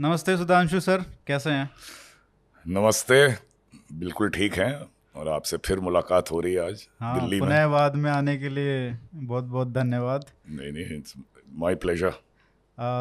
नमस्ते 0.00 0.36
सुधांशु 0.36 0.80
सर 0.80 1.04
कैसे 1.26 1.50
हैं? 1.50 1.70
नमस्ते 2.66 3.28
बिल्कुल 3.92 4.30
ठीक 4.30 4.54
हैं 4.54 4.80
और 5.16 5.28
आपसे 5.28 5.56
फिर 5.56 5.80
मुलाकात 5.80 6.30
हो 6.30 6.40
रही 6.40 6.54
है 6.54 6.66
आज 6.66 6.88
हाँ 7.00 7.20
दिल्ली 7.20 7.40
में। 7.40 7.70
बाद 7.70 7.96
में 7.96 8.10
आने 8.10 8.36
के 8.36 8.48
लिए 8.48 8.98
बहुत 9.14 9.44
बहुत 9.44 9.68
धन्यवाद। 9.68 10.24
नहीं 10.50 10.72
नहीं 10.72 11.02
माय 11.52 11.74
प्लेजर 11.74 12.10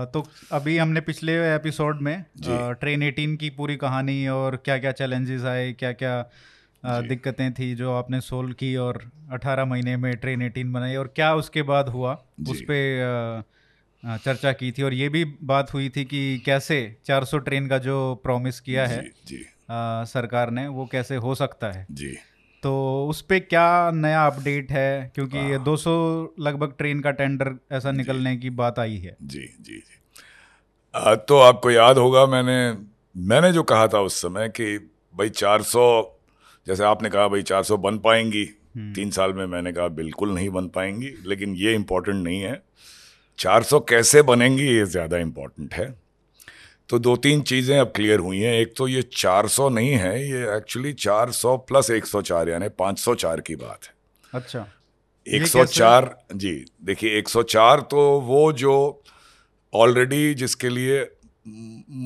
तो 0.05 0.27
अभी 0.51 0.77
हमने 0.77 1.01
पिछले 1.01 1.55
एपिसोड 1.55 2.01
में 2.01 2.17
आ, 2.17 2.71
ट्रेन 2.71 3.11
18 3.11 3.37
की 3.37 3.49
पूरी 3.49 3.77
कहानी 3.77 4.27
और 4.27 4.55
क्या 4.55 4.77
क्या 4.77 4.91
चैलेंजेस 4.91 5.43
आए 5.43 5.73
क्या 5.73 5.91
क्या 5.91 6.29
दिक्कतें 6.85 7.53
थी 7.53 7.75
जो 7.75 7.91
आपने 7.91 8.21
सोल्व 8.21 8.53
की 8.53 8.75
और 8.75 9.11
18 9.33 9.65
महीने 9.67 9.97
में 9.97 10.17
ट्रेन 10.17 10.49
18 10.49 10.63
बनाई 10.63 10.95
और 10.95 11.13
क्या 11.15 11.35
उसके 11.35 11.61
बाद 11.61 11.89
हुआ 11.89 12.23
उस 12.49 12.61
पर 12.61 13.43
चर्चा 14.05 14.51
की 14.51 14.71
थी 14.71 14.81
और 14.81 14.93
ये 14.93 15.09
भी 15.09 15.25
बात 15.25 15.73
हुई 15.73 15.89
थी 15.89 16.05
कि 16.05 16.39
कैसे 16.45 16.97
400 17.05 17.37
ट्रेन 17.37 17.67
का 17.67 17.77
जो 17.77 18.21
प्रॉमिस 18.23 18.59
किया 18.59 18.85
जी, 18.85 18.93
है 18.93 19.11
जी, 19.27 19.45
आ, 19.69 20.03
सरकार 20.03 20.51
ने 20.51 20.67
वो 20.67 20.85
कैसे 20.85 21.15
हो 21.15 21.35
सकता 21.35 21.71
है? 21.71 21.87
जी। 21.91 22.17
तो 22.63 23.07
उस 23.09 23.21
पर 23.21 23.39
क्या 23.39 23.91
नया 23.91 24.25
अपडेट 24.25 24.71
है? 24.71 25.11
क्योंकि 25.15 25.37
ये 25.37 25.59
200 25.59 26.33
लगभग 26.39 26.73
ट्रेन 26.77 26.99
का 26.99 27.11
टेंडर 27.11 27.53
ऐसा 27.71 27.91
निकलने 27.91 28.37
की 28.37 28.49
बात 28.49 28.79
आई 28.79 28.97
है। 28.97 29.17
जी 29.23 29.39
जी 29.39 29.77
जी। 29.77 29.99
आ, 30.95 31.15
तो 31.15 31.39
आपको 31.39 31.71
याद 31.71 31.97
होगा 31.97 32.25
मैंने 32.25 32.77
मैंने 33.17 33.51
जो 33.51 33.63
कहा 33.63 33.87
था 33.87 33.99
उस 33.99 34.21
समय 34.21 34.49
कि 34.49 34.77
भाई 35.15 35.29
400 35.29 36.03
जैसे 36.67 36.83
आपने 36.83 37.09
कहा 37.09 37.27
भाई 37.27 37.43
400 37.43 37.77
बन 37.77 37.97
पाएँगी 37.97 38.45
तीन 38.77 39.11
साल 39.11 39.33
में 39.33 39.45
मैंने 39.45 39.73
कहा 39.73 39.87
बिल्कुल 39.87 40.33
नहीं 40.33 40.49
बन 40.49 40.67
पाएँगी 40.67 41.13
लेकिन 41.25 41.55
ये 41.55 41.75
इम्पोर्टेंट 41.75 42.23
नहीं 42.23 42.41
है। 42.41 42.61
400 43.39 43.79
कैसे 43.89 44.21
बनेंगी 44.23 44.67
ये 44.67 44.85
ज़्यादा 44.87 45.17
इम्पोर्टेंट 45.19 45.73
है। 45.73 45.93
तो 46.89 46.99
दो 46.99 47.15
तीन 47.17 47.41
चीज़ें 47.43 47.77
अब 47.79 47.91
क्लियर 47.95 48.19
हुई 48.19 48.39
हैं। 48.39 48.53
एक 48.53 48.73
तो 48.77 48.87
ये 48.87 49.01
400 49.13 49.69
नहीं 49.69 49.91
है 49.93 50.13
ये 50.21 50.41
एक्चुअली 50.55 50.93
400 50.95 51.55
प्लस 51.67 51.91
104 51.91 52.49
यानी 52.49 52.67
504 52.81 53.41
की 53.41 53.55
बात 53.57 53.85
है। 53.85 53.93
अच्छा। 54.33 54.65
104 55.27 56.09
जी 56.35 56.53
देखिए 56.83 57.19
104 57.19 57.81
तो 57.91 58.09
वो 58.21 58.51
जो 58.53 58.75
ऑलरेडी 59.73 60.33
जिसके 60.33 60.69
लिए 60.69 61.01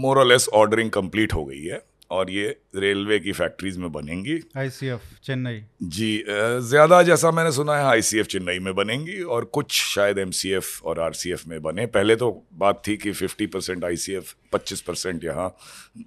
मोरलेस 0.01 0.47
ऑर्डरिंग 0.53 0.89
कंप्लीट 0.91 1.33
हो 1.33 1.45
गई 1.45 1.63
है। 1.63 1.81
और 2.11 2.29
ये 2.31 2.47
रेलवे 2.75 3.19
की 3.19 3.31
फैक्ट्रीज 3.31 3.77
में 3.77 3.91
बनेंगी। 3.91 4.39
आईसीएफ 4.57 5.01
चेन्नई। 5.23 5.61
जी 5.83 6.23
ज़्यादा 6.61 7.01
जैसा 7.03 7.31
मैंने 7.31 7.51
सुना 7.51 7.77
है 7.77 7.85
आईसीएफ 7.85 8.27
चेन्नई 8.27 8.59
में 8.59 8.73
बनेंगी 8.75 9.21
और 9.23 9.45
कुछ 9.53 9.71
शायद 9.73 10.17
एमसीएफ 10.19 10.83
और 10.83 10.99
आरसीएफ 10.99 11.47
में 11.47 11.61
बने। 11.61 11.85
पहले 11.87 12.15
तो 12.15 12.31
बात 12.55 12.81
थी 12.87 12.97
कि 12.97 13.13
50 13.13 13.47
परसेंट 13.53 13.85
आई 13.85 13.97
सी 13.97 14.13
एफ़ 14.13 14.33
पच्चीस 14.53 14.81
परसेंट 14.81 15.23
यहाँ 15.23 15.55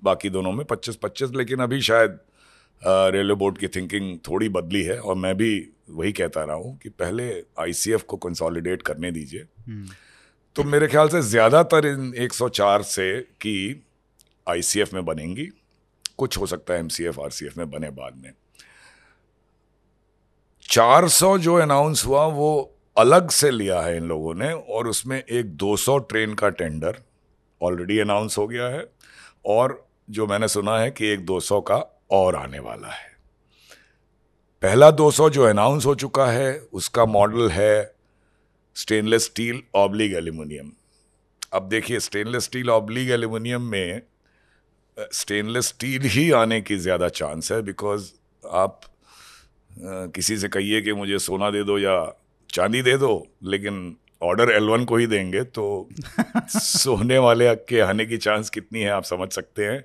बाकी 0.04 0.30
दोनों 0.30 0.52
में 0.52 0.64
25 0.66 0.98
25 1.04 1.34
लेकिन 1.36 1.60
अभी 1.60 1.80
शायद 1.82 2.18
रेलवे 2.82 3.34
बोर्ड 3.34 3.58
की 3.58 3.68
थिंकिंग 3.70 4.16
थोड़ी 4.28 4.48
बदली 4.50 4.82
है 4.82 4.98
और 5.00 5.14
मैं 5.16 5.36
भी 5.36 5.52
वही 5.90 6.12
कहता 6.12 6.44
रहा 6.44 6.56
हूँ 6.56 6.78
कि 6.78 6.88
पहले 6.90 7.30
आईसीएफ 7.60 8.02
को 8.02 8.16
कंसोलिडेट 8.18 8.82
करने 8.82 9.10
दीजिए। 9.10 9.46
तो 10.56 10.64
मेरे 10.64 10.86
ख्याल 10.88 11.08
से 11.08 11.20
ज़्यादातर 11.24 11.86
इन 11.86 12.12
104 12.16 12.82
से 12.84 13.20
की 13.40 13.84
आईसीएफ 14.46 14.94
में 14.94 15.04
बनेंगी। 15.04 15.48
कुछ 16.16 16.38
हो 16.38 16.46
सकता 16.46 16.74
है 16.74 16.80
एमसीएफ 16.80 17.20
आरसीएफ 17.20 17.56
में 17.56 17.70
बने 17.70 17.90
बाद 17.90 18.14
में। 18.16 18.32
400 20.62 21.38
जो 21.38 21.54
अनाउंस 21.54 22.06
हुआ, 22.06 22.26
वो 22.26 22.76
अलग 22.96 23.30
से 23.30 23.50
लिया 23.50 23.80
है 23.80 23.96
इन 23.96 24.04
लोगों 24.04 24.34
ने, 24.34 24.52
और 24.52 24.88
उसमें 24.88 25.24
एक 25.24 25.56
200 25.56 25.98
ट्रेन 25.98 26.34
का 26.34 26.48
टेंडर 26.48 27.02
ऑलरेडी 27.62 27.98
अनाउंस 27.98 28.38
हो 28.38 28.46
गया 28.46 28.66
है, 28.66 28.88
और 29.46 29.88
जो 30.10 30.26
मैंने 30.26 30.48
सुना 30.48 30.78
है 30.78 30.90
कि 30.90 31.06
एक 31.06 31.26
200 31.26 31.60
का 31.60 32.00
और 32.10 32.36
आने 32.36 32.58
वाला 32.58 32.88
है। 32.88 33.16
पहला 34.62 34.90
200 34.90 35.30
जो 35.30 35.42
अनाउंस 35.42 35.86
हो 35.86 35.94
चुका 35.94 36.26
है, 36.26 36.58
उसका 36.72 37.04
मॉडल 37.04 37.50
है 37.50 37.94
स्टेनलेस 38.76 39.24
स्टील 39.24 39.62
ऑब्लिग 39.74 40.14
एल्यूमिनियम 40.14 40.72
अब 41.52 41.68
देखिए 41.68 42.00
स्टेनलेस 42.00 42.44
स्टील 42.44 42.70
ऑब्लिग 42.70 43.10
एल्यूमिनियम 43.10 43.62
में 43.62 44.02
स्टेनलेस 44.98 45.66
स्टील 45.66 46.02
ही 46.02 46.30
आने 46.30 46.60
की 46.60 46.76
ज़्यादा 46.76 47.08
चांस 47.08 47.52
है 47.52 47.62
बिकॉज़ 47.62 48.12
आप 48.46 48.80
किसी 50.14 50.36
से 50.36 50.48
कहिए 50.48 50.80
कि 50.80 50.92
मुझे 50.92 51.18
सोना 51.18 51.50
दे 51.50 51.64
दो 51.64 51.78
या 51.78 52.14
चांदी 52.54 52.82
दे 52.82 52.96
दो 52.96 53.26
लेकिन 53.44 53.96
ऑर्डर 54.22 54.50
एल 54.50 54.64
वन 54.64 54.84
को 54.84 54.96
ही 54.96 55.06
देंगे 55.06 55.42
तो 55.42 55.88
सोने 56.48 57.18
वाले 57.18 57.54
के 57.54 57.80
आने 57.80 58.06
की 58.06 58.16
चांस 58.16 58.50
कितनी 58.50 58.80
है 58.80 58.90
आप 58.90 59.04
समझ 59.04 59.32
सकते 59.32 59.64
हैं। 59.64 59.84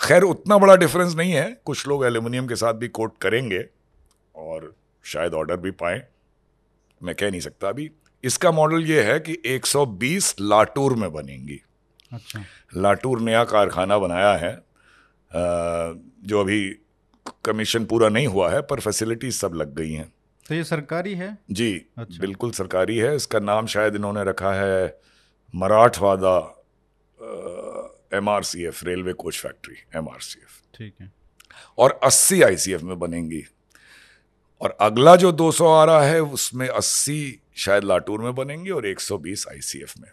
खैर 0.00 0.22
उतना 0.22 0.58
बड़ा 0.58 0.76
डिफरेंस 0.76 1.14
नहीं 1.14 1.32
है। 1.32 1.60
कुछ 1.64 1.88
लोग 1.88 2.04
एल्यूमिनियम 2.04 2.46
के 2.46 2.56
साथ 2.56 2.74
भी 2.74 2.88
कोट 2.88 3.18
करेंगे 3.20 3.64
और 4.34 4.74
शायद 5.04 5.34
ऑर्डर 5.34 5.56
भी 5.56 5.70
पाएँ। 5.70 6.02
मैं 7.02 7.14
कह 7.14 7.30
नहीं 7.30 7.40
सकता 7.40 7.68
अभी। 7.68 7.90
इसका 8.24 8.52
मॉडल 8.52 8.84
ये 8.84 9.02
है 9.02 9.20
कि 9.20 9.42
120 9.46 10.34
लाटूर 10.40 10.94
में 10.94 11.12
बनेंगी। 11.12 11.60
अच्छा। 12.12 12.44
लाटूर 12.76 13.20
नया 13.20 13.44
कारखाना 13.44 13.98
बनाया 13.98 14.32
है 14.36 14.52
जो 15.30 16.40
अभी 16.40 16.60
कमीशन 17.44 17.84
पूरा 17.84 18.08
नहीं 18.08 18.26
हुआ 18.26 18.50
है 18.50 18.60
पर 18.62 18.80
फैसिलिटीज़ 18.80 19.38
सब 19.38 19.54
लग 19.54 19.74
गई 19.74 19.92
हैं। 19.92 20.12
तो 20.46 20.54
ये 20.54 20.64
सरकारी 20.64 21.14
है? 21.14 21.36
जी 21.50 21.72
अच्छा। 21.98 22.20
बिल्कुल 22.20 22.50
सरकारी 22.52 22.96
है। 22.98 23.14
इसका 23.16 23.38
नाम 23.40 23.66
शायद 23.66 23.94
इन्होंने 23.94 24.24
रखा 24.24 24.52
है 24.54 24.98
Marathwada 25.54 26.36
M 28.14 28.28
R 28.28 28.42
C 28.42 28.64
F 28.64 28.84
railway 28.84 29.12
coach 29.14 29.38
factory 29.38 29.76
M 29.96 30.08
R 30.08 30.20
C 30.20 30.40
F 30.40 30.60
ठीक 30.78 30.94
है। 31.00 31.10
और 31.78 31.98
80 32.04 32.40
एफ़ 32.72 32.84
में 32.84 32.98
बनेंगी। 32.98 33.42
और 34.60 34.76
अगला 34.80 35.14
जो 35.16 35.32
200 35.32 35.66
आ 35.70 35.82
रहा 35.84 36.02
है 36.02 36.20
उसमें 36.22 36.68
80 36.68 37.20
शायद 37.56 37.84
लाटूर 37.84 38.22
में 38.22 38.34
बनेंगी 38.34 38.70
और 38.70 38.86
120 38.86 39.46
आईसीएफ 39.48 39.92
में। 40.00 40.08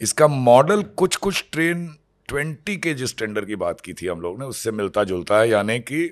इसका 0.00 0.26
मॉडल 0.28 0.82
कुछ 0.96 1.16
कुछ 1.16 1.44
ट्रेन 1.52 1.88
ट्वेंटी 2.28 2.76
के 2.76 2.94
जिस 2.94 3.16
टेंडर 3.18 3.44
की 3.44 3.56
बात 3.56 3.80
की 3.80 3.92
थी 3.92 4.06
हम 4.06 4.20
लोग 4.20 4.38
ने 4.38 4.46
उससे 4.46 4.70
मिलता 4.70 5.04
जुलता 5.04 5.38
है 5.38 5.48
यानी 5.50 5.78
कि 5.80 6.10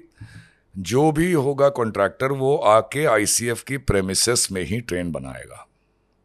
जो 0.74 1.10
भी 1.12 1.32
होगा 1.32 1.68
कॉन्ट्रैक्टर 1.68 2.32
वो 2.34 2.56
आके 2.66 3.04
आईसीएफ 3.06 3.62
की 3.62 3.76
प्रेमिसेस 3.84 4.48
में 4.52 4.62
ही 4.62 4.80
ट्रेन 4.80 5.12
बनाएगा 5.12 5.66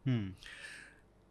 हम्म। 0.04 0.32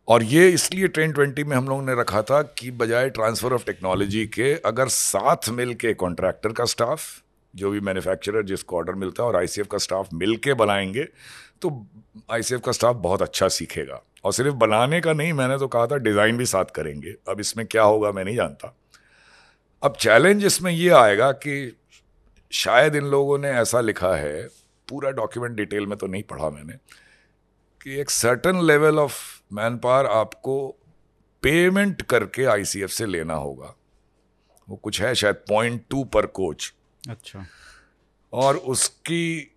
और 0.08 0.24
ये 0.24 0.48
इसलिए 0.50 0.88
ट्रेन 0.88 1.12
ट्वेंटी 1.12 1.44
में 1.44 1.56
हम 1.58 1.68
लोगों 1.68 1.82
ने 1.82 1.94
रखा 1.94 2.22
था 2.22 2.42
कि 2.42 2.72
बजाय 2.72 3.10
ट्रांसफ़र 3.10 3.54
ऑफ़ 3.54 3.66
टेक्नोलॉजी 3.66 4.26
के 4.28 4.54
अगर 4.66 4.88
साथ 4.88 5.50
मिल 5.50 5.74
के 5.74 5.94
कॉन्ट्रैक्टर 5.94 6.52
का 6.52 6.66
स्टाफ 6.66 7.02
जो 7.54 7.72
भी 7.72 7.80
मैन्युफैक्चरर 7.80 8.44
जिसको 8.44 8.78
ऑर्डर 8.78 8.94
मिलता 8.94 9.24
है 9.24 9.30
और 9.30 9.36
आईसीएफ 9.36 9.68
का 9.68 9.78
स्टाफ 9.78 10.14
मिल 10.14 10.36
के 10.38 10.54
बनाएँगे 10.54 11.08
तो 11.62 11.88
आईसीएफ 12.32 12.62
का 12.66 12.72
स्टाफ 12.72 12.96
बहुत 12.96 13.22
अच्छा 13.22 13.48
सीखेगा। 13.48 14.02
और 14.26 14.34
सिर्फ़ 14.34 14.56
बनाने 14.56 15.02
का 15.02 15.14
नहीं 15.14 15.34
मैंने 15.34 15.58
तो 15.60 15.68
कहा 15.68 15.88
था 15.88 15.98
डिज़ाइन 15.98 16.38
भी 16.38 16.46
साथ 16.46 16.66
करेंगे। 16.66 17.16
अब 17.30 17.40
इसमें 17.40 17.66
क्या 17.66 17.84
होगा 17.84 18.12
मैं 18.12 18.24
नहीं 18.26 18.36
जानता। 18.36 18.76
अब 19.84 19.96
चैलेंज 19.96 20.46
इसमें 20.46 20.72
ये 20.72 20.90
आएगा 20.90 21.32
कि 21.32 21.78
शायद 22.52 22.96
इन 22.96 23.06
लोगों 23.06 23.38
ने 23.40 23.50
ऐसा 23.52 23.82
लिखा 23.82 24.16
है 24.16 24.48
पूरा 24.88 25.12
डॉक्यूमेंट 25.12 25.56
डिटेल 25.56 25.86
में 25.88 25.98
तो 25.98 26.08
नहीं 26.08 26.24
पढ़ा 26.24 26.50
मैंने 26.50 26.74
कि 27.82 28.00
एक 28.02 28.10
certain 28.10 28.62
level 28.62 29.00
of 29.00 29.20
man 29.54 29.78
power 29.78 30.06
आपको 30.06 30.68
पेमेंट 31.44 32.02
करके 32.02 32.46
आईसीएफ 32.46 32.90
से 32.90 33.06
लेना 33.06 33.34
होगा। 33.34 33.76
वो 34.68 34.76
कुछ 34.76 35.02
है 35.02 35.14
शायद 35.16 35.36
पॉइंट 35.50 35.84
टू 35.90 36.04
पर 36.04 36.26
कोच 36.26 36.74
अच्छा। 37.10 37.46
और 38.34 38.58
उसकी 38.58 39.51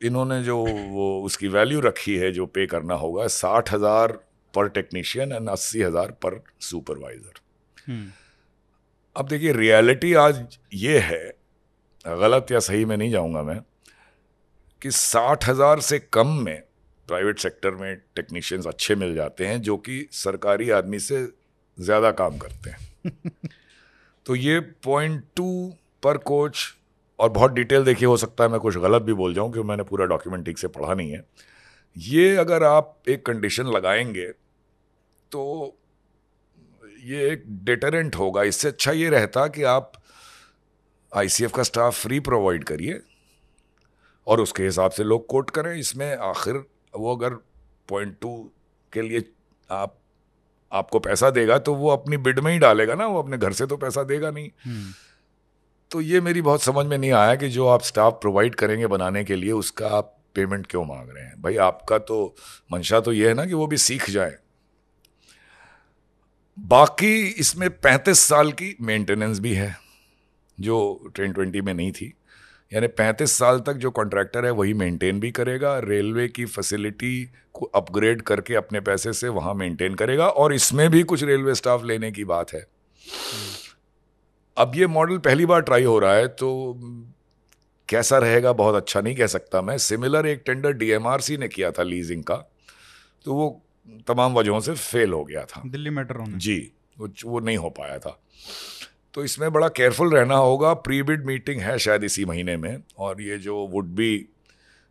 इन्होंने 0.00 0.42
जो 0.42 0.58
वो 0.88 1.06
उसकी 1.22 1.48
वैल्यू 1.48 1.80
रखी 1.80 2.16
है 2.16 2.30
जो 2.32 2.46
पे 2.48 2.66
करना 2.66 2.94
होगा 2.94 3.26
साठ 3.32 3.72
हज़ार 3.72 4.12
पर 4.54 4.68
टेक्नीशियन 4.70 5.32
एंड 5.32 5.48
अस्सी 5.48 5.82
हज़ार 5.82 6.10
पर 6.22 6.40
सुपरवाइज़र 6.60 7.40
हम्म। 7.86 8.10
अब 9.16 9.28
देखिए 9.28 9.52
रियलिटी 9.52 10.12
आज 10.16 10.58
ये 10.74 10.98
है 11.00 11.24
गलत 12.04 12.52
या 12.52 12.58
सही 12.60 12.84
में 12.84 12.96
नहीं 12.96 13.10
जाऊँगा 13.10 13.42
मैं 13.42 13.60
कि 14.82 14.90
साठ 14.90 15.48
हज़ार 15.48 15.80
से 15.80 15.98
कम 16.12 16.32
में 16.40 16.62
प्राइवेट 17.08 17.38
सेक्टर 17.38 17.70
में 17.70 17.96
टेक्नीशियंस 18.16 18.66
अच्छे 18.66 18.94
मिल 18.94 19.14
जाते 19.14 19.46
हैं 19.46 19.60
जो 19.62 19.76
कि 19.78 20.06
सरकारी 20.14 20.70
आदमी 20.70 20.98
से 20.98 21.26
ज़्यादा 21.78 22.10
काम 22.12 22.38
करते 22.38 22.70
हैं 22.70 23.32
तो 24.26 24.34
ये 24.36 24.58
पॉइंट 24.84 25.22
टू 25.36 25.48
पर 26.02 26.16
कोच 26.26 26.58
और 27.18 27.28
बहुत 27.30 27.52
डिटेल 27.52 27.84
देखिए 27.84 28.08
हो 28.08 28.16
सकता 28.16 28.44
है 28.44 28.50
मैं 28.50 28.60
कुछ 28.60 28.76
गलत 28.76 29.02
भी 29.02 29.12
बोल 29.12 29.34
जाऊँ 29.34 29.52
क्योंकि 29.52 29.68
मैंने 29.68 29.82
पूरा 29.82 30.06
डॉक्यूमेंट 30.06 30.44
ठीक 30.46 30.58
से 30.58 30.68
पढ़ा 30.68 30.94
नहीं 30.94 31.10
है। 31.10 31.24
ये 31.96 32.36
अगर 32.36 32.64
आप 32.64 33.02
एक 33.08 33.24
कंडीशन 33.26 33.66
लगाएँगे 33.66 34.26
तो 35.32 35.76
ये 37.04 37.30
एक 37.30 37.44
डिटरेंट 37.64 38.16
होगा। 38.16 38.42
इससे 38.42 38.68
अच्छा 38.68 38.92
ये 38.92 39.08
रहता 39.10 39.46
कि 39.46 39.62
आप 39.62 39.92
आईसीएफ 41.12 41.52
का 41.52 41.62
स्टाफ 41.62 42.00
फ्री 42.02 42.20
प्रोवाइड 42.20 42.64
करिए 42.64 43.00
और 44.26 44.40
उसके 44.40 44.62
हिसाब 44.62 44.90
से 44.90 45.04
लोग 45.04 45.26
कोट 45.26 45.50
करें। 45.50 45.74
इसमें 45.74 46.16
आखिर 46.16 46.62
वो 46.94 47.14
अगर 47.16 47.34
पॉइंट 47.88 48.16
टू 48.20 48.36
के 48.92 49.02
लिए 49.02 49.24
आप 49.70 49.98
आपको 50.72 50.98
पैसा 50.98 51.30
देगा 51.30 51.58
तो 51.58 51.74
वो 51.74 51.90
अपनी 51.90 52.16
बिड 52.16 52.38
में 52.38 52.52
ही 52.52 52.58
डालेगा 52.58 52.94
ना 52.94 53.06
वो 53.06 53.22
अपने 53.22 53.38
घर 53.38 53.52
से 53.52 53.66
तो 53.66 53.76
पैसा 53.76 54.02
देगा 54.02 54.30
नहीं। 54.30 54.50
हम्म, 54.64 54.92
तो 55.90 56.00
ये 56.00 56.20
मेरी 56.20 56.42
बहुत 56.42 56.62
समझ 56.62 56.86
में 56.86 56.96
नहीं 56.98 57.12
आया 57.12 57.34
कि 57.34 57.48
जो 57.48 57.66
आप 57.66 57.82
स्टाफ 57.82 58.12
प्रोवाइड 58.12 58.54
करेंगे 58.54 58.86
बनाने 58.86 59.24
के 59.24 59.36
लिए, 59.36 59.52
उसका 59.52 59.88
आप 59.88 60.12
पेमेंट 60.34 60.66
क्यों 60.66 60.84
मांग 60.84 61.08
रहे 61.10 61.24
हैं? 61.24 61.42
भाई, 61.42 61.56
आपका 61.56 61.98
तो 61.98 62.34
मंशा 62.72 63.00
तो 63.00 63.12
ये 63.12 63.28
है 63.28 63.34
ना 63.34 63.44
कि 63.46 63.54
वो 63.54 63.66
भी 63.66 63.76
सीख 63.76 64.10
जाए। 64.10 64.34
बाकी 66.58 67.26
इसमें 67.26 67.68
पैंतीस 67.70 68.18
साल 68.18 68.52
की 68.52 68.76
मेंटेनेंस 68.80 69.38
भी 69.38 69.52
है, 69.54 69.76
जो 70.60 71.10
ट्रेन 71.14 71.32
ट्वेंटी 71.32 71.60
में 71.60 71.74
नहीं 71.74 71.92
थी। 71.92 72.12
यानी 72.72 72.86
पैंतीस 72.86 73.32
साल 73.32 73.60
तक 73.60 73.72
जो 73.72 73.90
कॉन्ट्रैक्टर 73.90 74.44
है, 74.44 74.50
वही 74.50 74.74
मेंटेन 74.74 75.20
भी 75.20 75.30
करेगा 75.30 75.78
रेलवे 75.78 76.28
की 76.28 76.44
फैसिलिटी 76.44 77.30
को 77.52 77.66
अपग्रेड 77.66 78.22
करके 78.22 78.54
अपने 78.54 78.80
पैसे 78.80 79.12
से 79.12 79.28
वहाँ 79.28 79.54
मेंटेन 79.54 79.94
करेगा, 79.94 80.28
और 80.28 80.54
इसमें 80.54 80.88
भी 80.90 81.02
कुछ 81.02 81.22
रेलवे 81.22 81.54
स्टाफ 81.54 81.84
लेने 81.84 82.12
की 82.12 82.24
बात 82.24 82.52
है। 82.52 82.66
अब 84.56 84.72
ये 84.76 84.86
मॉडल 84.86 85.18
पहली 85.18 85.46
बार 85.46 85.60
ट्राई 85.60 85.84
हो 85.84 85.98
रहा 85.98 86.14
है 86.14 86.28
तो 86.28 86.48
कैसा 87.88 88.18
रहेगा? 88.18 88.52
बहुत 88.52 88.74
अच्छा 88.74 89.00
नहीं 89.00 89.16
कह 89.16 89.26
सकता 89.26 89.62
मैं। 89.62 89.76
सिमिलर 89.78 90.26
एक 90.26 90.42
टेंडर 90.46 90.72
डीएमआरसी 90.72 91.36
ने 91.36 91.48
किया 91.48 91.70
था 91.70 91.82
लीजिंग 91.82 92.22
का 92.24 92.36
तो 93.24 93.34
वो 93.34 93.62
तमाम 94.08 94.34
वजहों 94.34 94.60
से 94.60 94.74
फेल 94.74 95.12
हो 95.12 95.24
गया 95.24 95.44
था। 95.44 95.62
दिल्ली 95.66 95.90
मेट्रो 95.90 96.24
में। 96.24 96.38
जी 96.38 96.72
वो 96.98 97.08
वो 97.24 97.40
नहीं 97.40 97.56
हो 97.56 97.70
पाया 97.70 97.98
था। 97.98 98.20
तो 99.14 99.24
इसमें 99.24 99.52
बड़ा 99.52 99.68
केयरफुल 99.68 100.10
रहना 100.14 100.36
होगा। 100.36 100.72
प्री 100.74 101.02
बिड 101.02 101.26
मीटिंग 101.26 101.60
है 101.60 101.78
शायद 101.78 102.04
इसी 102.04 102.24
महीने 102.24 102.56
में 102.56 102.82
और 102.98 103.20
ये 103.22 103.38
जो 103.38 103.56
वुड 103.66 103.84
बी 103.84 104.28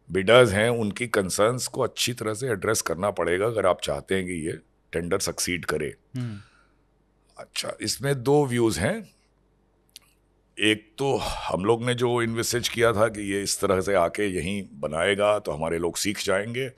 बिडर्स 0.09 0.51
हैं 0.51 0.69
उनकी 0.69 1.07
कंसर्न्स 1.07 1.67
को 1.67 1.81
अच्छी 1.81 2.13
तरह 2.13 2.33
से 2.33 2.47
एड्रेस 2.47 2.81
करना 2.81 3.11
पड़ेगा 3.11 3.45
अगर 3.45 3.65
आप 3.65 3.81
चाहते 3.83 4.15
हैं 4.15 4.25
कि 4.25 4.33
ये 4.47 4.57
टेंडर 4.93 5.19
सक्सीड 5.19 5.65
करे। 5.65 5.93
हम्म, 6.15 6.37
अच्छा 7.37 7.73
इसमें 7.81 8.23
दो 8.23 8.45
व्यूज़ 8.45 8.79
हैं। 8.79 9.14
एक 10.57 10.93
तो 10.97 11.15
हम 11.17 11.65
लोग 11.65 11.83
ने 11.83 11.93
जो 11.93 12.21
इन्वेस्टेज 12.21 12.67
किया 12.69 12.91
था 12.93 13.07
कि 13.07 13.21
ये 13.21 13.41
इस 13.43 13.59
तरह 13.61 13.81
से 13.81 13.93
आके 13.93 14.27
यहीं 14.27 14.63
बनाएगा 14.79 15.37
तो 15.39 15.51
हमारे 15.51 15.77
लोग 15.79 15.97
सीख 15.97 16.23
जाएँगे। 16.23 16.69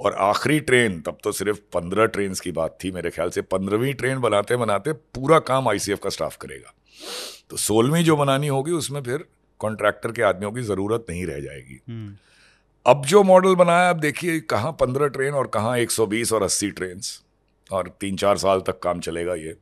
और 0.00 0.14
आखिरी 0.14 0.60
ट्रेन 0.60 1.00
तब 1.00 1.18
तो 1.24 1.32
सिर्फ़ 1.32 1.58
पंद्रह 1.72 2.06
ट्रेन 2.06 2.34
की 2.34 2.52
बात 2.52 2.76
थी 2.84 2.90
मेरे 2.90 3.10
ख्याल 3.10 3.30
से 3.30 3.42
पंद्रहवीं 3.42 3.92
ट्रेन 3.94 4.18
बनाते 4.18 4.56
बनाते 4.56 4.92
पूरा 4.92 5.38
काम 5.38 5.68
आईसीएफ 5.68 5.98
का 5.98 6.10
स्टाफ 6.10 6.36
करेगा। 6.36 6.74
तो 7.50 7.56
सोलहवीं 7.56 8.04
जो 8.04 8.16
बनानी 8.16 8.48
होगी 8.48 8.72
उसमें 8.72 9.02
फिर 9.02 9.24
कॉन्ट्रैक्टर 9.60 10.12
के 10.12 10.22
आदमियों 10.22 10.52
की 10.52 10.62
ज़रूरत 10.62 11.06
नहीं 11.10 11.26
रह 11.26 11.40
जाएगी। 11.40 11.80
हम्म, 11.88 12.16
अब 12.86 13.04
जो 13.06 13.22
मॉडल 13.22 13.54
बनाया 13.54 13.88
अब 13.90 14.00
देखिए 14.00 14.40
कहाँ 14.40 14.72
पंद्रह 14.72 15.08
ट्रेन 15.08 15.34
और 15.34 15.46
कहाँ 15.46 15.76
एक 15.78 15.90
सौ 15.90 16.06
बीस 16.06 16.32
और 16.32 16.42
अस्सी 16.42 16.70
ट्रेन 16.70 17.00
और 17.70 17.88
तीन 18.00 18.16
चार 18.16 18.38
साल 18.38 18.60
तक 18.60 18.78
काम 18.78 19.00
चलेगा 19.00 19.34
ये। 19.34 19.56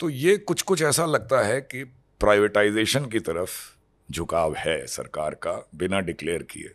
तो 0.00 0.10
ये 0.10 0.36
कुछ 0.36 0.62
कुछ 0.62 0.82
ऐसा 0.82 1.06
लगता 1.06 1.40
है 1.40 1.60
कि 1.60 1.84
प्राइवेटाइजेशन 2.20 3.06
की 3.06 3.20
तरफ़ 3.20 3.50
झुकाव 4.10 4.54
है 4.54 4.86
सरकार 4.86 5.34
का 5.34 5.52
बिना 5.74 6.00
डिक्लेयर 6.00 6.42
किए। 6.42 6.70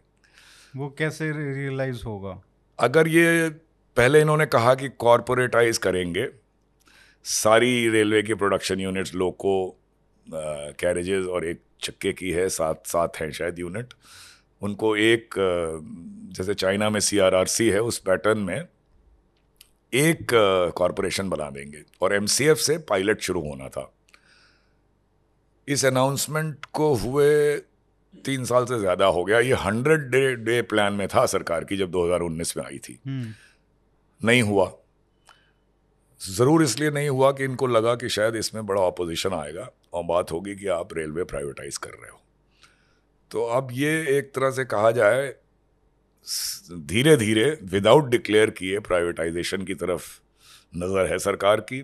वो 0.75 0.89
कैसे 0.89 1.31
रियलाइज़ 1.31 2.03
होगा? 2.03 2.41
अगर 2.79 3.07
ये 3.07 3.49
पहले 3.97 4.21
इन्होंने 4.21 4.45
कहा 4.45 4.75
कि 4.75 4.89
कॉरपोरेटाइज 4.89 5.77
करेंगे 5.77 6.27
सारी 7.23 7.89
रेलवे 7.89 8.21
की 8.23 8.33
प्रोडक्शन 8.33 8.79
यूनिट्स 8.79 9.13
लोको 9.15 9.53
कैरेजेस 10.27 11.25
और 11.25 11.45
एक 11.45 11.61
चक्के 11.81 12.13
की 12.13 12.31
है 12.31 12.47
सात 12.49 12.87
सात 12.87 13.17
हैं 13.17 13.31
शायद 13.31 13.59
यूनिट 13.59 13.93
उनको 14.61 14.95
एक 14.97 15.35
जैसे 16.37 16.53
चाइना 16.53 16.89
में 16.89 16.99
सीआरआरसी 16.99 17.69
है 17.69 17.81
उस 17.81 17.97
पैटर्न 17.99 18.39
में 18.39 18.67
एक 19.93 20.27
कॉरपोरेशन 20.77 21.29
बना 21.29 21.49
देंगे। 21.49 21.81
और 22.01 22.13
एमसीएफ 22.15 22.57
से 22.57 22.77
पायलट 22.77 23.21
शुरू 23.21 23.41
होना 23.41 23.67
था। 23.67 23.91
इस 25.67 25.85
अनाउंसमेंट 25.85 26.65
को 26.73 26.93
हुए 26.95 27.57
तीन 28.25 28.45
साल 28.45 28.65
से 28.65 28.79
ज़्यादा 28.79 29.05
हो 29.07 29.23
गया। 29.25 29.39
ये 29.39 29.53
हंड्रेड 29.55 30.09
डे 30.11 30.35
डे 30.35 30.61
प्लान 30.61 30.93
में 30.93 31.07
था 31.07 31.25
सरकार 31.25 31.63
की 31.63 31.77
जब 31.77 31.91
2019 31.91 32.55
में 32.57 32.63
आई 32.65 32.77
थी। 32.79 32.99
हम्म, 33.07 33.33
नहीं 34.21 34.41
हुआ। 34.41 34.71
ज़रूर 36.21 36.63
इसलिए 36.63 36.89
नहीं 36.91 37.09
हुआ 37.09 37.31
कि 37.31 37.43
इनको 37.43 37.67
लगा 37.67 37.95
कि 37.95 38.09
शायद 38.09 38.35
इसमें 38.35 38.65
बड़ा 38.65 38.81
ऑपोजिशन 38.81 39.33
आएगा 39.33 39.69
और 39.93 40.03
बात 40.05 40.31
होगी 40.31 40.55
कि 40.55 40.67
आप 40.69 40.93
रेलवे 40.93 41.23
प्राइवेटाइज 41.23 41.77
कर 41.77 41.89
रहे 41.91 42.11
हो। 42.11 42.19
तो 43.31 43.45
अब 43.49 43.69
ये 43.71 43.91
एक 44.17 44.31
तरह 44.35 44.51
से 44.51 44.65
कहा 44.65 44.91
जाए 44.91 45.27
धीरे 46.87 47.15
धीरे 47.17 47.49
विदाउट 47.63 48.09
डिक्लेयर 48.09 48.49
किए 48.51 48.79
प्राइवेटाइजेशन 48.81 49.63
की 49.65 49.75
तरफ़ 49.75 50.07
नज़र 50.73 51.11
है 51.11 51.17
सरकार 51.19 51.59
की। 51.61 51.79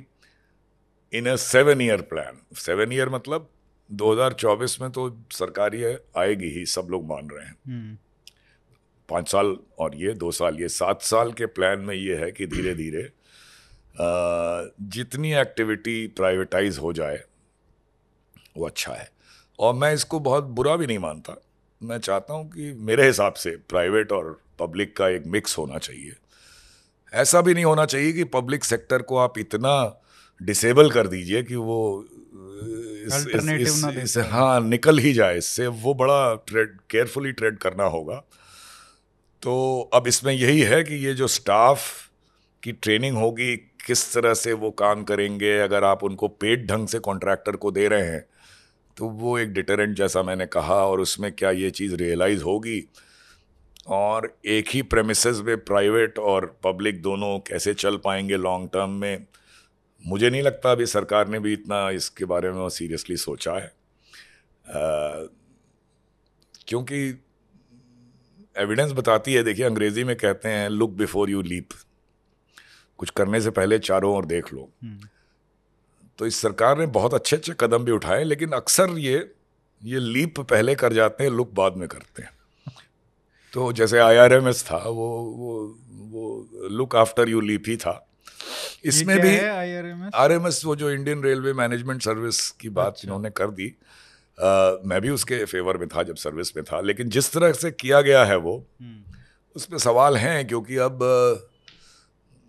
In 1.13 1.29
a 1.29 1.35
seven 1.41 1.81
year 1.81 2.01
plan 2.03 2.41
seven 2.57 2.91
year 2.93 3.09
मतलब 3.09 3.49
2024 3.89 4.79
में 4.81 4.89
तो 4.91 5.09
सरकारी 5.31 5.83
आएगी 6.17 6.49
ही 6.49 6.65
सब 6.65 6.87
लोग 6.91 7.05
मान 7.05 7.29
रहे 7.29 7.45
हैं। 7.45 7.55
हम्म, 7.67 7.97
पाँच 9.09 9.31
साल 9.31 9.55
और 9.79 9.95
ये 9.95 10.13
दो 10.13 10.31
साल 10.31 10.59
ये 10.59 10.69
सात 10.69 11.01
साल 11.01 11.31
के 11.31 11.45
प्लान 11.45 11.79
में 11.79 11.95
ये 11.95 12.15
है 12.15 12.31
कि 12.31 12.47
धीरे 12.47 12.73
धीरे 12.75 13.09
जितनी 14.89 15.33
एक्टिविटी 15.33 16.07
प्राइवेटाइज 16.07 16.77
हो 16.77 16.93
जाए 16.93 17.23
वो 18.57 18.65
अच्छा 18.65 18.93
है। 18.93 19.09
और 19.59 19.73
मैं 19.73 19.93
इसको 19.93 20.19
बहुत 20.19 20.43
बुरा 20.43 20.75
भी 20.75 20.87
नहीं 20.87 20.99
मानता। 20.99 21.41
मैं 21.81 21.97
चाहता 21.97 22.33
हूँ 22.33 22.49
कि 22.51 22.71
मेरे 22.73 23.05
हिसाब 23.05 23.33
से 23.33 23.55
प्राइवेट 23.69 24.11
और 24.11 24.39
पब्लिक 24.59 24.95
का 24.97 25.07
एक 25.09 25.23
मिक्स 25.27 25.57
होना 25.57 25.77
चाहिए। 25.77 26.13
ऐसा 27.13 27.41
भी 27.41 27.53
नहीं 27.53 27.65
होना 27.65 27.85
चाहिए 27.85 28.13
कि 28.13 28.23
पब्लिक 28.23 28.63
सेक्टर 28.63 29.01
को 29.01 29.17
आप 29.17 29.37
इतना 29.37 29.73
डिसेबल 30.43 30.91
कर 30.91 31.07
दीजिए 31.07 31.43
कि 31.43 31.55
वो 31.55 32.05
इस, 33.07 33.27
इस, 33.35 33.49
इस, 33.49 33.85
इस, 34.03 34.17
हाँ 34.17 34.61
निकल 34.61 34.97
ही 34.97 35.13
जाए। 35.13 35.37
इससे 35.37 35.67
वो 35.67 35.93
बड़ा 35.93 36.35
ट्रेड 36.35 36.77
केयरफुली 36.89 37.31
ट्रेड 37.31 37.57
करना 37.57 37.83
होगा। 37.83 38.23
तो 39.41 39.89
अब 39.93 40.07
इसमें 40.07 40.33
यही 40.33 40.61
है 40.61 40.83
कि 40.83 40.95
ये 40.95 41.13
जो 41.13 41.27
स्टाफ 41.27 41.83
की 42.63 42.71
ट्रेनिंग 42.71 43.17
होगी 43.17 43.55
किस 43.57 44.13
तरह 44.13 44.33
से 44.33 44.53
वो 44.53 44.71
काम 44.71 45.03
करेंगे 45.03 45.59
अगर 45.59 45.83
आप 45.83 46.03
उनको 46.03 46.27
पेड 46.27 46.67
ढंग 46.71 46.87
से 46.87 46.99
कॉन्ट्रैक्टर 46.99 47.55
को 47.55 47.71
दे 47.71 47.87
रहे 47.87 48.05
हैं 48.05 48.25
तो 48.97 49.05
वो 49.05 49.39
एक 49.39 49.53
डिटरेंट 49.53 49.97
जैसा 49.97 50.23
मैंने 50.23 50.45
कहा 50.45 50.75
और 50.75 50.99
उसमें 50.99 51.31
क्या 51.31 51.51
ये 51.51 51.69
चीज़ 51.69 51.95
रियलाइज़ 51.95 52.43
होगी? 52.43 52.89
और 53.87 54.37
एक 54.45 54.69
ही 54.69 54.81
प्रेमिसेस 54.81 55.37
में 55.37 55.57
प्राइवेट 55.57 56.19
और 56.19 56.59
पब्लिक 56.63 57.01
दोनों 57.01 57.39
कैसे 57.39 57.73
चल 57.73 57.97
पाएँगे 57.97 58.37
लॉन्ग 58.37 58.69
टर्म 58.73 58.89
में? 58.89 59.25
मुझे 60.05 60.29
नहीं 60.29 60.41
लगता 60.41 60.71
अभी 60.71 60.85
सरकार 60.85 61.27
ने 61.27 61.39
भी 61.39 61.53
इतना 61.53 61.89
इसके 61.89 62.25
बारे 62.25 62.51
में 62.51 62.69
सीरियसली 62.69 63.17
सोचा 63.17 63.53
है। 63.53 63.67
अ, 64.67 65.23
क्योंकि 66.67 67.23
एविडेंस 68.57 68.91
बताती 68.91 69.33
है 69.33 69.43
देखिए 69.43 69.65
अंग्रेज़ी 69.65 70.03
में 70.03 70.15
कहते 70.15 70.49
हैं 70.49 70.69
लुक 70.69 70.91
बिफोर 70.91 71.29
यू 71.29 71.41
लीप 71.41 71.69
कुछ 72.97 73.09
करने 73.09 73.41
से 73.41 73.49
पहले 73.49 73.79
चारों 73.79 74.15
ओर 74.15 74.25
देख 74.25 74.53
लो। 74.53 74.69
हम्म, 74.83 74.99
तो 76.17 76.25
इस 76.25 76.35
सरकार 76.35 76.77
ने 76.77 76.85
बहुत 76.85 77.13
अच्छे 77.13 77.35
अच्छे 77.35 77.53
कदम 77.59 77.85
भी 77.85 77.91
उठाए 77.91 78.23
लेकिन 78.23 78.51
अक्सर 78.51 78.89
ये 78.89 79.31
ये 79.83 79.99
लीप 79.99 80.39
पहले 80.39 80.75
कर 80.75 80.93
जाते 80.93 81.23
हैं 81.23 81.31
लुक 81.31 81.51
बाद 81.53 81.77
में 81.77 81.87
करते 81.87 82.21
हैं। 82.21 82.29
तो 83.53 83.73
जैसे 83.73 83.99
आईआरएमएस 83.99 84.63
था 84.71 84.77
वो 84.77 85.21
वो 85.21 85.79
वो 85.89 86.47
लुक 86.67 86.95
आफ्टर 86.95 87.29
यू 87.29 87.41
लीप 87.41 87.63
ही 87.67 87.77
था। 87.77 88.06
इसमें 88.85 89.19
भी 89.21 89.27
है 89.27 89.49
आईआरएमएस 89.49 90.11
आरएमएस 90.15 90.61
वो 90.65 90.75
जो 90.75 90.91
इंडियन 90.91 91.23
रेलवे 91.23 91.53
मैनेजमेंट 91.53 92.01
सर्विस 92.01 92.49
की 92.51 92.69
बात 92.69 92.93
अच्छा। 92.93 93.07
इन्होंने 93.07 93.29
कर 93.29 93.51
दी 93.51 93.67
अ, 93.67 94.81
मैं 94.85 95.01
भी 95.01 95.09
उसके 95.09 95.45
फेवर 95.45 95.77
में 95.77 95.87
था 95.87 96.03
जब 96.03 96.15
सर्विस 96.15 96.55
में 96.57 96.63
था 96.65 96.81
लेकिन 96.81 97.09
जिस 97.09 97.31
तरह 97.33 97.51
से 97.51 97.71
किया 97.71 98.01
गया 98.01 98.23
है 98.25 98.35
वो 98.37 98.67
हम्म, 98.81 99.03
उसमें 99.55 99.77
सवाल 99.79 100.17
हैं 100.17 100.47
क्योंकि 100.47 100.77
अब 100.77 101.03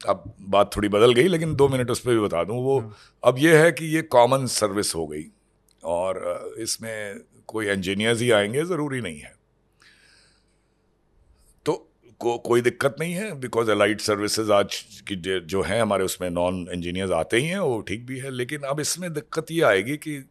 अब 0.01 0.35
बात 0.41 0.77
थोड़ी 0.77 0.89
बदल 0.89 1.13
गई 1.13 1.29
लेकिन 1.29 1.55
दो 1.55 1.69
मिनट 1.69 1.91
उस 1.91 2.01
पर 2.01 2.11
भी 2.11 2.21
बता 2.21 2.45
दूँ। 2.45 2.57
वो 2.57 2.93
अब 3.25 3.39
ये 3.39 3.57
है 3.59 3.73
कि 3.73 3.85
ये 3.85 4.03
कॉमन 4.03 4.47
सर्विस 4.47 4.95
हो 4.95 5.07
गई 5.07 5.25
और 5.85 6.55
इसमें 6.59 7.21
कोई 7.47 7.69
इंजीनियर्स 7.69 8.21
ही 8.21 8.31
आएँगे 8.31 8.65
ज़रूरी 8.65 9.01
नहीं 9.01 9.19
है। 9.19 9.38
को, 12.19 12.39
कोई 12.39 12.61
दिक्कत 12.61 12.97
नहीं 13.01 13.15
है 13.15 13.41
बिकॉज़ 13.41 13.71
अलाइट 13.71 14.01
सर्विसेज़ 14.01 14.53
आज 14.53 14.75
की 15.09 15.41
जो 15.41 15.63
हैं 15.63 15.83
हमारे 15.83 16.05
उसमें 16.05 16.31
नॉन 16.31 16.69
इंजीनियर्स 16.73 17.13
आते 17.13 17.37
ही 17.37 17.47
हैं 17.47 17.59
वो 17.59 17.81
ठीक 17.81 18.07
भी 18.07 18.19
है 18.19 18.31
लेकिन 18.31 18.61
अब 18.61 18.81
इसमें 18.81 19.13
दिक्कत 19.13 19.51
ये 19.51 19.63
आएगी 19.63 19.97
कि 19.97 20.31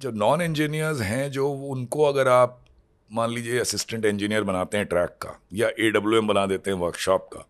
जो 0.00 0.10
नॉन 0.10 0.42
इंजीनियर्स 0.42 1.00
हैं 1.00 1.30
जो 1.30 1.48
उनको 1.50 2.04
अगर 2.04 2.28
आप 2.28 2.62
मान 3.12 3.30
लीजिए 3.30 3.58
असिस्टेंट 3.58 4.04
इंजीनियर 4.04 4.42
बनाते 4.42 4.76
हैं 4.76 4.86
ट्रैक 4.86 5.08
का 5.08 5.40
या 5.52 5.68
एडब्ल्यूएम 5.80 6.26
बना 6.26 6.46
देते 6.46 6.70
हैं 6.70 6.78
वर्कशॉप 6.78 7.28
का 7.32 7.46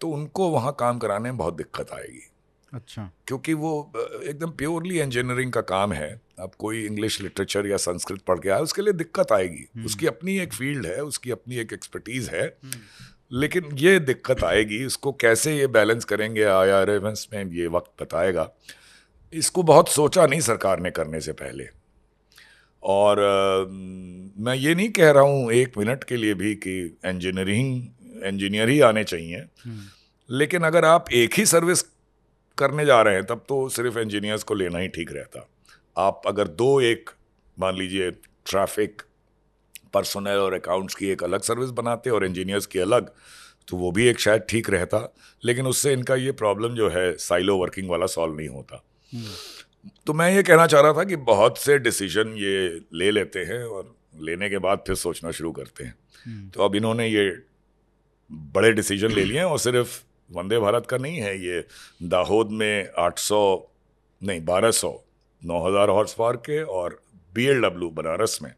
तो 0.00 0.08
उनको 0.08 0.48
वहाँ 0.48 0.76
काम 0.78 0.98
कराने 0.98 1.22
में 1.22 1.36
बहुत 1.36 1.54
दिक्कत 1.54 1.92
आएगी। 1.92 2.30
अच्छा। 2.74 3.10
क्योंकि 3.26 3.52
वो 3.52 3.92
एकदम 4.24 4.50
प्योरली 4.50 5.00
इंजीनियरिंग 5.00 5.52
का 5.52 5.60
काम 5.60 5.92
है। 5.92 6.20
अब 6.38 6.50
कोई 6.58 6.86
इंग्लिश 6.86 7.20
लिटरेचर 7.20 7.66
या 7.66 7.76
संस्कृत 7.76 8.20
पढ़ 8.20 8.38
के 8.38 8.48
आए 8.48 8.60
उसके 8.60 8.82
लिए 8.82 8.92
दिक्कत 8.92 9.32
आएगी। 9.32 9.84
उसकी 9.84 10.06
अपनी 10.06 10.38
एक 10.38 10.52
फ़ील्ड 10.52 10.86
है 10.86 11.02
उसकी 11.02 11.30
अपनी 11.30 11.56
एक 11.56 11.72
एक्सपर्टीज़ 11.72 12.30
है। 12.30 12.56
लेकिन 13.32 13.64
ये 13.74 13.98
दिक्कत 13.98 14.44
आएगी 14.44 14.86
इसको 14.86 15.12
कैसे 15.12 15.58
ये 15.58 15.66
बैलेंस 15.66 16.04
करेंगे 16.04 16.42
आई 16.42 16.68
आर 16.68 17.00
में 17.00 17.52
ये 17.52 17.66
वक्त 17.66 18.02
बताएगा। 18.02 18.50
इसको 19.32 19.62
बहुत 19.62 19.88
सोचा 19.88 20.26
नहीं 20.26 20.40
सरकार 20.40 20.80
ने 20.80 20.90
करने 20.90 21.20
से 21.20 21.32
पहले। 21.32 21.68
और 22.82 23.20
आ, 23.20 23.64
मैं 24.42 24.54
ये 24.54 24.74
नहीं 24.74 24.88
कह 24.88 25.10
रहा 25.10 25.22
हूँ 25.22 25.52
एक 25.52 25.78
मिनट 25.78 26.04
के 26.04 26.16
लिए 26.16 26.34
भी 26.34 26.54
कि 26.54 26.98
इंजीनियरिंग 27.06 27.86
इंजीनियर 28.24 28.68
ही 28.68 28.80
आने 28.80 29.04
चाहिए। 29.04 29.36
हम्म। 29.36 29.80
लेकिन 30.30 30.62
अगर 30.62 30.84
आप 30.84 31.10
एक 31.12 31.34
ही 31.34 31.46
सर्विस 31.46 31.84
करने 32.58 32.84
जा 32.86 33.02
रहे 33.02 33.14
हैं, 33.14 33.24
तब 33.24 33.44
तो 33.48 33.68
सिर्फ़ 33.68 33.98
इंजीनियर्स 33.98 34.42
को 34.42 34.54
लेना 34.54 34.78
ही 34.78 34.88
ठीक 34.88 35.12
रहता। 35.12 35.48
आप 35.96 36.22
अगर 36.26 36.48
दो 36.48 36.80
एक, 36.80 37.10
मान 37.58 37.76
लीजिए 37.76 38.10
ट्रैफ़िक 38.10 39.02
पर्सनल 39.94 40.38
और 40.38 40.54
अकाउंट्स 40.54 40.94
की 40.94 41.08
एक 41.08 41.24
अलग 41.24 41.42
सर्विस 41.42 41.70
बनाते 41.70 42.10
और 42.10 42.24
इंजीनियर्स 42.24 42.66
की 42.66 42.78
अलग 42.78 43.10
तो 43.68 43.76
वो 43.76 43.90
भी 43.92 44.06
एक 44.06 44.20
शायद 44.20 44.42
ठीक 44.48 44.70
रहता। 44.70 44.98
लेकिन 45.44 45.66
उससे 45.66 45.92
इनका 45.92 46.14
ये 46.14 46.32
प्रॉब्लम 46.32 46.74
जो 46.74 46.88
है 46.88 47.16
साइलो 47.16 47.56
वर्किंग 47.58 47.90
वाला 47.90 48.06
सॉल्व 48.06 48.34
नहीं 48.36 48.48
होता। 48.48 48.84
तो 50.06 50.12
मैं 50.12 50.30
ये 50.34 50.42
कहना 50.42 50.66
चाह 50.66 50.80
रहा 50.80 50.92
था 50.92 51.04
कि 51.04 51.16
बहुत 51.16 51.58
से 51.58 51.78
डिसीज़न 51.78 52.34
ये 52.36 52.80
ले 52.94 53.10
लेते 53.10 53.40
हैं 53.40 53.62
और 53.64 53.94
लेने 54.20 54.50
के 54.50 54.58
बाद 54.58 54.84
फिर 54.86 54.96
सोचना 54.96 55.30
शुरू 55.30 55.52
करते 55.52 55.84
हैं। 55.84 56.50
तो 56.50 56.64
अब 56.64 56.74
इन्होंने 56.74 57.08
ये 57.08 57.30
बड़े 58.30 58.72
डिसीज़न 58.72 59.12
ले 59.12 59.24
लिए 59.24 59.38
हैं 59.38 59.44
और 59.44 59.58
सिर्फ़ 59.58 60.03
वंदे 60.30 60.58
भारत 60.58 60.86
का 60.86 60.96
नहीं 60.96 61.16
है 61.16 61.36
ये। 61.38 61.64
दाहोद 62.02 62.50
में 62.50 62.88
800 62.98 63.40
नहीं 64.22 64.40
1200 64.40 64.92
9000 65.42 65.88
हॉर्स 65.88 66.14
पावर 66.14 66.36
के 66.36 66.62
और 66.62 67.02
बीएलडब्ल्यू 67.34 67.90
बनारस 67.90 68.38
में 68.42 68.52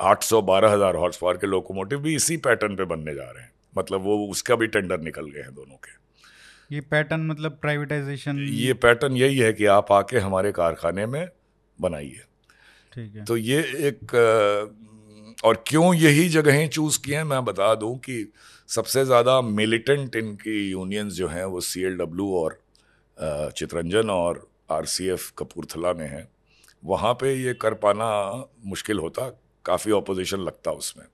800 0.00 0.40
12000 0.42 0.96
हॉर्स 0.96 1.16
पावर 1.16 1.36
के 1.36 1.46
लोकोमोटिव 1.46 1.98
भी 1.98 2.14
इसी 2.14 2.36
पैटर्न 2.36 2.76
पे 2.76 2.84
बनने 2.84 3.14
जा 3.14 3.30
रहे 3.30 3.42
हैं। 3.42 3.52
मतलब 3.78 4.00
वो 4.00 4.26
उसका 4.26 4.54
भी 4.54 4.66
टेंडर 4.66 5.00
निकल 5.00 5.30
गए 5.30 5.40
हैं 5.40 5.54
दोनों 5.54 5.76
के। 5.76 5.92
ये 6.74 6.80
पैटर्न 6.80 7.20
मतलब 7.20 7.52
प्राइवेटाइजेशन 7.52 8.38
ये 8.38 8.74
पैटर्न 8.74 9.16
यही 9.16 9.38
है 9.38 9.52
कि 9.52 9.64
आप 9.66 9.92
आके 9.92 10.18
हमारे 10.18 10.52
कारखाने 10.52 11.06
में 11.06 11.28
बनाइए। 11.80 12.20
ठीक 12.92 13.16
है। 13.16 13.24
तो 13.24 13.36
ये 13.36 13.60
एक 13.60 14.14
और 15.44 15.64
क्यों 15.66 15.94
यही 15.94 16.28
जगहें 16.28 16.68
चूज़ 16.68 16.98
किए 17.04 17.16
हैं 17.16 17.24
मैं 17.24 17.44
बता 17.44 17.74
दूँ 17.74 17.98
कि 17.98 18.32
सबसे 18.74 19.04
ज़्यादा 19.04 19.40
मिलिटेंट 19.40 20.16
इनकी 20.16 20.52
यूनियंस 20.70 21.12
जो 21.14 21.26
हैं, 21.28 21.44
वो 21.44 21.60
सी 21.60 21.82
एल 21.82 21.96
डब्ल्यू 21.98 22.26
और 22.36 22.58
चितरंजन 23.56 24.10
और 24.10 24.46
आर 24.72 24.86
सी 24.86 25.06
एफ़ 25.08 25.30
कपूरथला 25.38 25.92
में 25.94 26.06
हैं 26.06 26.26
वहाँ 26.82 27.12
पे 27.20 27.34
ये 27.34 27.52
कर 27.54 27.74
पाना 27.76 28.08
मुश्किल 28.66 28.98
होता, 28.98 29.28
काफ़ी 29.64 29.92
ऑपोजिशन 29.92 30.40
लगता 30.40 30.70
उसमें 30.72 31.06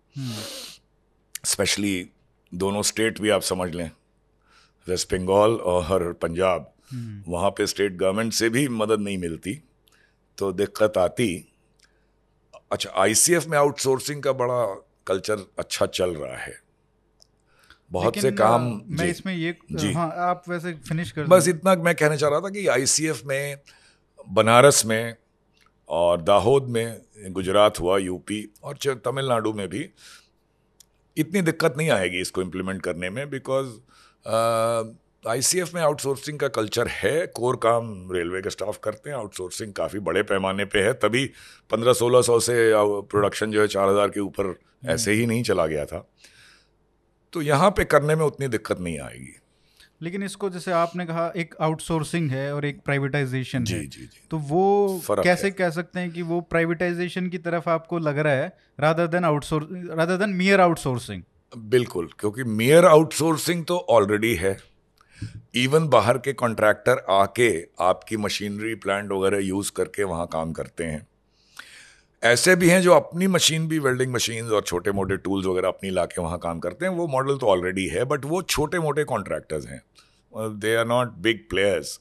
स्पेशली। 1.45 2.09
दोनों 2.53 2.83
स्टेट 2.83 3.21
भी 3.21 3.31
आप 3.31 3.43
समझ 3.43 3.71
लें 3.75 3.91
वेस्ट 4.87 5.13
बंगाल 5.15 5.57
और 5.73 6.13
पंजाब। 6.23 6.73
वहाँ 7.29 7.51
पे 7.51 7.67
स्टेट 7.67 7.97
गवर्नमेंट 7.97 8.33
से 8.33 8.49
भी 8.49 8.67
मदद 8.71 9.01
नहीं 9.01 9.19
मिलती 9.19 9.55
तो 10.39 10.53
दिक्कत 10.55 10.99
आती 10.99 11.29
अच्छा 12.73 12.91
आईसीएफ 13.03 13.47
में 13.47 13.59
आउटसोर्सिंग 13.59 14.23
का 14.23 14.33
बड़ा 14.35 14.65
कल्चर 15.07 15.47
अच्छा 15.59 15.87
चल 15.89 16.15
रहा 16.17 16.37
है 16.39 16.59
बहुत 17.91 18.19
से 18.19 18.31
काम 18.33 18.63
मैं 18.91 19.07
इसमें 19.07 19.35
ये 19.35 19.57
जी। 19.73 19.93
हाँ 19.93 20.11
आप 20.29 20.43
वैसे 20.49 20.73
फिनिश 20.89 21.11
कर 21.13 21.25
बस 21.25 21.49
इतना 21.49 21.75
मैं 21.75 21.95
कहना 21.95 22.17
चाह 22.17 22.31
रहा 22.31 22.41
था 22.41 22.51
कि 22.51 22.67
आईसीएफ 22.67 23.23
में 23.27 23.57
बनारस 24.27 24.85
में 24.87 25.15
और 25.89 26.21
दाहोद 26.23 26.69
में 26.69 27.01
गुजरात 27.33 27.81
हुआ 27.81 27.99
यूपी 27.99 28.49
और 28.65 28.79
तमिलनाडु 29.05 29.53
में 29.53 29.69
भी 29.69 29.89
इतनी 31.17 31.43
दिक्कत 31.43 31.75
नहीं 31.79 31.91
आएगी 31.91 32.21
इसको 32.21 32.43
इम्प्लीमेंट 32.43 32.83
करने 32.83 33.11
में 33.11 33.29
बिकॉज़ 33.31 33.69
आईसीएफ 35.29 35.75
में 35.75 35.81
आउटसोर्सिंग 35.83 36.39
का 36.39 36.49
कल्चर 36.49 36.89
है 36.89 37.27
कोर 37.27 37.57
काम 37.57 38.13
रेलवे 38.13 38.41
के 38.43 38.51
स्टाफ 38.51 38.79
करते 38.83 39.11
हैं 39.11 39.17
आउटसोर्सिंग 39.17 39.73
काफ़ी 39.73 39.99
बड़े 39.99 40.23
पैमाने 40.23 40.65
पे 40.65 40.83
है 40.83 40.93
तभी 40.93 41.25
पंद्रह 41.71 41.93
सोलह 41.93 42.23
सौ 42.23 42.39
से 42.41 42.55
प्रोडक्शन 43.11 43.51
जो 43.51 43.61
है 43.61 43.67
चार 43.69 43.89
हज़ार 43.89 44.09
के 44.09 44.21
ऊपर 44.21 44.45
हम्म। 44.45 44.91
ऐसे 44.91 45.13
ही 45.13 45.27
नहीं 45.27 45.43
चला 45.43 45.67
गया 45.67 45.85
था। 45.87 46.07
तो 47.33 47.43
यहाँ 47.43 47.71
पे 47.71 47.85
करने 47.85 48.15
में 48.15 48.25
उतनी 48.25 48.49
दिक्कत 48.49 48.81
नहीं 48.81 48.99
आएगी। 49.01 49.37
लेकिन 50.03 50.23
इसको 50.23 50.49
जैसे 50.51 50.73
आपने 50.73 51.05
कहा 51.07 51.27
एक 51.37 51.55
आउटसोर्सिंग 51.61 52.31
है 52.31 52.55
और 52.55 52.65
एक 52.65 52.81
प्राइवेटाइजेशन 52.81 53.59
है। 53.59 53.65
जी 53.65 53.87
जी। 53.87 54.09
तो 54.31 54.39
वो 54.39 55.03
कैसे 55.09 55.51
कह 55.51 55.71
सकते 55.71 56.01
हैं 56.01 56.11
कि 56.11 56.23
वो 56.23 56.41
प्राइवेटाइजेशन 56.41 57.29
की 57.29 57.39
तरफ़ 57.39 57.69
आपको 57.69 57.99
लग 57.99 58.19
रहा 58.19 58.33
है 58.33 58.53
rather 58.81 59.07
than 59.07 59.25
outsource 59.25 59.67
rather 59.91 60.17
than 60.17 60.31
mere 60.31 60.61
outsourcing 60.61 61.23
बिल्कुल 61.53 62.09
क्योंकि 62.19 62.45
मेयर 62.45 62.85
आउटसोर्सिंग 62.85 63.65
तो 63.65 63.77
ऑलरेडी 63.91 64.35
है। 64.35 64.57
इवन 65.55 65.89
बाहर 65.89 66.19
के 66.19 66.33
कॉन्ट्रैक्टर 66.33 67.05
आके 67.11 67.51
आपकी 67.81 68.17
मशीनरी 68.17 68.75
प्लांट 68.75 69.11
वगैरह 69.13 69.39
यूज़ 69.39 69.73
करके 69.77 70.05
वहाँ 70.05 70.27
काम 70.27 70.53
करते 70.53 70.85
हैं। 70.85 71.07
ऐसे 72.23 72.55
भी 72.57 72.69
हैं 72.69 72.81
जो 72.83 72.93
अपनी 72.93 73.27
मशीन 73.27 73.67
भी 73.69 73.79
वेल्डिंग 73.79 74.13
मशीन 74.13 74.49
और 74.49 74.63
छोटे 74.63 74.93
मोटे 74.93 75.17
टूल्स 75.17 75.47
वगैरह 75.47 75.69
अपनी 75.69 75.91
ला 75.91 76.05
के 76.05 76.21
वहाँ 76.23 76.39
काम 76.39 76.59
करते 76.59 76.87
हैं। 76.87 76.93
वो 76.93 77.07
मॉडल 77.09 77.37
तो 77.37 77.47
ऑलरेडी 77.47 77.87
है 77.87 78.05
बट 78.05 78.25
वो 78.25 78.43
छोटे 78.43 78.79
मोटे 78.79 79.05
कॉन्ट्रैक्टर्स 79.05 79.67
हैं। 79.67 79.83
They 80.61 80.75
are 80.77 80.87
not 80.87 81.13
big 81.19 81.39
players 81.51 82.01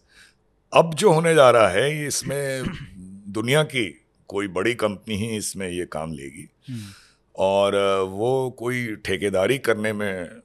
अब 0.73 0.93
जो 0.93 1.11
होने 1.11 1.33
जा 1.35 1.49
रहा 1.49 1.67
है 1.67 2.07
इसमें 2.07 2.63
दुनिया 3.33 3.63
की 3.63 3.85
कोई 4.29 4.47
बड़ी 4.47 4.73
कंपनी 4.75 5.15
ही 5.15 5.37
इसमें 5.37 5.67
ये 5.69 5.85
काम 5.85 6.13
लेगी। 6.13 6.47
हम्म। 6.69 6.91
और 7.35 7.75
वो 8.09 8.49
कोई 8.59 8.95
ठेकेदारी 8.95 9.57
करने 9.57 9.93
में 9.93 10.41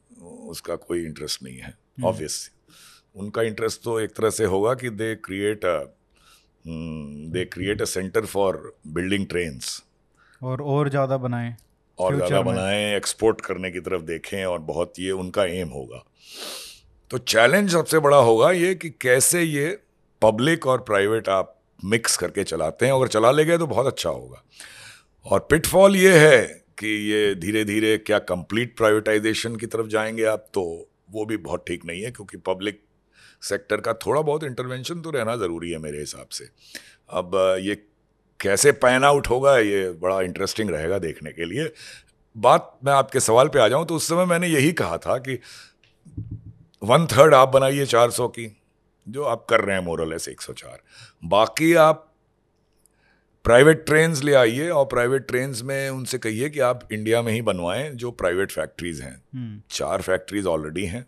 उसका 0.48 0.76
कोई 0.76 1.04
इंटरेस्ट 1.04 1.42
नहीं 1.42 1.58
है 1.58 1.74
ऑब्वियस 2.04 2.50
हम्म। 2.50 3.24
उनका 3.24 3.42
इंटरेस्ट 3.42 3.82
तो 3.82 3.98
एक 4.00 4.10
तरह 4.10 4.30
से 4.30 4.44
होगा 4.44 4.74
कि 4.74 4.90
they 4.90 5.14
create 5.14 5.64
they 6.64 7.44
create 7.44 7.82
a 7.82 7.84
centre 7.84 8.26
for 8.26 8.76
building 8.86 9.26
trains 9.26 9.82
और 10.40 10.62
और 10.62 10.88
ज़्यादा 10.88 11.16
बनाएँ 11.16 11.54
और 11.98 12.14
ज़्यादा 12.16 12.40
बनाएँ 12.42 12.96
एक्सपोर्ट 12.96 13.40
करने 13.40 13.70
की 13.70 13.80
तरफ़ 13.80 14.02
देखें 14.02 14.44
और 14.44 14.58
बहुत 14.58 14.98
ये 15.00 15.10
उनका 15.10 15.44
एम 15.44 15.68
होगा। 15.68 16.04
तो 17.10 17.18
चैलेंज 17.18 17.70
सबसे 17.72 17.98
बड़ा 17.98 18.16
होगा 18.16 18.50
ये 18.50 18.74
कि 18.74 18.90
कैसे 18.90 19.42
ये 19.42 19.66
पब्लिक 20.22 20.66
और 20.66 20.80
प्राइवेट 20.80 21.28
आप 21.28 21.54
मिक्स 21.84 22.16
करके 22.16 22.44
चलाते 22.44 22.86
हैं। 22.86 22.92
अगर 22.92 23.08
चला 23.08 23.30
ले 23.30 23.44
गए 23.44 23.58
तो 23.58 23.66
बहुत 23.66 23.86
अच्छा 23.86 24.10
होगा। 24.10 24.42
और 25.26 25.46
पिटफॉल 25.50 25.96
ये 25.96 26.18
है 26.18 26.42
कि 26.78 26.88
ये 27.10 27.34
धीरे 27.34 27.64
धीरे 27.64 27.96
क्या 27.98 28.18
कंप्लीट 28.18 28.76
प्राइवेटाइजेशन 28.76 29.56
की 29.56 29.66
तरफ़ 29.66 29.86
जाएँगे 29.86 30.24
आप 30.24 30.46
तो 30.54 30.64
वो 31.10 31.24
भी 31.26 31.36
बहुत 31.36 31.64
ठीक 31.68 31.84
नहीं 31.84 32.02
है 32.02 32.10
क्योंकि 32.10 32.36
पब्लिक 32.36 32.83
सेक्टर 33.44 33.80
का 33.80 33.92
थोड़ा 34.06 34.20
बहुत 34.20 34.44
इंटरवेंशन 34.44 35.00
तो 35.00 35.10
रहना 35.10 35.36
ज़रूरी 35.36 35.70
है 35.70 35.78
मेरे 35.78 35.98
हिसाब 35.98 36.28
से। 36.28 36.48
अब 37.10 37.32
ये 37.60 37.74
कैसे 38.40 38.72
पैन 38.72 39.04
आउट 39.04 39.26
होगा 39.26 39.58
ये 39.58 39.90
बड़ा 39.92 40.20
इंटरेस्टिंग 40.20 40.70
रहेगा 40.70 40.98
देखने 40.98 41.32
के 41.32 41.44
लिए। 41.44 41.72
बात 42.36 42.78
मैं 42.84 42.92
आपके 42.92 43.20
सवाल 43.20 43.48
पे 43.48 43.58
आ 43.58 43.68
जाऊँ 43.68 43.86
तो 43.86 43.94
उस 43.94 44.08
समय 44.08 44.24
मैंने 44.24 44.48
यही 44.48 44.72
कहा 44.72 44.98
था 44.98 45.18
कि 45.18 45.38
वन 46.82 47.06
थर्ड 47.06 47.34
आप 47.34 47.48
बनाइए 47.48 47.86
चार 47.86 48.10
सौ 48.10 48.28
की 48.28 48.50
जो 49.06 49.24
आप 49.24 49.46
कर 49.48 49.60
रहे 49.60 49.76
हैं 49.76 49.84
मोरल 49.84 50.12
एस 50.12 50.28
एक 50.28 50.40
सौ 50.40 50.52
चार। 50.52 50.78
बाकी 51.24 51.72
आप 51.74 52.10
प्राइवेट 53.44 53.84
ट्रेन्स 53.86 54.22
ले 54.22 54.34
आइए 54.34 54.68
और 54.68 54.84
प्राइवेट 54.84 55.26
ट्रेन्स 55.26 55.62
में 55.62 55.90
उनसे 55.90 56.18
कहिए 56.18 56.48
कि 56.50 56.60
आप 56.60 56.88
इंडिया 56.92 57.22
में 57.22 57.32
ही 57.32 57.42
बनवाएँ 57.42 57.90
जो 57.90 58.10
प्राइवेट 58.10 58.52
फैक्ट्रीज 58.52 59.00
हैं। 59.00 59.16
हम्म। 59.34 59.60
चार 59.70 60.02
फैक्ट्रीज 60.02 60.46
ऑलरेडी 60.46 60.84
हैं। 60.84 61.04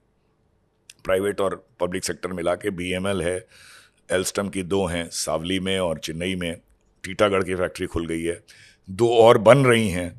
प्राइवेट 1.07 1.41
और 1.41 1.55
पब्लिक 1.81 2.05
सेक्टर 2.05 2.33
मिला 2.33 2.55
के 2.57 2.71
बीएमएल 2.73 3.23
है 3.23 3.37
एल्स्टम 4.09 4.49
की 4.49 4.63
दो 4.65 4.85
हैं 4.87 5.09
सावली 5.15 5.59
में 5.61 5.79
और 5.81 5.99
चेन्नई 6.01 6.35
में 6.37 6.57
टीटागढ़ 7.05 7.45
की 7.45 7.55
फैक्ट्री 7.57 7.87
खुल 7.87 8.07
गई 8.07 8.23
है। 8.23 8.41
दो 8.89 9.09
और 9.17 9.39
बन 9.41 9.65
रही 9.67 9.89
हैं 9.91 10.11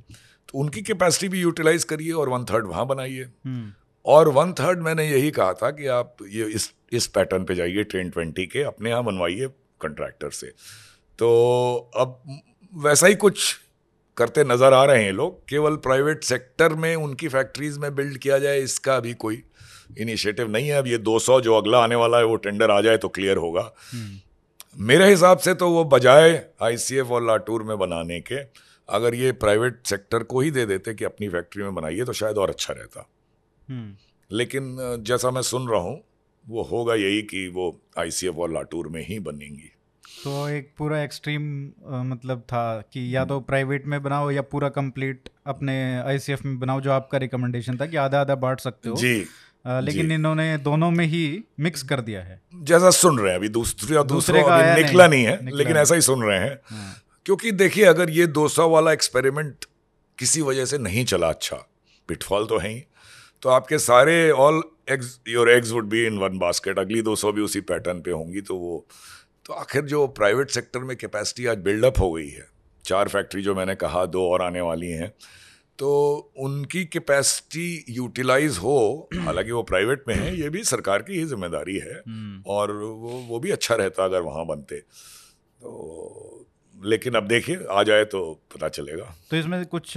तो 0.50 0.58
उनकी 0.60 0.82
कैपेसिटी 0.84 1.27
भी 1.29 1.41
यूटिलाइज 1.41 1.84
करिए 1.84 2.12
और 2.13 2.29
वन 2.29 2.46
थर्ड 2.46 2.67
वहाँ 2.67 2.86
बनाइए। 2.88 3.24
हम्म। 3.24 3.72
और 4.06 4.29
वन 4.29 4.51
थर्ड 4.53 4.79
मैंने 4.82 5.06
यही 5.06 5.32
कहा 5.32 5.53
था 5.53 5.72
कि 5.72 5.88
आप 5.94 6.17
ये 6.32 6.46
इस 6.50 6.72
इस 6.94 7.08
पैटर्न 7.10 7.46
पे 7.46 7.56
जाइए 7.56 7.84
ट्रेन 7.86 8.10
ट्वेंटी 8.10 8.46
के 8.48 8.62
अपने 8.63 8.89
यहाँ 8.89 9.03
बनवाइए 9.03 9.48
कंट्रैक्टर 9.82 10.29
से। 10.32 10.48
तो 11.20 11.29
अब 11.96 12.22
वैसा 12.74 13.08
ही 13.08 13.15
कुछ 13.17 13.56
करते 14.17 14.44
नज़र 14.44 14.74
आ 14.74 14.84
रहे 14.86 15.03
हैं 15.03 15.12
लोग 15.13 15.41
केवल 15.50 15.75
प्राइवेट 15.84 16.24
सेक्टर 16.24 16.74
में 16.75 16.96
उनकी 16.96 17.27
फैक्ट्रीज 17.29 17.77
में 17.77 17.94
बिल्ड 17.96 18.17
किया 18.17 18.39
जाए 18.39 18.60
इसका 18.60 18.96
अभी 18.96 19.13
कोई 19.15 19.44
इनिशिएटिव 19.98 20.51
नहीं 20.51 20.67
है। 20.67 20.77
अब 20.77 20.88
ये 20.88 20.98
200 21.00 21.39
जो 21.41 21.56
अगला 21.56 21.79
आने 21.79 21.96
वाला 21.96 22.17
है 22.17 22.25
वो 22.25 22.36
टेंडर 22.38 22.72
आ 22.72 22.79
जाए 22.82 22.98
तो 22.98 23.10
क्लियर 23.10 23.38
होगा। 23.38 23.72
मेरे 24.82 25.10
हिसाब 25.10 25.38
से 25.38 25.53
तो 25.53 25.70
वो 25.70 25.84
बजाय 25.88 26.44
आईसीएफ 26.63 27.12
और 27.12 27.25
लाटूर 27.27 27.63
में 27.63 27.77
बनाने 27.79 28.20
के 28.22 28.39
अगर 28.89 29.15
ये 29.15 29.32
प्राइवेट 29.36 29.79
सेक्टर 29.86 30.24
को 30.24 30.41
ही 30.41 30.51
दे 30.51 30.65
देते 30.65 30.94
कि 30.94 31.06
अपनी 31.06 31.29
फैक्ट्री 31.29 31.63
में 31.63 31.75
बनाइए 31.75 32.03
तो 32.03 32.13
शायद 32.13 32.38
और 32.38 32.50
अच्छा 32.50 32.74
रहता। 32.74 33.08
लेकिन 34.32 34.75
जैसा 35.08 35.32
मैं 35.32 35.41
सुन 35.44 35.67
रहा 35.67 35.79
हूँ 35.79 36.01
वो 36.46 36.63
होगा 36.63 36.96
यही 36.96 37.22
कि 37.22 37.48
वो 37.48 37.65
आईसीएफ 37.98 38.38
और 38.38 38.53
लाटूर 38.53 38.88
में 38.88 39.01
ही 39.08 39.20
बनेंगी। 39.20 39.72
तो 40.24 40.48
एक 40.50 40.72
पूरा 40.77 41.01
एक्सट्रीम 41.03 41.44
मतलब 42.06 42.39
था 42.41 42.82
कि 42.94 43.15
या 43.15 43.24
तो 43.25 43.39
प्राइवेट 43.39 43.86
में 43.86 44.01
बनाओ 44.03 44.29
या 44.32 44.41
पूरा 44.41 44.70
कंप्लीट 44.70 45.29
अपने 45.48 45.75
आईसीएफ 45.98 46.46
में 46.46 46.58
बनाओ 46.60 46.82
जो 46.82 46.91
आपका 46.91 47.17
रिकमेंडेशन 47.17 47.77
था 47.77 47.86
कि 47.86 47.98
आधा 47.98 48.22
आधा 48.22 48.36
बांट 48.38 48.60
सकते 48.60 48.89
हो। 48.89 48.96
जी। 48.96 49.25
लेकिन 49.67 50.12
इन्होंने 50.12 50.57
दोनों 50.57 50.91
में 50.91 51.05
ही 51.05 51.43
मिक्स 51.59 51.83
कर 51.83 52.01
दिया 52.01 52.21
है। 52.21 52.41
जैसा 52.63 52.89
सुन 52.89 53.19
रहे 53.19 53.29
हैं 53.29 53.38
अभी 53.38 53.50
दूसरे 53.50 54.03
दूसरे 54.03 54.43
का 54.43 54.55
आया 54.55 54.75
निकला 54.75 55.07
नहीं, 55.07 55.24
नहीं 55.24 55.33
है 55.33 55.45
निकला 55.45 55.57
लेकिन 55.57 55.74
नहीं। 55.74 55.81
ऐसा 55.81 55.95
ही 55.95 56.01
सुन 56.01 56.24
रहे 56.24 56.39
हैं। 56.39 56.59
हाँ। 56.65 57.01
क्योंकि 57.25 57.51
देखिए 57.51 57.86
अगर 57.86 58.09
ये 58.09 58.27
200 58.27 58.69
वाला 58.69 58.91
एक्सपेरिमेंट 58.91 59.65
किसी 60.17 60.41
वजह 60.41 60.65
से 60.65 60.77
नहीं 60.77 61.05
चला 61.05 61.29
अच्छा 61.29 61.55
पिटफॉल 62.09 62.45
तो 62.45 62.57
है 62.57 62.69
ही। 62.69 62.83
तो 63.41 63.50
आपके 63.50 63.77
सारे 63.79 64.31
all 64.31 64.63
eggs 64.89 65.19
your 65.27 65.50
eggs 65.50 65.71
would 65.71 65.89
be 65.89 66.05
in 66.05 66.17
one 66.17 66.38
basket 66.38 66.79
अगली 66.79 67.01
200 67.01 67.31
भी 67.31 67.41
उसी 67.41 67.62
पैटर्न 67.62 68.01
पे 68.01 68.12
होंगी 68.12 68.41
तो 68.41 68.55
वो 68.55 68.88
तो 69.45 69.53
आखिर 69.53 69.81
जो 69.81 70.07
प्राइवेट 70.07 70.50
सेक्टर 70.50 70.79
में 70.79 70.97
कैपेसिटी 70.97 71.45
आज 71.45 71.57
बिल्डअप 71.57 72.00
हो 72.00 72.12
गई 72.12 72.29
है 72.29 72.47
चार 72.86 73.07
फैक्ट्री 73.07 73.41
जो 73.41 73.55
मैंने 73.55 73.75
कहा 73.75 74.05
दो 74.05 74.29
और 74.29 74.41
आने 74.41 74.62
वाली 74.62 74.88
हैं 74.88 75.13
तो 75.79 75.89
उनकी 76.38 76.86
कैपेसिटी 76.86 77.86
यूटिलाइज 77.89 78.57
हो 78.57 79.10
हालाँकि 79.15 79.51
वो 79.51 79.63
प्राइवेट 79.63 80.03
में 80.07 80.15
है 80.15 80.39
ये 80.39 80.50
भी 80.50 80.63
सरकार 80.63 81.01
की 81.01 81.13
ही 81.13 81.25
ज़िम्मेदारी 81.25 81.77
है। 81.77 82.01
हम्म। 82.07 82.43
और 82.48 82.72
वो 82.72 83.25
वो 83.29 83.39
भी 83.39 83.51
अच्छा 83.51 83.75
रहता 83.75 84.05
अगर 84.05 84.22
वहाँ 84.22 84.46
बनते। 84.46 84.75
तो 84.75 86.46
लेकिन 86.84 87.13
अब 87.13 87.27
देखिए 87.27 87.65
आ 87.72 87.84
जाए 87.84 88.05
तो 88.05 88.39
पता 88.55 88.69
चलेगा। 88.69 89.15
तो 89.31 89.38
इसमें 89.38 89.65
कुछ 89.65 89.93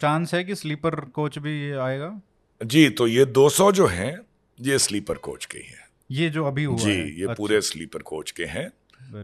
चांस 0.00 0.34
है 0.34 0.44
कि 0.44 0.54
स्लीपर 0.54 0.94
कोच 0.94 1.38
भी 1.38 1.72
आएगा? 1.72 2.20
जी 2.64 2.88
तो 2.90 3.06
ये 3.06 3.24
200 3.26 3.72
जो 3.72 3.86
हैं 3.86 4.20
ये 4.60 4.78
स्लीपर 4.78 5.14
कोच 5.14 5.44
के 5.44 5.58
ही 5.58 5.64
हैं। 5.64 5.88
ये 6.10 6.30
जो 6.30 6.44
अभी 6.44 6.64
हुआ 6.64 6.76
जी 6.76 6.90
है। 6.90 7.08
ये 7.08 7.22
अच्छा। 7.22 7.34
पूरे 7.34 7.60
स्लीपर 7.60 8.02
कोच 8.02 8.30
के 8.30 8.44
हैं। 8.44 8.72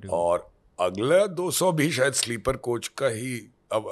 और 0.09 0.51
अगला 0.81 1.27
200 1.37 1.73
भी 1.73 1.91
शायद 1.91 2.13
स्लीपर 2.13 2.57
कोच 2.57 2.89
का 2.89 3.07
ही 3.07 3.37
अब 3.73 3.85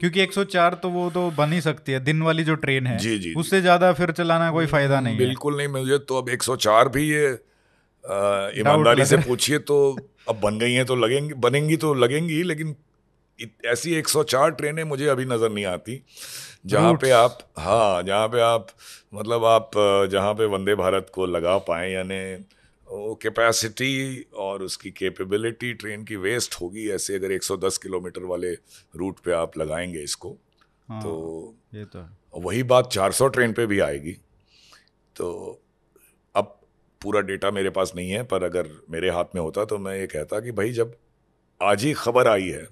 क्योंकि 0.00 0.20
104 0.20 0.74
तो 0.74 0.88
वो 0.90 1.08
तो 1.10 1.30
बन 1.30 1.52
ही 1.52 1.60
सकती 1.60 1.92
है 1.92 2.00
दिन 2.00 2.22
वाली 2.22 2.44
जो 2.44 2.54
ट्रेन 2.56 2.86
है 2.86 2.98
जी, 2.98 3.18
जी, 3.18 3.34
उससे 3.34 3.60
ज़्यादा 3.60 3.92
फिर 3.92 4.10
चलाना 4.12 4.50
कोई 4.50 4.66
फ़ायदा 4.66 5.00
नहीं 5.00 5.14
है। 5.14 5.18
बिल्कुल 5.18 5.56
नहीं 5.56 5.68
मुझे 5.68 5.98
तो 5.98 6.18
अब 6.18 6.28
104 6.28 6.88
भी 6.88 7.08
ये 7.10 7.26
ईमानदारी 8.60 9.04
से 9.04 9.16
पूछिए 9.16 9.58
तो 9.58 9.76
अब 10.28 10.40
बन 10.40 10.58
गई 10.58 10.72
हैं 10.72 10.84
तो 10.86 10.96
लगेंगी 10.96 11.34
बनेंगी 11.34 11.76
तो 11.76 11.92
लगेंगी 11.94 12.42
लेकिन 12.42 12.74
ऐसी 13.66 13.94
104 13.94 14.50
ट्रेनें 14.50 14.82
मुझे 14.84 15.06
अभी 15.08 15.24
नज़र 15.24 15.50
नहीं 15.50 15.64
आती 15.64 16.02
जहाँ 16.66 16.92
पे 16.94 17.10
आप 17.10 17.38
हाँ 17.58 18.02
जहाँ 18.02 18.28
पे 18.28 18.40
आप 18.40 18.66
मतलब 19.14 19.44
आप 19.44 19.70
जहाँ 20.10 20.32
पे 20.34 20.46
वंदे 20.46 20.74
भारत 20.74 21.06
को 21.14 21.26
लगा 21.26 21.56
पाएँ 21.68 21.92
यानी 21.92 22.18
कैपेसिटी 22.92 24.26
और 24.34 24.62
उसकी 24.62 24.90
कैपेबिलिटी 24.90 25.74
ट्रेन 25.74 26.04
की 26.04 26.16
वेस्ट 26.16 26.54
होगी 26.60 26.90
ऐसे 26.90 27.14
अगर 27.14 27.32
110 27.32 27.78
किलोमीटर 27.78 28.22
वाले 28.22 28.52
रूट 28.96 29.18
पे 29.18 29.32
आप 29.32 29.58
लगाएँगे 29.58 30.02
इसको 30.02 30.36
हाँ, 30.88 31.02
तो 31.02 31.54
ये 31.74 31.84
तो 31.84 31.98
है। 31.98 32.18
वही 32.34 32.62
बात 32.62 32.92
400 32.92 33.28
ट्रेन 33.28 33.52
पे 33.52 33.66
भी 33.66 33.80
आएगी। 33.80 34.12
तो 35.16 35.60
अब 36.34 36.60
पूरा 37.02 37.20
डेटा 37.20 37.50
मेरे 37.50 37.70
पास 37.70 37.92
नहीं 37.96 38.10
है 38.10 38.22
पर 38.22 38.42
अगर 38.42 38.68
मेरे 38.90 39.10
हाथ 39.10 39.24
में 39.34 39.42
होता 39.42 39.64
तो 39.64 39.78
मैं 39.78 39.96
ये 39.96 40.06
कहता 40.06 40.40
कि 40.40 40.52
भाई 40.52 40.72
जब 40.72 40.96
आज 41.62 41.84
ही 41.84 41.92
खबर 41.92 42.28
आई 42.28 42.48
है 42.48 42.68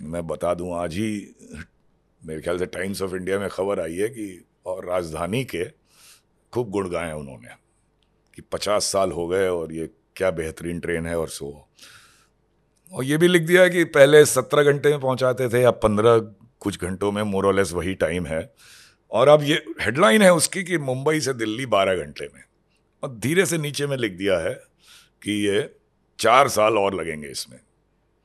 मैं 0.00 0.26
बता 0.26 0.54
दूँ 0.54 0.74
आज 0.74 0.94
ही 0.94 1.34
मेरे 2.24 2.40
ख्याल 2.40 2.58
से 2.58 2.66
टाइम्स 2.66 3.02
ऑफ़ 3.02 3.14
इंडिया 3.14 3.38
में 3.38 3.48
खबर 3.48 3.80
आई 3.80 3.94
है 3.94 4.08
कि 4.08 4.44
और 4.66 4.84
राजधानी 4.84 5.44
के 5.44 5.64
खूब 6.52 6.70
गुण 6.70 6.90
गाए 6.90 7.06
हैं 7.06 7.14
उन्होंने। 7.14 7.61
कि 8.34 8.42
पचास 8.42 8.84
साल 8.84 9.12
हो 9.12 9.28
गए 9.28 9.48
और 9.48 9.72
ये 9.72 9.90
क्या 10.16 10.30
बेहतरीन 10.30 10.80
ट्रेन 10.80 11.06
है 11.06 11.18
और 11.18 11.28
सो 11.28 11.68
और 12.92 13.04
ये 13.04 13.16
भी 13.16 13.28
लिख 13.28 13.42
दिया 13.42 13.68
कि 13.68 13.84
पहले 13.84 14.24
सत्रह 14.24 14.62
घंटे 14.62 14.90
में 14.90 15.00
पहुंचाते 15.00 15.48
थे, 15.48 15.62
अब 15.62 15.74
पंद्रह 15.74 16.18
कुछ 16.60 16.82
घंटों 16.82 17.12
में 17.12 17.22
मोरलेस 17.22 17.72
वही 17.72 17.94
टाइम 17.94 18.26
है। 18.26 18.54
और 19.10 19.28
अब 19.28 19.42
ये 19.42 19.64
हेडलाइन 19.80 20.22
है 20.22 20.34
उसकी 20.34 20.64
कि 20.64 20.78
मुंबई 20.78 21.20
से 21.20 21.32
दिल्ली 21.32 21.66
बारह 21.66 21.96
घंटे 21.96 22.28
में। 22.34 22.42
और 23.02 23.14
धीरे 23.14 23.46
से 23.46 23.58
नीचे 23.58 23.86
में 23.86 23.96
लिख 23.96 24.12
दिया 24.12 24.38
है 24.38 24.54
कि 25.22 25.32
ये 25.48 25.74
चार 26.18 26.48
साल 26.48 26.78
और 26.78 26.94
लगेंगे 26.94 27.28
इसमें। 27.28 27.60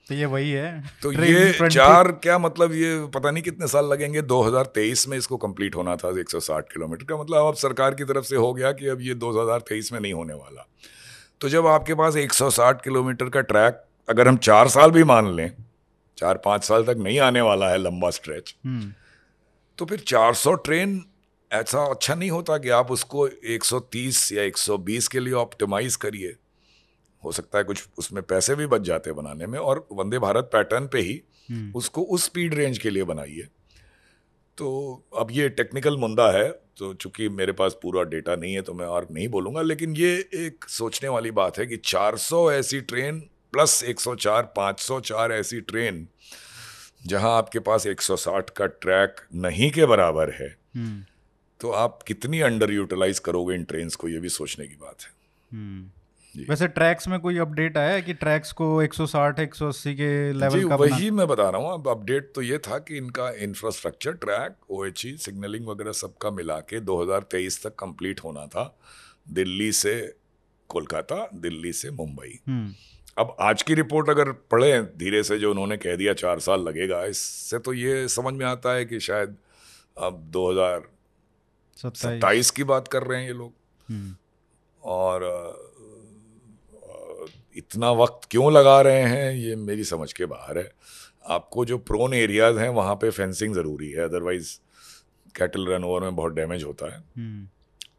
तो 0.10 0.16
ये 0.16 0.26
वही 0.26 0.52
है। 0.52 0.84
तो 1.04 1.12
ये 1.14 1.70
चार 1.70 2.12
क्या 2.24 2.38
मतलब 2.40 2.74
ये 2.74 2.92
पता 3.16 3.32
नहीं 3.32 3.44
कितने 3.44 3.68
साल 3.68 3.86
लगेंगे 3.86 4.22
2023 4.22 5.08
में 5.08 5.18
इसको 5.18 5.38
कंप्लीट 5.38 5.76
होना 5.76 5.96
था 5.96 6.12
160 6.12 6.72
किलोमीटर 6.74 7.06
का। 7.06 7.18
मतलब 7.18 7.48
अब 7.48 7.56
सरकार 7.56 7.96
की 7.96 8.04
तरफ़ 8.04 8.26
से 8.26 8.36
हो 8.36 8.54
गया 8.54 8.72
कि 8.72 8.88
अब 8.88 9.02
ये 9.02 9.14
2023 9.16 9.92
में 9.94 10.00
नहीं 10.00 10.14
होने 10.14 10.34
वाला। 10.34 10.68
तो 11.42 11.50
जब 11.50 11.68
आपके 11.68 11.94
पास 11.94 12.16
160 12.16 12.82
किलोमीटर 12.84 13.30
का 13.30 13.42
ट्रैक 13.42 13.84
अगर 14.10 14.28
हम 14.28 14.38
चार 14.38 14.68
साल 14.68 14.92
भी 14.92 15.04
मान 15.04 15.34
लें 15.36 15.52
चार 16.18 16.38
पाँच 16.46 16.64
साल 16.64 16.84
तक 16.84 16.96
नहीं 16.98 17.20
आने 17.20 17.42
वाला 17.42 17.70
है 17.70 17.78
लंबा 17.78 18.10
स्ट्रेच 18.10 18.56
हम्म, 18.66 18.92
तो 19.78 19.86
फिर 19.86 20.00
400 20.00 20.54
ट्रेन 20.54 21.04
ऐसा 21.52 21.86
अच्छा 21.86 22.16
नहीं 22.16 22.30
होता 22.30 22.58
कि 22.58 22.70
आप 22.70 22.92
उसको 22.92 23.28
130 23.28 24.32
या 24.34 24.44
120 24.44 25.08
के 25.08 25.20
लिए 25.20 25.34
ऑप्टिमाइज 25.34 25.96
करिए। 25.96 26.36
हो 27.24 27.32
सकता 27.32 27.58
है 27.58 27.64
कुछ 27.64 27.88
उसमें 27.98 28.24
पैसे 28.24 28.56
भी 28.56 28.66
बच 28.68 28.82
जाते 28.82 29.10
हैं 29.10 29.18
बनाने 29.18 29.48
में 29.48 29.60
और 29.60 29.88
वंदे 29.92 30.20
भारत 30.20 30.50
पैटर्न 30.54 30.88
पे 30.88 31.00
ही 31.00 31.22
हम्म, 31.52 31.72
उसको 31.76 32.02
उस 32.02 32.26
स्पीड 32.26 32.54
रेंज 32.54 32.78
के 32.78 32.90
लिए 32.90 33.04
बनाइए 33.04 33.48
तो 34.58 35.06
अब 35.18 35.32
ये 35.32 35.50
टेक्निकल 35.50 35.98
मुद्दा 35.98 36.32
है 36.32 36.50
तो 36.78 36.94
चूँकि 36.94 37.30
मेरे 37.30 37.52
पास 37.52 37.78
पूरा 37.82 38.04
डेटा 38.04 38.36
नहीं 38.36 38.54
है 38.54 38.62
तो 38.62 38.74
मैं 38.74 38.86
और 38.86 39.08
नहीं 39.12 39.28
बोलूँगा 39.28 39.62
लेकिन 39.62 39.96
ये 39.96 40.14
एक 40.36 40.66
सोचने 40.70 41.10
वाली 41.10 41.32
बात 41.32 41.58
है 41.60 41.66
कि 41.66 41.78
400 41.78 42.52
ऐसी 42.52 42.82
ट्रेन 42.82 43.20
प्लस 43.54 43.84
104 43.84 44.48
504 44.58 45.32
ऐसी 45.32 45.62
ट्रेन 45.62 46.08
जहाँ 47.08 47.38
आपके 47.38 47.60
पास 47.60 47.88
160 47.88 48.50
का 48.50 48.66
ट्रैक 48.66 49.22
नहीं 49.36 49.72
के 49.72 49.86
बराबर 49.86 50.32
है 50.32 50.48
हम्म, 50.76 51.04
तो 51.60 51.72
आप 51.72 52.00
कितनी 52.08 52.40
अंडर 52.42 52.72
यूटिलाइज 52.72 53.20
करोगे 53.20 53.56
इन 53.56 53.64
ट्रेन्स 53.64 53.96
को 53.96 54.10
ये 54.10 54.20
भी 54.20 54.30
सोचने 54.30 54.68
की 54.68 54.76
बात 54.76 55.02
है। 55.02 55.10
हम्म। 55.52 55.90
वैसे 56.50 56.68
ट्रैक्स 56.68 57.08
में 57.08 57.20
कोई 57.20 57.38
अपडेट 57.38 57.78
आया 57.78 57.94
है 57.94 58.02
कि 58.02 58.14
ट्रैक्स 58.14 58.52
को 58.52 58.66
160 58.84 59.40
180 59.46 59.94
के 59.96 60.10
लेवल 60.34 60.68
का 60.70 60.76
वही 60.76 61.10
मैं 61.12 61.28
बता 61.28 61.50
रहा 61.50 61.62
हूँ 61.62 61.74
अब 61.74 61.88
अपडेट 61.90 62.32
तो 62.36 62.42
ये 62.42 62.58
था 62.58 62.78
कि 62.80 62.98
इनका 62.98 63.30
इंफ्रास्ट्रक्चर 63.44 64.12
ट्रैक 64.26 64.56
ओएचई 64.72 65.16
सिग्नलिंग 65.18 65.68
वगैरह 65.68 65.92
सबका 65.92 66.32
मिला 66.32 66.60
के 66.72 66.80
2023 66.86 67.64
तक 67.64 67.76
कंप्लीट 67.80 68.24
होना 68.24 68.46
था 68.46 68.66
दिल्ली 69.30 69.72
से 69.72 69.96
कोलकाता 70.70 71.30
दिल्ली 71.34 71.74
से 71.74 71.92
मुंबई। 71.92 72.40
हम्म, 72.48 72.74
अब 73.18 73.36
आज 73.40 73.62
की 73.62 73.74
रिपोर्ट 73.74 74.10
अगर 74.10 74.32
पढ़ें 74.32 74.98
धीरे 74.98 75.24
से 75.24 75.38
जो 75.40 75.52
उन्होंने 75.52 75.78
कह 75.78 75.96
दिया 75.96 76.14
चार 76.14 76.40
साल 76.40 76.62
लगेगा 76.62 77.04
इससे 77.06 77.60
तो 77.60 77.74
ये 77.74 78.08
समझ 78.08 78.34
में 78.34 78.46
आता 78.46 78.74
है 78.74 78.86
कि 78.86 79.00
शायद 79.00 79.36
अब 79.98 80.32
27 80.36 80.84
2027 81.84 82.52
की 82.52 82.64
बात 82.64 82.88
कर 82.88 83.04
रहे 83.04 83.20
हैं 83.20 83.28
ये 83.28 83.34
लोग। 83.34 83.54
हम्म, 83.90 84.16
और 84.84 85.24
इतना 87.58 87.92
वक्त 87.92 88.28
क्यों 88.32 88.52
लगा 88.54 88.80
रहे 88.82 89.02
हैं? 89.02 89.32
ये 89.32 89.56
मेरी 89.56 89.84
समझ 89.84 90.12
के 90.14 90.26
बाहर 90.26 90.58
है। 90.58 90.72
आपको 91.30 91.66
जो 91.66 91.78
प्रोन 91.78 92.14
एरियाज़ 92.14 92.58
हैं 92.60 92.70
वहाँ 92.70 92.96
पे 92.96 93.10
फेंसिंग 93.10 93.54
ज़रूरी 93.56 93.90
है। 93.92 94.04
अदरवाइज़ 94.04 94.58
कैटल 95.36 95.68
रन 95.68 95.84
ओवर 95.84 96.02
में 96.02 96.16
बहुत 96.16 96.34
डैमेज 96.34 96.64
होता 96.64 96.94
है। 96.94 97.04
हम्म, 97.18 97.48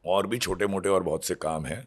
और 0.06 0.26
भी 0.26 0.38
छोटे 0.38 0.66
मोटे 0.66 0.88
और 0.88 1.02
बहुत 1.02 1.24
से 1.24 1.34
काम 1.34 1.66
हैं। 1.66 1.86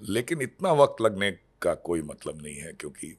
लेकिन 0.00 0.42
इतना 0.42 0.72
वक्त 0.72 1.00
लगने 1.02 1.30
का 1.62 1.74
कोई 1.74 2.02
मतलब 2.02 2.42
नहीं 2.42 2.56
है 2.56 2.72
क्योंकि 2.72 3.16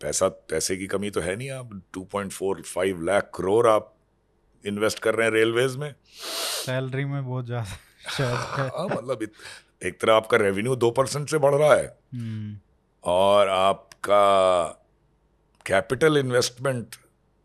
पैसा 0.00 0.28
पैसे 0.28 0.76
की 0.76 0.86
कमी 0.86 1.10
तो 1.10 1.20
है 1.20 1.36
नहीं 1.36 1.50
आप। 1.50 1.70
2.45 1.98 3.02
लाख 3.02 3.30
करोड़ 3.34 3.66
आप 3.66 3.92
इन्वेस्ट 4.64 4.98
कर 4.98 5.14
रहे 5.14 5.26
हैं 5.26 5.34
रेलवेज 5.34 5.76
में। 5.76 5.94
सैलरी 6.66 7.04
में 7.04 7.24
बहुत 7.26 7.46
ज़्यादा 7.46 7.76
हाँ। 8.78 8.86
मतलब 8.86 9.22
एक 9.82 10.00
तरह 10.00 10.14
आपका 10.14 10.36
रेवेन्यू 10.36 10.76
दो 10.76 10.90
परसेंट 10.90 11.28
से 11.30 11.38
बढ़ 11.38 11.54
रहा 11.54 11.74
है। 11.74 11.86
हम्म, 12.14 12.58
और 13.06 13.48
आपका 13.48 14.64
कैपिटल 15.66 16.16
इन्वेस्टमेंट 16.16 16.86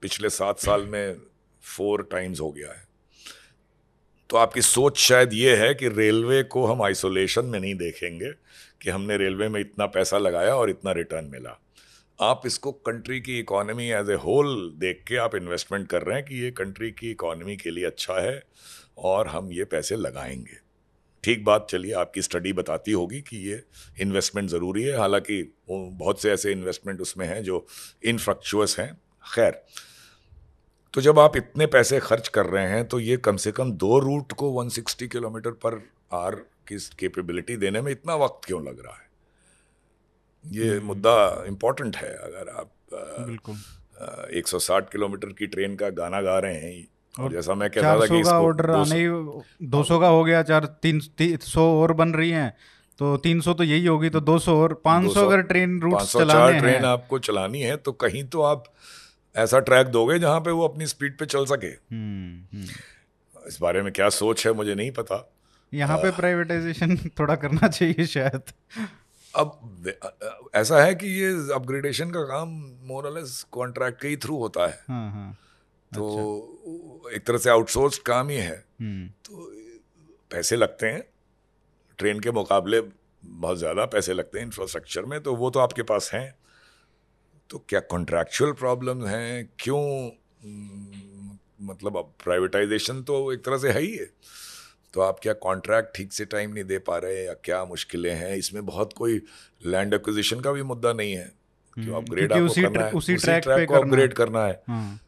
पिछले 0.02 0.30
सात 0.30 0.60
साल 0.60 0.86
में 0.86 1.15
फोर 1.62 2.10
टाइम्स 2.12 2.41
हो 2.41 2.52
गया 2.52 2.71
है। 2.71 2.88
तो 4.30 4.38
आपकी 4.38 4.62
सोच 4.62 4.97
शायद 4.97 5.34
ये 5.34 5.56
है 5.56 5.74
कि 5.74 5.88
रेलवे 5.88 6.43
को 6.43 6.65
हम 6.65 6.82
आइसोलेशन 6.82 7.45
में 7.45 7.60
नहीं 7.60 7.76
देखेंगे 7.76 8.32
कि 8.82 8.89
हमने 8.89 9.17
रेलवे 9.17 9.50
में 9.50 9.62
इतना 9.62 9.86
पैसा 9.86 10.17
लगाया 10.17 10.56
और 10.56 10.69
इतना 10.69 10.91
रिटर्न 10.91 11.26
मिला। 11.26 11.62
आप 12.21 12.41
इसको 12.45 12.71
कंट्री 12.71 13.21
की 13.21 13.39
इकोनॉमी 13.39 13.91
एज 13.91 14.10
ए 14.10 14.13
होल 14.13 14.74
देख 14.78 15.04
के 15.08 15.15
आप 15.15 15.36
इन्वेस्टमेंट 15.36 15.89
कर 15.89 16.02
रहे 16.02 16.17
हैं 16.17 16.26
कि 16.26 16.36
ये 16.36 16.52
कंट्री 16.52 16.91
की 16.91 17.12
इकोनॉमी 17.12 17.58
के 17.58 17.71
लिए 17.71 17.86
अच्छा 17.86 18.13
है 18.13 18.43
और 18.97 19.28
हम 19.28 19.52
ये 19.52 19.63
पैसे 19.63 19.95
लगाएँगे। 19.95 20.61
ठीक 21.24 21.44
बात 21.46 21.68
चलिए 21.70 21.94
आपकी 21.94 22.22
स्टडी 22.22 22.54
बताती 22.54 22.92
होगी 22.92 23.22
कि 23.22 23.38
ये 23.40 23.62
इन्वेस्टमेंट 24.02 24.50
ज़रूरी 24.50 24.84
है। 24.84 24.98
हालाँकि 24.98 25.42
बहुत 25.70 26.22
से 26.22 26.32
ऐसे 26.32 26.52
इन्वेस्टमेंट 26.52 27.02
उसमें 27.02 27.26
हैं 27.28 27.44
जो 27.44 27.66
इनफ्रक्चुअस 28.04 28.80
हैं। 28.80 28.94
खैर 29.24 29.62
तो 30.94 31.02
जब 31.02 31.20
आप 31.20 31.36
इतने 31.38 31.66
पैसे 31.68 32.00
खर्च 32.00 32.28
कर 32.28 32.46
रहे 32.46 32.68
हैं 32.68 32.88
तो 32.88 33.00
ये 33.00 33.18
कम 33.18 33.38
से 33.38 33.52
कम 33.52 33.72
दो 33.74 34.00
रूट 34.00 34.32
को 34.34 34.52
160 34.56 35.08
किलोमीटर 35.08 35.52
पर 35.66 35.82
आर 36.14 36.36
की 36.68 36.78
कैपेबिलिटी 37.00 37.56
देने 37.58 37.82
में 37.82 37.92
इतना 37.92 38.16
वक्त 38.16 38.46
क्यों 38.46 38.64
लग 38.66 38.84
रहा 38.86 38.96
है? 38.96 39.10
ये 40.46 40.80
मुद्दा 40.82 41.44
इम्पोर्टेंट 41.48 41.96
है। 41.98 42.14
अगर 42.16 42.50
आप 42.50 42.72
बिल्कुल। 42.94 43.56
एक 44.38 44.48
सौ 44.48 44.60
साठ 44.60 44.92
किलोमीटर 44.92 45.28
की 45.30 45.48
ट्रेन 45.48 45.76
का 45.76 45.90
गाना 45.92 46.22
गा 46.22 46.38
रहे 46.40 46.56
हैं 46.56 46.88
और, 47.19 47.32
जैसा 47.32 47.54
मैं 47.54 47.69
कहता 47.69 48.00
था 48.00 48.06
कि 48.06 48.24
का 48.24 48.39
ऑर्डर 48.41 48.71
आने 48.71 48.95
ही 48.95 49.08
दो 49.67 49.84
सौ 49.84 50.00
का 50.00 50.08
हो 50.08 50.24
गया 50.24 50.43
चार 50.43 50.65
तीन 50.65 51.02
सौ 51.38 51.82
और 51.82 51.93
बन 51.93 52.13
रही 52.13 52.30
हैं। 52.30 52.54
तो 52.97 53.17
300 53.17 53.54
तो 53.54 53.63
यही 53.63 53.86
होगी 53.86 54.10
तो 54.10 54.21
200 54.21 54.50
और 54.50 54.82
500 54.86 55.17
अगर 55.17 55.41
ट्रेन 55.41 55.82
रूट 55.82 56.02
चलाने 56.02 56.60
ट्रेन 56.60 56.86
आपको 56.86 57.19
चलानी 57.19 57.62
है 57.62 57.78
तो 57.78 57.91
कहीं 57.91 58.24
तो 58.24 58.41
आप 58.41 58.63
ऐसा 59.36 59.60
ट्रैक 59.60 59.88
दोगे 59.88 60.19
जहाँ 60.19 60.39
पे 60.39 60.52
वो 60.52 60.67
अपनी 60.67 60.86
स्पीड 60.86 61.17
पे 61.17 61.26
चल 61.26 61.45
सके। 61.45 61.67
हम्म, 61.67 62.58
हम्म। 62.58 62.67
इस 63.47 63.58
बारे 63.62 63.82
में 63.82 63.93
क्या 63.93 64.10
सोच 64.10 64.47
है 64.47 64.54
मुझे 64.54 64.76
नहीं 64.76 64.91
पता। 64.91 65.32
यहाँ 65.74 65.97
पे 65.97 66.12
प्राइवेटाइजेशन 66.12 66.97
थोड़ा 67.19 67.36
करना 67.36 67.67
चाहिए 67.67 68.06
शायद। 68.06 68.41
अब 69.36 69.60
ऐसा 70.56 70.84
है 70.84 70.95
कि 70.95 71.08
ये 71.08 71.54
अपग्रेडेशन 71.54 72.12
का 72.12 72.21
काम 72.21 72.50
मोरलेस 72.84 73.45
कॉन्ट्रैक्ट 73.52 74.02
के 74.02 74.08
ही 74.08 74.15
थ्रू 74.15 74.38
होता 74.38 74.67
है। 74.67 74.80
हाँ, 74.88 75.12
हाँ, 75.12 75.38
तो 75.95 76.39
अच्छा। 77.01 77.15
एक 77.15 77.25
तरह 77.25 77.38
से 77.38 77.49
आउटसोर्स 77.49 77.97
काम 77.97 78.30
ही 78.30 78.38
है। 78.38 78.65
हम्म। 78.82 79.08
तो 79.08 79.51
पैसे 80.32 80.56
लगते 80.56 80.88
हैं। 80.88 81.04
ट्रेन 81.97 82.19
के 82.19 82.32
मुकाबले 82.32 82.82
बहुत 83.23 83.58
ज़्यादा 83.58 83.86
पैसे 83.86 84.13
लगते 84.13 84.39
हैं 84.39 84.45
इंफ्रास्ट्रक्चर 84.45 85.06
में 85.06 85.19
तो 85.23 85.36
वो 85.36 85.49
तो 85.49 85.60
आपके 85.60 85.84
पास 85.84 86.12
हैं। 86.13 86.36
तो 87.49 87.65
क्या 87.69 87.80
कॉन्ट्रैक्चुअल 87.80 88.51
प्रॉब्लम 88.51 89.06
हैं? 89.06 89.49
क्यों? 89.60 90.12
मतलब 91.65 91.97
अब 91.97 92.13
प्राइवेटाइजेशन 92.23 93.04
तो 93.04 93.34
एक 93.34 93.45
तरह 93.45 93.58
से 93.58 93.71
है 93.71 93.82
ही 93.82 93.95
है। 93.95 94.10
तो 94.93 95.01
आप 95.01 95.19
क्या 95.19 95.34
कॉन्ट्रैक्ट 95.34 95.95
ठीक 95.95 96.13
से 96.13 96.25
टाइम 96.25 96.54
नहीं 96.54 96.63
दे 96.63 96.77
पा 96.77 96.97
रहे 96.97 97.25
या 97.25 97.34
क्या 97.34 97.65
मुश्किलें 97.65 98.15
हैं? 98.15 98.36
इसमें 98.36 98.65
बहुत 98.65 98.93
कोई 98.93 99.21
लैंड 99.65 99.93
एक्विजिशन 99.93 100.39
का 100.39 100.51
भी 100.51 100.63
मुद्दा 100.63 100.93
नहीं 100.93 101.13
है। 101.13 101.32
क्यों 101.73 101.95
अपग्रेड 101.95 102.34
हम्म, 102.34 102.45
आपको 102.45 102.62
करना 102.62 102.86
है? 102.86 102.91
उसी, 102.91 103.15
ट्रैक, 103.15 103.43
ट्रैक 103.43 103.69
को 103.69 103.75
अपग्रेड 103.75 104.13
करना 104.13 104.45
हाँ। 104.69 104.99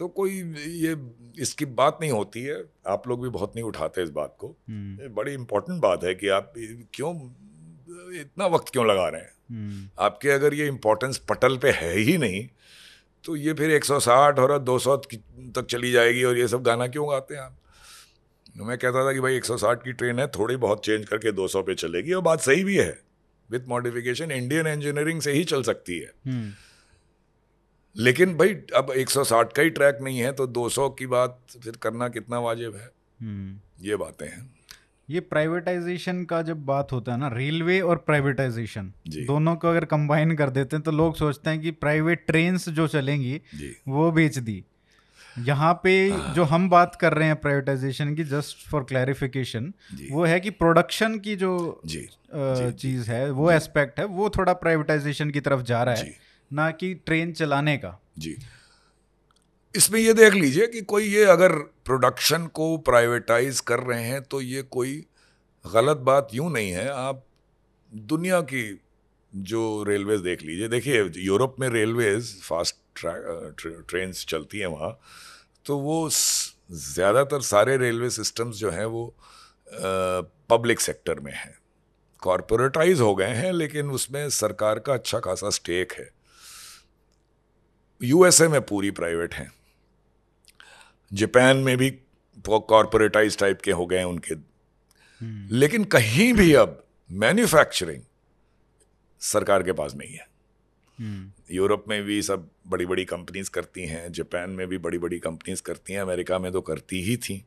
तो 0.00 0.06
कोई 0.10 0.36
ये 0.78 0.94
इसकी 1.38 1.64
बात 1.74 1.98
नहीं 2.00 2.10
होती 2.10 2.42
है 2.42 2.54
आप 2.88 3.08
लोग 3.08 3.22
भी 3.22 3.28
बहुत 3.30 3.56
नहीं 3.56 3.64
उठाते 3.64 4.02
इस 4.02 4.10
बात 4.10 4.34
को 4.38 4.48
हम्म। 4.68 5.08
बड़ी 5.14 5.32
इंपॉर्टेंट 5.34 5.80
बात 5.80 6.04
है 6.04 6.14
कि 6.14 6.28
आप 6.28 6.52
क्यों 6.94 7.12
इतना 8.14 8.46
वक्त 8.46 8.72
क्यों 8.72 8.86
लगा 8.86 9.08
रहे 9.08 9.20
हैं 9.20 9.32
हम्म। 9.50 9.88
आपके 9.98 10.30
अगर 10.30 10.54
ये 10.54 10.66
इम्पोर्टेंस 10.68 11.18
पटल 11.28 11.56
पे 11.56 11.70
है 11.72 11.92
ही 11.98 12.16
नहीं 12.18 12.46
तो 13.24 13.36
ये 13.36 13.52
फिर 13.52 13.78
160 13.78 14.38
और 14.38 14.58
200 14.64 14.96
तक 15.54 15.66
चली 15.66 15.92
जाएगी 15.92 16.24
और 16.24 16.38
ये 16.38 16.48
सब 16.48 16.62
गाना 16.62 16.86
क्यों 16.86 17.10
गाते 17.10 17.34
हैं 17.34 17.42
आप 17.42 17.56
मैं 18.62 18.78
कहता 18.78 19.04
था 19.06 19.12
कि 19.12 19.20
भाई 19.20 19.40
160 19.40 19.84
की 19.84 19.92
ट्रेन 19.94 20.18
है 20.18 20.26
थोड़ी 20.30 20.56
बहुत 20.58 20.84
चेंज 20.84 21.08
करके 21.08 21.32
200 21.34 21.64
पे 21.66 21.74
चलेगी 21.76 22.12
और 22.12 22.22
बात 22.22 22.40
सही 22.40 22.64
भी 22.64 22.76
है 22.76 22.98
विथ 23.48 23.68
मॉडिफिकेशन 23.68 24.30
इंडियन 24.32 24.66
इंजीनियरिंग 24.68 25.20
से 25.20 25.32
ही 25.32 25.44
चल 25.46 25.62
सकती 25.64 25.98
है 25.98 26.12
हम्म। 26.26 26.52
लेकिन 27.96 28.36
भाई 28.36 28.54
अब 28.76 28.92
160 28.96 29.52
का 29.52 29.62
ही 29.62 29.70
ट्रैक 29.70 29.98
नहीं 30.02 30.18
है 30.18 30.32
तो 30.32 30.46
200 30.46 30.88
की 30.98 31.06
बात 31.06 31.38
फिर 31.64 31.76
करना 31.76 32.08
कितना 32.08 32.38
वाजिब 32.38 32.76
है? 32.76 32.90
हम्म। 33.20 33.86
ये 33.86 33.96
बातें 33.96 34.26
हैं। 34.26 34.54
ये 35.10 35.20
प्राइवेटाइजेशन 35.20 36.24
का 36.24 36.42
जब 36.42 36.64
बात 36.66 36.92
होता 36.92 37.12
है 37.12 37.18
ना 37.18 37.28
रेलवे 37.28 37.80
और 37.80 37.96
प्राइवेटाइजेशन 37.96 38.92
दोनों 39.08 39.56
को 39.56 39.68
अगर 39.68 39.84
कंबाइन 39.84 40.36
कर 40.36 40.50
देते 40.50 40.76
हैं 40.76 40.82
तो 40.82 40.90
लोग 40.90 41.16
सोचते 41.16 41.50
हैं 41.50 41.60
कि 41.60 41.70
प्राइवेट 41.70 42.24
ट्रेन 42.26 42.56
जो 42.56 42.88
चलेंगी 42.88 43.40
वो 43.88 44.10
बेच 44.12 44.38
दी। 44.38 44.64
यहाँ 45.38 45.80
पे 45.84 46.10
हाँ। 46.10 46.34
जो 46.34 46.44
हम 46.44 46.70
बात 46.70 46.94
कर 47.00 47.14
रहे 47.14 47.26
हैं 47.26 47.36
प्राइवेटाइजेशन 47.36 48.14
की 48.14 48.24
जस्ट 48.24 48.68
फॉर 48.68 48.84
क्लैरिफिकेशन 48.84 49.72
वो 50.10 50.24
है 50.24 50.40
कि 50.40 50.50
प्रोडक्शन 50.50 51.18
की 51.18 51.36
जो 51.36 51.80
चीज़ 51.86 53.10
है 53.10 53.30
वो 53.30 53.50
एस्पेक्ट 53.50 54.00
है 54.00 54.04
वो 54.04 54.30
थोड़ा 54.30 54.52
प्राइवेटाइजेशन 54.52 55.30
की 55.30 55.40
तरफ़ 55.40 55.62
जा 55.62 55.82
रहा 55.82 55.94
है। 55.94 56.29
ना 56.50 56.70
कि 56.72 56.92
ट्रेन 56.96 57.32
चलाने 57.32 57.76
का। 57.76 57.98
जी। 58.18 58.36
इसमें 59.74 59.98
ये 60.00 60.12
देख 60.14 60.34
लीजिए 60.34 60.66
कि 60.66 60.80
कोई 60.82 61.04
ये 61.06 61.24
अगर 61.26 61.52
प्रोडक्शन 61.86 62.46
को 62.46 62.76
प्राइवेटाइज 62.80 63.60
कर 63.62 63.80
रहे 63.80 64.04
हैं 64.04 64.22
तो 64.22 64.40
ये 64.40 64.62
कोई 64.70 64.94
गलत 65.64 65.96
बात 66.04 66.28
यूँ 66.34 66.50
नहीं 66.52 66.70
है। 66.70 66.88
आप 66.88 67.24
दुनिया 67.92 68.40
की 68.42 68.80
जो 69.32 69.82
रेलवेज 69.84 70.20
देख 70.20 70.42
लीजिए, 70.42 70.68
देखिए, 70.68 71.02
यूरोप 71.16 71.56
में 71.60 71.68
रेलवेज 71.68 72.34
फास्ट 72.42 72.76
ट्रेन 72.98 74.12
चलती 74.12 74.58
हैं 74.58 74.66
वहाँ 74.66 74.98
तो 75.66 75.78
वो 75.78 76.08
ज़्यादातर 76.10 77.40
सारे 77.42 77.76
रेलवे 77.76 78.10
सिस्टम्स 78.10 78.56
जो 78.56 78.70
हैं 78.70 78.84
वो 78.86 79.14
पब्लिक 80.50 80.80
सेक्टर 80.80 81.20
में 81.20 81.32
हैं। 81.32 81.54
कॉरपोरेटाइज 82.22 83.00
हो 83.00 83.14
गए 83.14 83.34
हैं, 83.34 83.52
लेकिन 83.52 83.90
उसमें 83.90 84.28
सरकार 84.30 84.78
का 84.78 84.94
अच्छा 84.94 85.18
खासा 85.20 85.50
स्टेक 85.50 85.92
है। 85.92 86.08
यूएसए 88.00 88.48
में 88.48 88.60
पूरी 88.60 88.90
प्राइवेट 88.90 89.34
हैं 89.34 89.50
जापान 91.10 91.56
में 91.56 91.76
भी 91.76 91.90
कॉरपोरेटाइज 92.44 93.38
टाइप 93.38 93.60
के 93.60 93.70
हो 93.70 93.86
गए 93.86 94.02
उनके 94.02 94.34
हम्म। 94.34 95.56
लेकिन 95.56 95.84
कहीं 95.84 96.32
भी 96.32 96.52
अब 96.54 96.82
मैन्युफैक्चरिंग 97.10 98.02
सरकार 99.20 99.62
के 99.62 99.72
पास 99.72 99.94
नहीं 99.94 100.12
है 100.12 100.28
हम्म। 100.98 101.54
यूरोप 101.54 101.84
में 101.88 102.02
भी 102.02 102.20
सब 102.22 102.48
बड़ी 102.66 102.86
बड़ी 102.86 103.04
कंपनीज़ 103.04 103.50
करती 103.50 103.86
हैं 103.86 104.10
जापान 104.12 104.50
में 104.50 104.66
भी 104.68 104.78
बड़ी 104.78 104.98
बड़ी 104.98 105.18
कंपनीज़ 105.18 105.62
करती 105.62 105.92
हैं 105.92 106.00
अमेरिका 106.00 106.38
में 106.38 106.50
तो 106.52 106.60
करती 106.60 107.02
ही 107.02 107.16
थी 107.16 107.44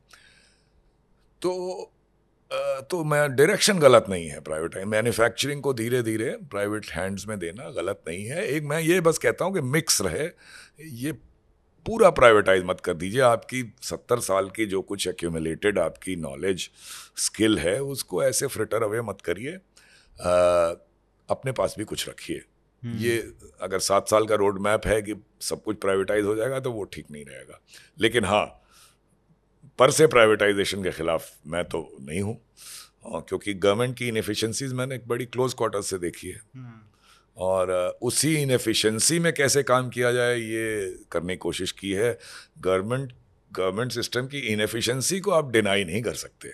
तो 1.42 1.54
तो 2.90 3.04
मैं 3.04 3.36
डायरेक्शन 3.36 3.80
गलत 3.80 4.06
नहीं 4.10 4.28
है 4.28 4.40
प्राइवेट 4.40 4.76
मैन्युफैक्चरिंग 4.88 5.62
को 5.62 5.74
धीरे 5.74 6.02
धीरे 6.04 6.30
प्राइवेट 6.52 6.86
हैंड्स 6.92 7.28
में 7.28 7.38
देना 7.40 7.70
गलत 7.72 8.02
नहीं 8.08 8.26
है। 8.26 8.46
एक 8.46 8.64
मैं 8.64 8.80
ये 8.80 9.00
बस 9.02 9.18
कहता 9.18 9.46
हूँ 9.46 9.54
कि 9.54 9.62
मिक्स 9.62 10.02
रहे 10.02 10.28
ये 11.04 11.12
पूरा 11.86 12.10
प्राइवेटाइज 12.10 12.64
मत 12.66 12.80
कर 12.80 12.94
दीजिए। 12.94 13.22
आपकी 13.22 13.64
सत्तर 13.82 14.20
साल 14.20 14.50
की 14.50 14.66
जो 14.66 14.82
कुछ 14.82 15.08
एक्यूमुलेटेड 15.08 15.80
आपकी 15.80 16.16
नॉलेज 16.16 16.70
स्किल 17.18 17.60
है 17.60 17.80
उसको 17.84 18.24
ऐसे 18.24 18.48
फ्रिटर 18.48 18.84
अवे 18.84 19.02
मत 19.02 19.22
करिए। 19.22 19.54
अपने 21.30 21.52
पास 21.52 21.76
भी 21.78 21.84
कुछ 21.84 22.08
रखिए। 22.10 22.42
हम्म। 22.84 22.98
ये 22.98 23.18
अगर 23.62 23.80
सात 23.80 24.10
साल 24.10 24.26
का 24.26 24.36
रोड 24.36 24.60
मैप 24.62 24.88
है 24.88 25.02
कि 25.02 25.16
सब 25.42 25.64
कुछ 25.64 25.78
प्राइवेटाइज 25.78 26.26
हो 26.26 26.36
जाएगा 26.36 26.60
तो 26.60 26.72
वो 26.72 26.84
ठीक 26.84 27.12
नहीं 27.12 27.26
रहेगा। 27.26 27.60
लेकिन 28.00 28.26
हाँ 28.26 28.46
पर 29.80 29.92
से 29.92 30.08
प्राइवेटाइजेशन 30.08 30.84
के 30.84 30.92
खिलाफ 30.92 31.30
मैं 31.48 31.64
तो 31.66 31.90
नहीं 32.02 32.22
हूँ। 32.22 32.40
क्योंकि 33.06 33.54
गवर्नमेंट 33.54 33.98
की 33.98 34.08
इनफिशेंसीज 34.08 34.74
मैंने 34.74 34.96
एक 34.96 35.08
बड़ी 35.08 35.26
क्लोज 35.26 35.54
क्वार्टर 35.54 35.82
से 35.82 35.98
देखी 35.98 36.28
है। 36.28 36.42
हम्म। 36.56 36.80
और 37.38 37.72
उसी 38.02 38.36
इनफिशेंसी 38.36 39.20
में 39.20 39.32
कैसे 39.34 39.64
काम 39.64 39.90
किया 39.90 40.12
जाए 40.12 40.38
ये 40.38 41.06
करने 41.12 41.34
की 41.34 41.38
कोशिश 41.38 41.72
की 41.72 41.92
है। 41.92 42.18
गवर्नमेंट 42.60 43.14
गवर्नमेंट 43.52 43.92
सिस्टम 43.92 44.28
की 44.28 44.40
इनफिशेंसी 44.54 45.20
को 45.20 45.32
आप 45.32 45.52
डिनाई 45.52 45.84
नहीं 45.84 46.02
कर 46.02 46.14
सकते। 46.14 46.54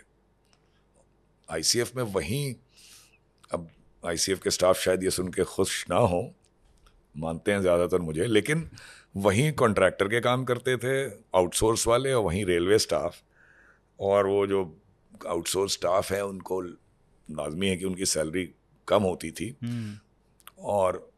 आईसीएफ 1.47 1.95
में 1.95 2.03
वहीं 2.03 2.53
अब 3.51 3.69
आईसीएफ 4.03 4.41
के 4.43 4.49
स्टाफ 4.49 4.79
शायद 4.79 5.03
ये 5.03 5.09
सुन 5.09 5.27
के 5.27 5.43
खुश 5.43 5.85
ना 5.89 5.95
हो 5.95 6.21
मानते 7.15 7.51
हैं 7.51 7.61
ज़्यादातर 7.61 7.99
मुझे 7.99 8.25
लेकिन 8.25 8.69
वहीं 9.15 9.51
कॉन्ट्रैक्टर 9.53 10.07
के 10.07 10.19
काम 10.21 10.43
करते 10.45 10.77
थे 10.77 11.05
आउटसोर्स 11.35 11.87
वाले 11.87 12.13
और 12.13 12.23
वहीं 12.23 12.45
रेलवे 12.45 12.79
स्टाफ 12.79 13.15
और 13.99 14.27
वो 14.27 14.47
जो 14.47 14.63
आउटसोर्स 15.27 15.73
स्टाफ 15.73 16.11
है 16.11 16.25
उनको 16.25 16.61
लाजमी 16.61 17.67
है 17.67 17.77
कि 17.77 17.85
उनकी 17.85 18.05
सैलरी 18.05 18.49
कम 18.87 19.03
होती 19.03 19.31
थी। 19.31 19.55
हम्म। 19.63 19.97
और 20.59 21.09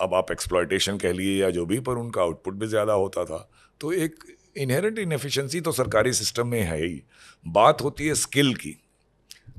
अब 0.00 0.14
आप 0.14 0.30
एक्सप्लॉयटेशन 0.30 0.98
कह 0.98 1.12
लिए 1.12 1.40
या 1.42 1.50
जो 1.50 1.66
भी 1.66 1.80
पर 1.80 1.92
उनका 1.92 2.22
आउटपुट 2.22 2.54
भी 2.54 2.66
ज़्यादा 2.66 2.92
होता 2.92 3.24
था। 3.24 3.48
तो 3.80 3.92
एक 3.92 4.24
इनहेरेंट 4.56 4.98
इनफिशेंसी 4.98 5.60
तो 5.60 5.72
सरकारी 5.72 6.12
सिस्टम 6.12 6.46
में 6.46 6.60
है 6.60 6.78
ही। 6.84 7.02
बात 7.46 7.82
होती 7.82 8.06
है 8.06 8.14
स्किल 8.14 8.54
की। 8.54 8.76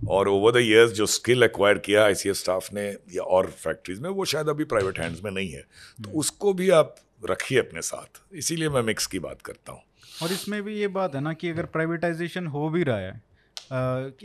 और 0.09 0.27
ओवर 0.27 0.51
द 0.51 0.57
ईयर्स 0.57 0.91
जो 0.91 1.05
स्किल 1.05 1.43
एक्वायर 1.43 1.77
किया 1.77 2.05
आई 2.05 2.13
स्टाफ 2.15 2.73
ने 2.73 2.87
या 3.13 3.23
और 3.23 3.47
फैक्ट्रीज 3.47 3.99
में 3.99 4.09
वो 4.09 4.25
शायद 4.25 4.49
अभी 4.49 4.63
प्राइवेट 4.63 4.99
हैंड्स 4.99 5.23
में 5.23 5.31
नहीं 5.31 5.49
है। 5.49 5.61
तो 5.61 6.09
हम्म। 6.09 6.19
उसको 6.19 6.53
भी 6.53 6.69
आप 6.69 6.95
रखिए 7.21 7.59
अपने 7.59 7.81
साथ। 7.81 8.21
इसीलिए 8.33 8.69
मैं 8.69 8.81
मिक्स 8.81 9.05
की 9.05 9.19
बात 9.19 9.41
करता 9.41 9.71
हूँ। 9.71 9.81
और 10.23 10.31
इसमें 10.31 10.61
भी 10.63 10.75
ये 10.75 10.87
बात 10.89 11.15
है 11.15 11.21
ना 11.21 11.33
कि 11.33 11.49
अगर 11.49 11.65
प्राइवेटाइजेशन 11.65 12.47
हो 12.47 12.69
भी 12.69 12.83
रहा 12.83 12.97
है 12.97 13.21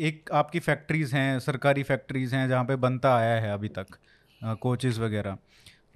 एक 0.00 0.30
आपकी 0.32 0.58
फैक्ट्रीज़ 0.58 1.14
हैं 1.16 1.38
सरकारी 1.40 1.82
फैक्ट्रीज़ 1.82 2.34
हैं 2.34 2.48
जहाँ 2.48 2.64
पे 2.64 2.76
बनता 2.76 3.14
आया 3.16 3.40
है 3.40 3.52
अभी 3.52 3.68
तक 3.68 3.96
कोचेज़ 4.60 5.00
वगैरह। 5.00 5.36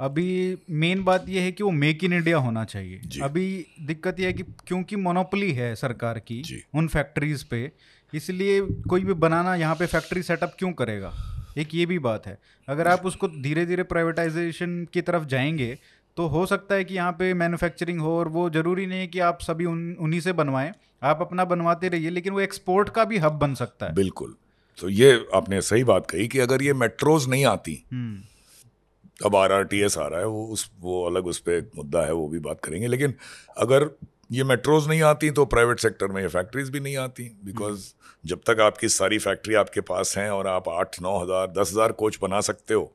अभी 0.00 0.58
मेन 0.70 1.02
बात 1.04 1.28
यह 1.28 1.42
है 1.42 1.52
कि 1.52 1.62
वो 1.62 1.70
मेक 1.70 2.04
इन 2.04 2.12
इंडिया 2.12 2.38
होना 2.38 2.64
चाहिए। 2.64 3.00
अभी 3.22 3.66
दिक्कत 3.82 4.20
यह 4.20 4.26
है 4.26 4.32
कि 4.32 4.42
क्योंकि 4.66 4.96
मोनोपली 4.96 5.52
है 5.52 5.74
सरकार 5.76 6.18
की 6.18 6.42
उन 6.74 6.88
फैक्ट्रीज 6.88 7.42
पे 7.44 7.70
इसलिए 8.12 8.61
कोई 8.88 9.04
भी 9.04 9.12
बनाना 9.14 9.54
यहाँ 9.54 9.74
पे 9.74 9.87
फैक्ट्री 9.87 10.22
सेटअप 10.22 10.54
क्यों 10.58 10.72
करेगा? 10.72 11.12
एक 11.58 11.74
ये 11.74 11.87
भी 11.87 11.98
बात 11.98 12.26
है। 12.26 12.38
अगर 12.68 12.88
आप 12.88 13.06
उसको 13.06 13.28
धीरे 13.28 13.64
धीरे 13.66 13.82
प्राइवेटाइजेशन 13.82 14.84
की 14.92 15.00
तरफ़ 15.00 15.24
जाएँगे 15.24 15.78
तो 16.18 16.26
हो 16.28 16.44
सकता 16.46 16.74
है 16.74 16.85
कि 16.85 16.94
यहाँ 16.94 17.12
पे 17.12 17.33
मैन्युफैक्चरिंग 17.37 18.00
हो 18.00 18.16
और 18.18 18.28
वो 18.31 18.48
ज़रूरी 18.50 18.87
नहीं 18.87 19.00
है 19.00 19.07
कि 19.07 19.18
आप 19.22 19.40
सभी 19.42 19.64
उन 19.66 19.96
उन्हीं 20.00 20.20
से 20.20 20.33
बनवाएँ। 20.35 20.72
आप 21.02 21.18
अपना 21.22 21.44
बनवाते 21.46 21.88
रहिए 21.88 22.11
लेकिन 22.11 22.33
वो 22.33 22.40
एक्सपोर्ट 22.40 22.88
का 22.88 23.04
भी 23.04 23.18
हब 23.18 23.33
बन 23.40 23.54
सकता 23.54 23.87
है। 23.87 23.94
बिल्कुल। 23.94 24.35
तो 24.78 24.88
ये 24.90 25.12
आपने 25.35 25.61
सही 25.62 25.85
बात 25.85 26.11
कही 26.11 26.26
कि 26.28 26.38
अगर 26.38 26.62
ये 26.62 26.72
मेट्रोज 26.74 27.28
नहीं 27.28 27.44
आती 27.46 27.74
हम्म। 27.92 29.26
अब 29.26 29.37
आर 29.37 29.52
आर 29.52 29.64
टी 29.66 29.81
एस 29.81 29.98
आ 29.98 30.07
रहा 30.07 30.20
है 30.20 30.26
वो 30.26 30.44
उस 30.48 30.68
वो 30.81 31.04
अलग 31.07 31.26
उस 31.26 31.38
पर 31.40 31.70
मुद्दा 31.76 32.02
है 32.02 32.12
वो 32.12 32.26
भी 32.28 32.38
बात 32.40 32.61
करेंगे। 32.64 32.87
लेकिन 32.88 33.14
अगर 33.59 33.88
ये 34.33 34.44
मेट्रोज 34.46 34.88
नहीं 34.88 35.02
आती 35.04 35.31
तो 35.31 35.44
प्राइवेट 35.46 35.81
सेक्टर 35.81 36.07
में 36.09 36.20
ये 36.22 36.28
फैक्ट्रीज 36.28 36.70
भी 36.70 36.81
नहीं 36.81 36.96
आती 36.98 37.31
बिकॉज़ 37.44 37.88
जब 38.24 38.40
तक 38.46 38.61
आपकी 38.61 38.88
सारी 38.90 39.18
फैक्ट्री 39.20 39.54
आपके 39.57 39.81
पास 39.87 40.16
हैं 40.18 40.31
और 40.31 40.46
आप 40.48 40.68
आठ 40.70 41.00
नौ 41.02 41.18
हज़ार 41.18 41.46
दस 41.52 41.72
हज़ार 41.72 41.92
कोच 41.94 42.18
बना 42.22 42.40
सकते 42.42 42.74
हो 42.74 42.92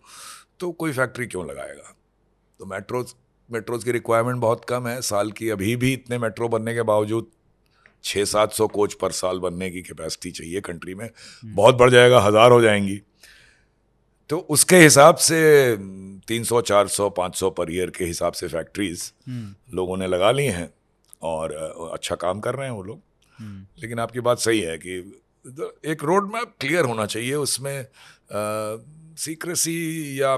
तो 0.59 0.71
कोई 0.73 0.91
फैक्ट्री 0.93 1.27
क्यों 1.27 1.45
लगाएगा? 1.47 1.95
तो 2.59 2.65
मेट्रोज 2.65 3.13
मेट्रोज 3.49 3.83
की 3.83 3.91
रिक्वायरमेंट 3.91 4.39
बहुत 4.39 4.65
कम 4.65 4.87
है। 4.87 5.01
साल 5.01 5.31
की 5.31 5.49
अभी 5.49 5.75
भी 5.75 5.93
इतने 5.93 6.17
मेट्रो 6.17 6.47
बनने 6.49 6.73
के 6.73 6.81
बावजूद 6.83 7.31
छः 8.03 8.25
सात 8.25 8.51
सौ 8.51 8.67
कोच 8.67 8.93
पर 8.93 9.11
साल 9.11 9.39
बनने 9.39 9.69
की 9.69 9.81
कैपेसिटी 9.81 10.31
चाहिए 10.31 10.61
कंट्री 10.61 10.95
में। 10.95 11.09
बहुत 11.45 11.75
बढ़ 11.75 11.89
जाएगा 11.89 12.19
हज़ार 12.19 12.51
हो 12.51 12.61
जाएँगी। 12.61 13.01
तो 14.29 14.37
उसके 14.49 14.77
हिसाब 14.77 15.15
से 15.15 15.41
तीन 16.27 16.43
सौ 16.43 16.61
चार 16.61 16.87
सौ 16.87 17.09
पाँच 17.09 17.35
सौ 17.35 17.49
पर 17.49 17.71
ईयर 17.71 17.89
के 17.89 18.05
हिसाब 18.05 18.33
से 18.33 18.47
फैक्ट्रीज 18.47 19.11
हम्म। 19.27 19.75
लोगों 19.75 19.97
ने 19.97 20.07
लगा 20.07 20.31
ली 20.31 20.45
हैं 20.47 20.69
और 21.21 21.53
अच्छा 21.93 22.15
काम 22.15 22.39
कर 22.39 22.55
रहे 22.55 22.67
हैं 22.67 22.75
वो 22.75 22.83
लोग। 22.83 23.01
हम्म। 23.39 23.65
लेकिन 23.81 23.99
आपकी 23.99 24.19
बात 24.19 24.39
सही 24.39 24.59
है 24.61 24.77
कि 24.77 24.97
एक 25.85 26.03
रोड 26.03 26.31
मैप 26.33 26.53
क्लियर 26.59 26.85
होना 26.85 27.05
चाहिए। 27.05 27.35
उसमें 27.35 27.85
सीक्रेसी 29.17 30.21
या 30.21 30.35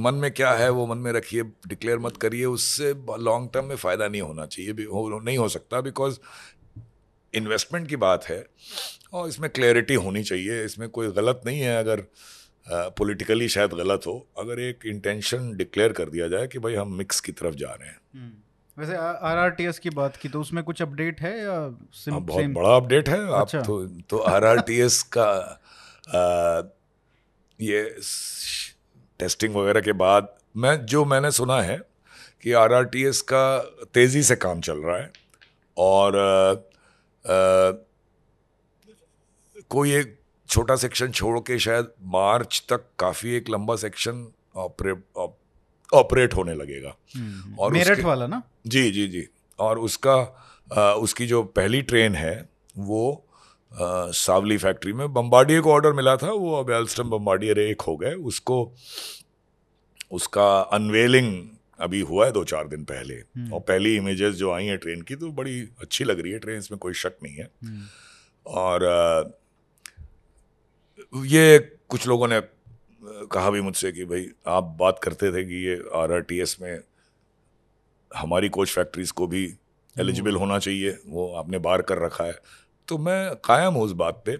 मन 0.00 0.14
में 0.14 0.30
क्या 0.32 0.50
है 0.52 0.68
वो 0.70 0.86
मन 0.86 0.98
में 0.98 1.12
रखिए 1.12 1.42
डिक्लेयर 1.68 1.98
मत 1.98 2.16
करिए 2.16 2.44
उससे 2.46 2.92
लॉन्ग 3.20 3.50
टर्म 3.54 3.64
में 3.64 3.76
फ़ायदा 3.76 4.08
नहीं 4.08 4.22
होना 4.22 4.46
चाहिए 4.46 4.72
भी 4.72 4.84
हो 4.86 5.08
नहीं 5.18 5.38
हो 5.38 5.48
सकता 5.48 5.80
बिकॉज़ 5.80 6.18
इन्वेस्टमेंट 7.34 7.88
की 7.88 7.96
बात 7.98 8.24
है 8.24 8.44
और 9.12 9.28
इसमें 9.28 9.50
क्लैरिटी 9.50 9.94
होनी 9.96 10.22
चाहिए 10.22 10.64
इसमें 10.64 10.88
कोई 10.88 11.10
गलत 11.12 11.40
नहीं 11.46 11.60
है 11.60 11.76
अगर 11.76 12.04
पॉलिटिकली 12.66 13.46
uh, 13.46 13.52
शायद 13.52 13.72
गलत 13.72 14.06
हो 14.06 14.14
अगर 14.38 14.60
एक 14.60 14.86
इंटेंशन 14.86 15.52
डिक्लेयर 15.56 15.92
कर 15.92 16.08
दिया 16.08 16.28
जाए 16.28 16.46
कि 16.46 16.58
भाई 16.58 16.74
हम 16.74 16.94
मिक्स 16.94 17.20
की 17.20 17.32
तरफ़ 17.32 17.54
जा 17.54 17.70
रहे 17.70 17.88
हैं 17.88 17.98
हम्म। 18.14 18.32
वैसे 18.76 18.96
आरआरटीएस 18.96 19.78
की 19.78 19.90
बात 19.90 20.16
की 20.16 20.28
तो 20.28 20.40
उसमें 20.40 20.62
कुछ 20.64 20.82
अपडेट 20.82 21.20
है 21.20 21.38
या 21.38 21.56
सिम, 21.94 22.14
हाँ, 22.14 22.22
बहुत 22.22 22.40
सेम? 22.40 22.54
बड़ा 22.54 22.76
अपडेट 22.76 23.08
है 23.08 23.20
अच्छा। 23.32 23.58
आप 23.58 23.64
तो 23.66 23.84
तो 24.10 24.18
आरआरटीएस 24.30 25.02
का 25.16 25.30
आ, 26.08 26.62
ये 27.58 27.82
टेस्टिंग 29.20 29.54
वगैरह 29.54 29.80
के 29.80 29.92
बाद 30.02 30.28
मैं 30.56 30.74
जो 30.86 31.04
मैंने 31.04 31.30
सुना 31.30 31.60
है 31.62 31.76
कि 32.42 32.52
आरआरटीएस 32.52 33.20
का 33.32 33.42
तेज़ी 33.94 34.22
से 34.22 34.36
काम 34.36 34.60
चल 34.60 34.78
रहा 34.78 34.98
है 34.98 35.10
और 35.78 36.16
आ, 36.16 36.52
आ, 36.52 37.72
कोई 39.70 39.94
एक 39.94 40.16
छोटा 40.48 40.76
सेक्शन 40.76 41.10
छोड़ 41.10 41.38
के 41.38 41.58
शायद 41.58 41.88
मार्च 42.02 42.62
तक 42.68 42.84
काफ़ी 42.98 43.34
एक 43.34 43.50
लंबा 43.50 43.76
सेक्शन 43.76 44.26
ऑपरेट 44.56 45.28
ऑपरेट 45.92 46.34
होने 46.34 46.54
लगेगा। 46.54 46.94
हम्म, 47.16 47.54
और 47.56 47.72
मेरठ 47.72 48.00
वाला 48.00 48.26
ना? 48.26 48.42
जी 48.66 48.90
जी 48.90 49.06
जी। 49.08 49.26
और 49.58 49.78
उसका 49.78 50.16
आ, 50.72 50.92
उसकी 50.92 51.26
जो 51.26 51.42
पहली 51.42 51.82
ट्रेन 51.82 52.14
है 52.14 52.48
वो 52.78 53.02
सावली 53.72 54.56
फैक्ट्री 54.58 54.92
में 54.92 55.12
बम्बाडियर 55.12 55.60
को 55.60 55.72
ऑर्डर 55.72 55.92
मिला 55.92 56.16
था 56.16 56.30
वो 56.32 56.54
अब 56.54 56.70
एल्स्टम 56.72 57.10
बम्बाडियर 57.10 57.58
एक 57.60 57.80
हो 57.82 57.96
गए 57.96 58.12
उसको 58.26 58.60
उसका 60.12 60.50
अनवेलिंग 60.72 61.32
अभी 61.78 62.00
हुआ 62.02 62.24
है 62.26 62.32
दो 62.32 62.44
चार 62.44 62.66
दिन 62.68 62.84
पहले 62.84 63.14
हम्म। 63.14 63.52
और 63.52 63.60
पहली 63.62 63.94
इमेजेस 63.96 64.34
जो 64.34 64.50
आई 64.52 64.66
हैं 64.66 64.78
ट्रेन 64.78 65.02
की 65.02 65.16
तो 65.16 65.30
बड़ी 65.32 65.60
अच्छी 65.80 66.04
लग 66.04 66.20
रही 66.20 66.32
है 66.32 66.38
ट्रेन 66.38 66.58
इसमें 66.58 66.78
कोई 66.78 66.94
शक 66.94 67.16
नहीं 67.22 67.34
है 67.34 67.48
हम्म। 67.64 67.84
और 68.46 68.84
आ, 68.84 69.22
ये 71.26 71.58
कुछ 71.88 72.06
लोगों 72.08 72.28
ने 72.28 72.40
कहा 73.28 73.50
भी 73.50 73.60
मुझसे 73.60 73.92
कि 73.92 74.04
भाई 74.04 74.28
आप 74.48 74.76
बात 74.80 74.98
करते 75.02 75.32
थे 75.32 75.44
कि 75.44 75.66
ये 75.66 75.76
आरआरटीएस 75.94 76.56
में 76.60 76.78
हमारी 78.10 78.48
कोच 78.48 78.70
फैक्ट्रीज 78.70 79.10
को 79.12 79.26
भी 79.26 79.44
एलिजिबल 79.96 80.36
होना 80.36 80.58
चाहिए 80.58 80.98
वो 81.06 81.32
आपने 81.34 81.58
बार 81.60 81.82
कर 81.82 81.98
रखा 81.98 82.24
है 82.24 82.34
तो 82.90 82.98
मैं 82.98 83.34
कायम 83.44 83.74
हूँ 83.74 83.82
उस 83.84 83.92
बात 83.96 84.22
पे। 84.26 84.36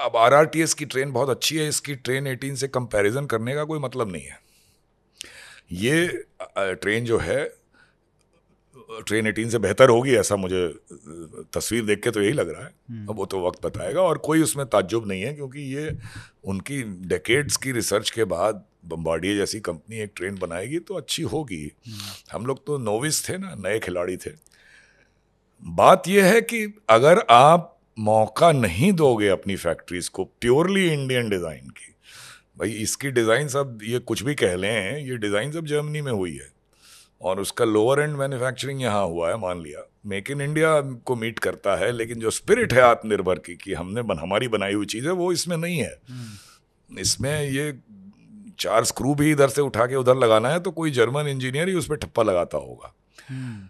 अब 0.00 0.16
आर 0.16 0.34
आर 0.34 0.46
टी 0.46 0.60
एस 0.62 0.74
की 0.74 0.84
ट्रेन 0.84 1.12
बहुत 1.12 1.30
अच्छी 1.30 1.56
है 1.56 1.68
इसकी 1.68 1.94
ट्रेन 1.96 2.26
18 2.26 2.56
से 2.56 2.68
कंपैरिजन 2.68 3.26
करने 3.26 3.54
का 3.54 3.64
कोई 3.64 3.78
मतलब 3.78 4.12
नहीं 4.12 4.22
है। 4.22 4.38
ये 5.72 6.06
ट्रेन 6.54 7.04
जो 7.04 7.18
है 7.18 7.44
ट्रेन 9.00 9.26
एटीन 9.26 9.50
से 9.50 9.58
बेहतर 9.58 9.88
होगी 9.88 10.14
ऐसा 10.14 10.36
मुझे 10.36 10.66
तस्वीर 11.54 11.84
देख 11.84 12.02
के 12.02 12.10
तो 12.10 12.22
यही 12.22 12.32
लग 12.32 12.48
रहा 12.48 12.62
है। 12.62 12.72
हम्म। 12.90 13.06
अब 13.08 13.16
वो 13.16 13.26
तो 13.26 13.46
वक्त 13.46 13.64
बताएगा 13.66 14.02
और 14.02 14.18
कोई 14.18 14.42
उसमें 14.42 14.64
ताज्जुब 14.66 15.06
नहीं 15.08 15.22
है 15.22 15.32
क्योंकि 15.34 15.60
ये 15.74 15.96
उनकी 16.44 16.82
डेकेड्स 17.08 17.56
की 17.56 17.72
रिसर्च 17.72 18.10
के 18.10 18.24
बाद 18.24 18.64
बम्बाडिया 18.84 19.34
जैसी 19.36 19.60
कंपनी 19.60 20.00
एक 20.00 20.12
ट्रेन 20.16 20.38
बनाएगी 20.38 20.78
तो 20.78 20.94
अच्छी 20.94 21.22
होगी। 21.22 21.62
हम्म। 21.86 22.12
हम 22.32 22.46
लोग 22.46 22.64
तो 22.66 22.78
नोविस 22.78 23.28
थे 23.28 23.38
ना 23.38 23.54
नए 23.58 23.78
खिलाड़ी 23.78 24.16
थे। 24.16 24.30
बात 25.62 26.08
यह 26.08 26.24
है 26.24 26.40
कि 26.42 26.64
अगर 26.90 27.24
आप 27.30 27.68
मौका 27.98 28.50
नहीं 28.52 28.92
दोगे 28.92 29.28
अपनी 29.28 29.56
फैक्ट्रीज 29.56 30.08
को 30.08 30.24
प्योरली 30.24 30.86
इंडियन 30.88 31.28
डिज़ाइन 31.28 31.68
की 31.70 31.92
भाई 32.58 32.70
इसकी 32.72 33.10
डिज़ाइन 33.10 33.48
सब 33.48 33.78
ये 33.82 33.98
कुछ 34.00 34.22
भी 34.22 34.34
कह 34.34 34.54
लें 34.54 34.98
ये 34.98 35.16
डिज़ाइन 35.18 35.52
सब 35.52 35.66
जर्मनी 35.66 36.00
में 36.00 36.12
हुई 36.12 36.34
है 36.34 36.50
और 37.20 37.40
उसका 37.40 37.64
लोअर 37.64 38.00
एंड 38.00 38.16
मैन्युफैक्चरिंग 38.16 38.80
यहाँ 38.82 39.04
हुआ 39.04 39.28
है 39.28 39.36
मान 39.38 39.60
लिया 39.60 39.86
मेक 40.06 40.30
इन 40.30 40.40
इंडिया 40.40 40.80
को 41.04 41.14
मीट 41.16 41.38
करता 41.38 41.76
है 41.76 41.90
लेकिन 41.92 42.20
जो 42.20 42.30
स्पिरिट 42.30 42.72
है 42.72 42.80
आत्मनिर्भर 42.80 43.38
की 43.38 43.54
कि 43.56 43.74
हमने 43.74 44.02
बन, 44.02 44.18
हमारी 44.18 44.48
बनाई 44.48 44.74
हुई 44.74 44.86
चीज़ 44.86 45.06
है 45.06 45.12
वो 45.12 45.32
इसमें 45.32 45.56
नहीं 45.56 45.78
है 45.78 46.00
हम्म। 46.08 46.98
इसमें 46.98 47.42
ये 47.42 47.72
चार 48.58 48.84
स्क्रू 48.84 49.14
भी 49.14 49.30
इधर 49.30 49.48
से 49.48 49.60
उठा 49.60 49.86
के 49.86 49.96
उधर 49.96 50.16
लगाना 50.16 50.48
है 50.48 50.60
तो 50.60 50.70
कोई 50.72 50.90
जर्मन 50.90 51.28
इंजीनियर 51.28 51.68
ही 51.68 51.74
उस 51.74 51.86
पर 51.86 51.96
ठप्पा 51.96 52.22
लगाता 52.22 52.58
होगा 52.58 52.92
हम्म। 53.28 53.68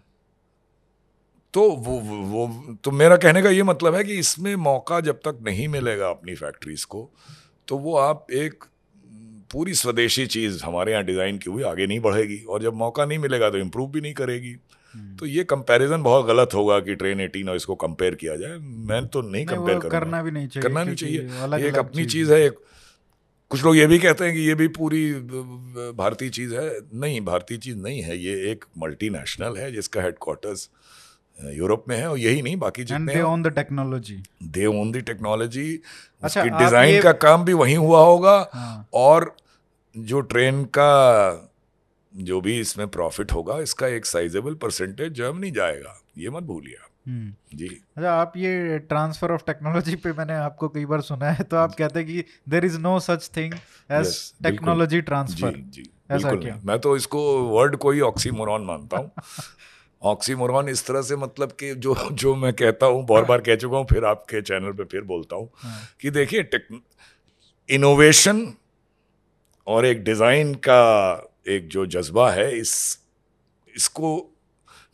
तो 1.55 1.63
वो 1.71 1.99
वो 2.27 2.47
तो 2.85 2.91
मेरा 2.91 3.17
कहने 3.17 3.43
का 3.43 3.51
ये 3.51 3.63
मतलब 3.63 3.95
है 3.95 4.05
कि 4.05 4.19
इसमें 4.19 4.55
मौका 4.57 5.01
जब 5.01 5.19
तक 5.19 5.39
नहीं 5.43 5.69
मिलेगा 5.69 6.09
अपनी 6.09 6.35
फैक्ट्रीज 6.35 6.85
को 6.85 7.09
तो 7.69 7.79
वो 7.79 7.97
आप 7.97 8.27
एक 8.33 8.65
पूरी 9.51 9.75
स्वदेशी 9.75 10.27
चीज़ 10.27 10.63
हमारे 10.65 10.93
यहाँ 10.93 11.05
डिज़ाइन 11.05 11.39
की 11.39 11.51
हुई 11.51 11.63
आगे 11.63 11.87
नहीं 11.87 12.01
बढ़ेगी 12.01 12.39
और 12.49 12.63
जब 12.63 12.75
मौका 12.75 13.05
नहीं 13.05 13.19
मिलेगा 13.19 13.51
तो 13.51 13.59
इम्प्रूव 13.59 13.91
भी 13.91 14.01
नहीं 14.01 14.13
करेगी। 14.15 14.55
हम्म। 14.95 15.17
तो 15.17 15.27
ये 15.27 15.45
कंपैरिजन 15.45 16.03
बहुत 16.03 16.27
गलत 16.27 16.55
होगा 16.55 16.79
कि 16.81 16.95
ट्रेन 16.95 17.21
एटीन 17.21 17.49
और 17.49 17.57
इसको 17.57 17.75
कंपेयर 17.75 18.15
किया 18.15 18.37
जाए। 18.37 18.57
मैं 18.89 19.07
तो 19.07 19.23
नहीं 19.23 19.45
कंपेयर 19.47 19.79
करना 19.89 20.23
भी 20.23 20.31
नहीं 20.31 20.49
चाहिए 20.49 20.69
करना 20.69 20.85
नहीं 20.85 20.95
चाहिए। 20.95 21.69
एक 21.69 21.79
अपनी 21.79 22.05
चीज़ 22.07 22.33
है। 22.33 22.41
एक 22.47 22.59
कुछ 23.51 23.65
लोग 23.65 23.77
ये 23.77 23.87
भी 23.87 23.99
कहते 23.99 24.25
हैं 24.25 24.35
कि 24.35 24.41
ये 24.41 24.55
भी 24.55 24.69
पूरी 24.69 25.13
भारतीय 25.95 26.31
चीज़ 26.31 26.55
है। 26.55 26.69
नहीं 26.95 27.21
भारतीय 27.21 27.59
चीज़ 27.59 27.77
नहीं 27.79 28.03
है। 28.03 28.19
ये 28.19 28.51
एक 28.51 28.65
मल्टीनेशनल 28.79 29.57
है 29.57 29.71
जिसका 29.73 30.03
हेडक्वार्टर्स 30.03 30.69
यूरोप 31.45 31.85
में 31.89 31.97
है 31.97 32.09
और 32.11 32.19
यही 32.19 32.43
नहीं 32.43 32.57
बाकी 32.57 32.85
जितने 32.85 33.21
own 33.23 33.43
the 33.43 33.53
technology 33.55 34.23
they 34.43 34.67
own 34.67 34.93
the 34.93 35.03
technology 35.07 35.65
उसकी 36.23 36.49
डिज़ाइन 36.51 37.01
का 37.03 37.13
काम 37.25 37.45
भी 37.45 37.53
वहीं 37.55 37.77
हुआ 37.77 38.05
होगा 38.05 38.37
हाँ। 38.55 38.89
और 38.95 39.35
जो 39.95 40.21
ट्रेन 40.21 40.65
का 40.79 41.49
जो 42.13 42.41
भी 42.41 42.59
इसमें 42.61 42.87
प्रॉफिट 42.89 43.33
होगा 43.33 43.59
इसका 43.61 43.87
एक 43.89 44.07
साइजेबल 44.07 44.55
परसेंटेज 44.55 45.13
जर्मनी 45.13 45.51
जाएगा। 45.51 45.99
ये 46.19 46.31
मत 46.31 46.43
भूलिए 46.43 46.77
हम्म। 47.07 47.57
जी। 47.57 47.69
अच्छा 47.97 48.13
आप 48.13 48.33
ये 48.37 48.79
ट्रांसफ़र 48.89 49.33
ऑफ़ 49.33 49.43
टेक्नोलॉजी 49.47 49.97
पे 49.97 50.13
मैंने 50.13 50.35
आपको 50.35 50.69
कई 50.69 50.85
बार 50.85 51.01
सुना 51.01 51.31
है 51.31 51.45
तो 51.45 51.57
आप 51.57 51.75
कहते 51.75 51.99
हैं 51.99 52.09
कि 52.09 52.25
there 52.49 52.65
is 52.65 52.79
no 52.79 52.99
such 53.01 53.31
thing 53.37 53.55
as 53.91 54.15
technology 54.43 55.01
transfer 55.01 55.53
जी, 55.53 55.63
जी 55.73 55.91
ऐसा 56.11 56.35
क्या? 56.35 56.59
मैं 56.65 56.79
तो 56.79 56.97
इसको 56.97 57.21
वर्ड 57.49 57.77
को 57.77 57.91
ही 57.91 58.01
ऑक्सीमोरॉन 58.03 58.65
मानता 58.65 58.97
हूँ। 58.97 59.11
ऑक्सीमोरॉन 60.03 60.69
इस 60.69 60.87
तरह 60.87 61.03
से 61.03 61.17
मतलब 61.17 61.53
कि 61.53 61.75
जो 61.77 61.95
जो 62.13 62.35
मैं 62.35 62.53
कहता 62.53 62.87
हूँ 62.87 63.05
बार 63.07 63.25
बार 63.25 63.41
कह 63.41 63.57
चुका 63.57 63.77
हूँ 63.77 63.87
फिर 63.87 64.05
आपके 64.05 64.43
चैनल 64.43 64.73
पे 64.73 64.85
फिर 64.85 65.03
बोलता 65.05 65.37
हूँ 65.37 65.49
हाँ। 65.57 65.79
कि 66.01 66.11
देखिए 66.11 66.49
इनोवेशन 67.69 68.47
और 69.67 69.87
एक 69.87 70.03
डिज़ाइन 70.05 70.55
का 70.69 70.83
एक 71.49 71.69
जो 71.69 71.87
जज्बा 71.87 72.31
है 72.31 72.51
इस 72.59 72.75
इसको 73.75 74.11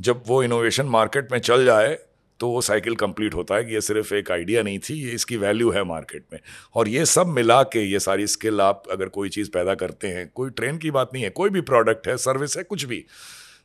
जब 0.01 0.23
वो 0.27 0.43
इनोवेशन 0.43 0.87
मार्केट 0.87 1.33
में 1.33 1.39
चल 1.39 1.65
जाए 1.65 1.97
तो 2.41 2.49
वो 2.49 2.61
साइकिल 2.61 2.95
कंप्लीट 2.97 3.35
होता 3.35 3.55
है 3.55 3.65
कि 3.65 3.75
ये 3.75 3.81
सिर्फ़ 3.81 4.15
एक 4.15 4.31
आइडिया 4.31 4.63
नहीं 4.63 4.79
थी 4.79 4.95
ये 4.95 5.11
इसकी 5.11 5.37
वैल्यू 5.37 5.71
है 5.71 5.83
मार्केट 5.85 6.25
में 6.33 6.39
और 6.75 6.89
ये 6.89 7.05
सब 7.07 7.27
मिला 7.29 7.63
के 7.63 7.83
ये 7.83 8.01
सारी 8.01 8.27
स्किल 8.27 8.61
आप 8.61 8.83
अगर 8.91 9.09
कोई 9.09 9.29
चीज़ 9.29 9.51
पैदा 9.51 9.75
करते 9.75 10.09
हैं 10.09 10.29
कोई 10.35 10.51
ट्रेन 10.51 10.79
की 10.79 10.91
बात 10.91 11.11
नहीं 11.15 11.25
है 11.25 11.31
कोई 11.31 11.51
भी 11.51 11.61
प्रोडक्ट 11.71 12.09
है 12.09 12.17
सर्विस 12.17 12.57
है 12.57 12.63
कुछ 12.63 12.85
भी 12.85 13.05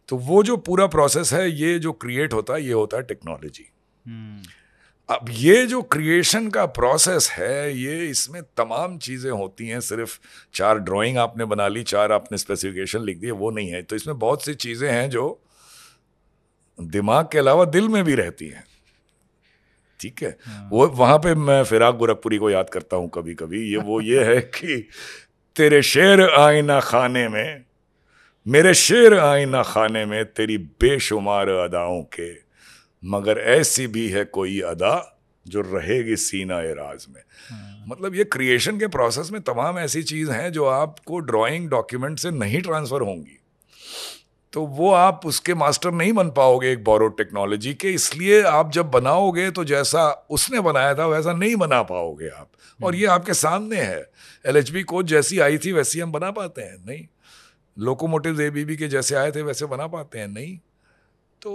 तो 0.10 0.18
वो 0.20 0.42
जो 0.44 0.58
पूरा 0.58 0.88
प्रोसेस 0.88 1.34
है 1.34 1.50
ये 1.52 1.78
जो 1.80 1.92
क्रिएट 1.94 2.34
होता 2.34 2.54
है 2.54 2.63
ये 2.63 2.74
होता 2.74 2.98
है 2.98 3.04
टेक्नोलॉजी 3.04 3.66
हम्म। 4.06 4.42
अब 5.10 5.26
ये 5.30 5.66
जो 5.66 5.82
क्रिएशन 5.82 6.48
का 6.50 6.66
प्रोसेस 6.66 7.30
है 7.32 7.74
ये 7.74 7.98
इसमें 8.10 8.42
तमाम 8.58 8.98
चीज़ें 8.98 9.32
होती 9.32 9.68
हैं 9.68 9.80
सिर्फ़ 9.80 10.18
चार 10.54 10.80
ड्राइंग 10.80 11.18
आपने 11.18 11.46
बना 11.46 11.68
ली 11.68 11.84
चार 11.84 12.12
आपने 12.12 12.38
स्पेसिफिकेशन 12.38 13.02
लिख 13.02 13.18
दिए 13.18 13.32
वो 13.32 13.50
नहीं 13.52 13.70
है। 13.70 13.82
तो 13.82 13.96
इसमें 13.96 14.18
बहुत 14.20 14.46
सी 14.46 14.54
चीज़ें 14.56 14.89
हैं 14.92 15.10
जो 15.10 15.26
दिमाग 16.80 17.28
के 17.32 17.38
अलावा 17.38 17.66
दिल 17.66 17.88
में 17.88 18.04
भी 18.04 18.16
रहती 18.16 18.48
हैं। 18.48 18.63
ठीक 20.00 20.24
है? 20.24 20.38
हाँ। 20.46 20.70
वो 20.72 20.88
वहाँ 20.88 21.18
पे 21.18 21.36
मैं 21.36 21.63
फिराक 21.63 21.96
गोरखपुरी 21.96 22.38
को 22.38 22.50
याद 22.50 22.70
करता 22.70 22.98
हूँ 22.98 23.10
कभी 23.10 23.34
कभी 23.36 23.62
ये 23.72 23.78
वो 23.82 24.00
ये 24.02 24.24
है 24.26 24.39
कि 24.42 24.78
तेरे 25.56 25.82
शेर 25.82 26.22
आईना 26.30 26.80
खाने 26.80 27.28
में 27.30 27.63
मेरे 28.47 28.73
शेर 28.73 29.19
आईना 29.19 29.63
खाने 29.63 30.06
में 30.06 30.25
तेरी 30.25 30.58
बेशुमार 30.58 31.49
अदाओं 31.49 32.01
के 32.01 32.34
मगर 33.06 33.38
ऐसी 33.38 33.88
भी 33.88 34.10
है 34.10 34.25
कोई 34.25 34.62
अदा 34.62 35.21
जो 35.47 35.62
रहेगी 35.62 36.15
सीना 36.15 36.60
राज 36.60 37.06
में। 37.10 37.21
हाँ। 37.51 37.86
मतलब 37.88 38.15
ये 38.15 38.23
क्रिएशन 38.23 38.79
के 38.79 38.88
प्रोसेस 38.88 39.32
में 39.32 39.41
तमाम 39.41 39.79
ऐसी 39.79 40.03
चीज़ 40.03 40.32
हैं 40.32 40.51
जो 40.51 40.65
आपको 40.65 41.19
ड्राइंग 41.19 41.69
डॉक्यूमेंट 41.69 42.19
से 42.19 42.32
नहीं 42.32 42.62
ट्रांसफ़र 42.62 43.01
होंगी। 43.01 43.39
तो 44.53 44.62
वो 44.62 44.91
आप 44.91 45.21
उसके 45.25 45.53
मास्टर 45.53 45.91
नहीं 45.91 46.13
बन 46.13 46.29
पाओगे 46.29 46.71
एक 46.71 46.84
बोरो 46.84 47.08
टेक्नोलॉजी 47.08 47.73
के 47.73 47.91
इसलिए 47.91 48.41
आप 48.41 48.71
जब 48.71 48.91
बनाओगे 48.91 49.51
तो 49.51 49.63
जैसा 49.63 50.27
उसने 50.29 50.60
बनाया 50.60 50.95
था 50.95 51.08
वैसा 51.08 51.34
नहीं 51.34 51.56
बना 51.56 51.84
पाओगे 51.84 52.27
आप। 52.27 52.49
और 52.84 52.95
ये 52.95 53.06
आपके 53.06 53.34
सामने 53.34 53.75
है। 53.75 54.12
एल 54.45 54.58
एच 54.58 54.84
कोच 54.84 55.06
जैसी 55.06 55.39
आई 55.39 55.58
थी 55.58 55.71
वैसी 55.71 55.99
हम 55.99 56.12
बना 56.12 56.32
पाते 56.32 56.62
हैं 56.62 56.86
नहीं। 56.86 57.08
लोकोमोटिव 57.77 58.41
ए 58.41 58.49
बी 58.49 58.65
बी 58.65 58.75
के 58.75 58.88
जैसे 58.88 59.15
आए 59.15 59.31
थे 59.31 59.41
वैसे 59.41 59.65
बना 59.67 59.88
पाते 59.88 60.19
हैं 60.19 60.27
नहीं 60.29 60.57
तो 61.41 61.51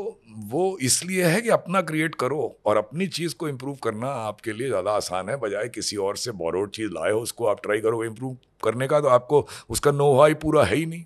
वो 0.46 0.62
इसलिए 0.82 1.24
है 1.24 1.40
कि 1.40 1.48
अपना 1.50 1.80
क्रिएट 1.82 2.14
करो 2.14 2.40
और 2.66 2.76
अपनी 2.76 3.06
चीज़ 3.08 3.34
को 3.34 3.48
इम्प्रूव 3.48 3.76
करना 3.82 4.08
आपके 4.22 4.52
लिए 4.52 4.68
ज़्यादा 4.68 4.92
आसान 4.92 5.28
है 5.28 5.36
बजाय 5.36 5.68
किसी 5.68 5.96
और 5.98 6.16
से 6.16 6.32
बोरोड 6.40 6.70
चीज़ 6.70 6.90
लाए 6.92 7.12
हो 7.12 7.20
उसको 7.20 7.46
आप 7.46 7.62
ट्राई 7.62 7.80
करो 7.80 8.02
इम्प्रूव 8.04 8.36
करने 8.62 8.88
का 8.88 9.00
तो 9.00 9.08
आपको 9.10 9.46
उसका 9.70 9.90
नोहा 9.92 10.26
ही 10.26 10.34
पूरा 10.42 10.64
है 10.64 10.76
ही 10.76 10.84
नहीं 10.86 11.04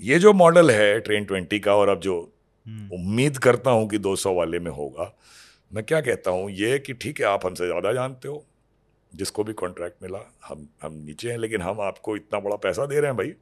ये 0.00 0.18
जो 0.18 0.32
मॉडल 0.34 0.70
है 0.70 0.98
ट्रेन 1.00 1.24
ट्वेंटी 1.24 1.58
का 1.58 1.74
और 1.74 1.88
अब 1.88 2.00
जो 2.00 2.20
हम्म। 2.66 2.94
उम्मीद 2.94 3.38
करता 3.38 3.70
हूँ 3.70 3.88
कि 3.88 3.98
200 4.00 4.34
वाले 4.36 4.58
में 4.58 4.70
होगा 4.70 5.12
मैं 5.70 5.84
क्या 5.84 6.00
कहता 6.00 6.30
हूँ 6.30 6.50
ये 6.52 6.78
कि 6.78 6.92
ठीक 6.94 7.20
है 7.20 7.26
आप 7.26 7.46
हमसे 7.46 7.66
ज़्यादा 7.66 7.92
जानते 7.92 8.28
हो 8.28 8.44
जिसको 9.12 9.44
भी 9.44 9.52
कॉन्ट्रैक्ट 9.54 10.02
मिला 10.02 10.18
हम 10.44 10.66
हम 10.82 10.92
नीचे 11.04 11.30
हैं 11.30 11.38
लेकिन 11.38 11.62
हम 11.62 11.80
आपको 11.80 12.16
इतना 12.16 12.40
बड़ा 12.40 12.56
पैसा 12.58 12.86
दे 12.86 12.96
रहे 12.96 13.06
हैं 13.06 13.16
भाई 13.16 13.34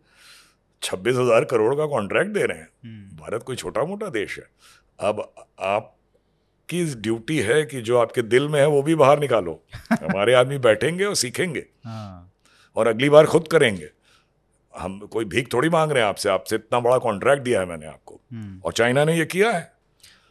छब्बीस 0.83 1.16
हज़ार 1.16 1.45
करोड़ 1.45 1.75
का 1.75 1.87
कॉन्ट्रैक्ट 1.87 2.31
दे 2.31 2.45
रहे 2.45 2.59
हैं। 2.59 2.68
हम्म। 2.85 3.16
भारत 3.16 3.42
कोई 3.42 3.57
छोटा 3.57 3.85
मोटा 3.85 4.07
देश 4.07 4.38
है। 4.38 4.45
अब 5.01 5.33
आप 5.61 5.99
आपकी 6.62 6.85
ड्यूटी 6.85 7.38
है 7.38 7.64
कि 7.64 7.81
जो 7.81 7.99
आपके 7.99 8.23
दिल 8.23 8.49
में 8.49 8.61
है 8.61 8.66
वो 8.66 8.83
भी 8.83 8.95
बाहर 8.95 9.18
निकालो। 9.18 9.64
हमारे 9.92 10.35
आदमी 10.35 10.59
बैठेंगे 10.59 11.05
और 11.05 11.14
सीखेंगे। 11.14 11.66
हाँ। 11.85 12.33
और 12.77 12.87
अगली 12.87 13.09
बार 13.09 13.27
खुद 13.27 13.49
करेंगे। 13.49 13.88
हम 14.79 14.99
कोई 14.99 15.25
भीख 15.25 15.53
थोड़ी 15.53 15.68
मांग 15.68 15.92
रहे 15.92 16.03
हैं 16.03 16.09
आपसे। 16.09 16.29
आपसे 16.29 16.57
इतना 16.57 16.81
बड़ा 16.81 16.99
कॉन्ट्रैक्ट 16.99 17.42
दिया 17.42 17.61
है 17.61 17.66
मैंने 17.66 17.87
आपको। 17.87 18.21
हम्म। 18.33 18.61
और 18.64 18.73
चाइना 18.73 19.05
ने 19.05 19.18
ये 19.18 19.25
किया 19.25 19.51
है। 19.51 19.73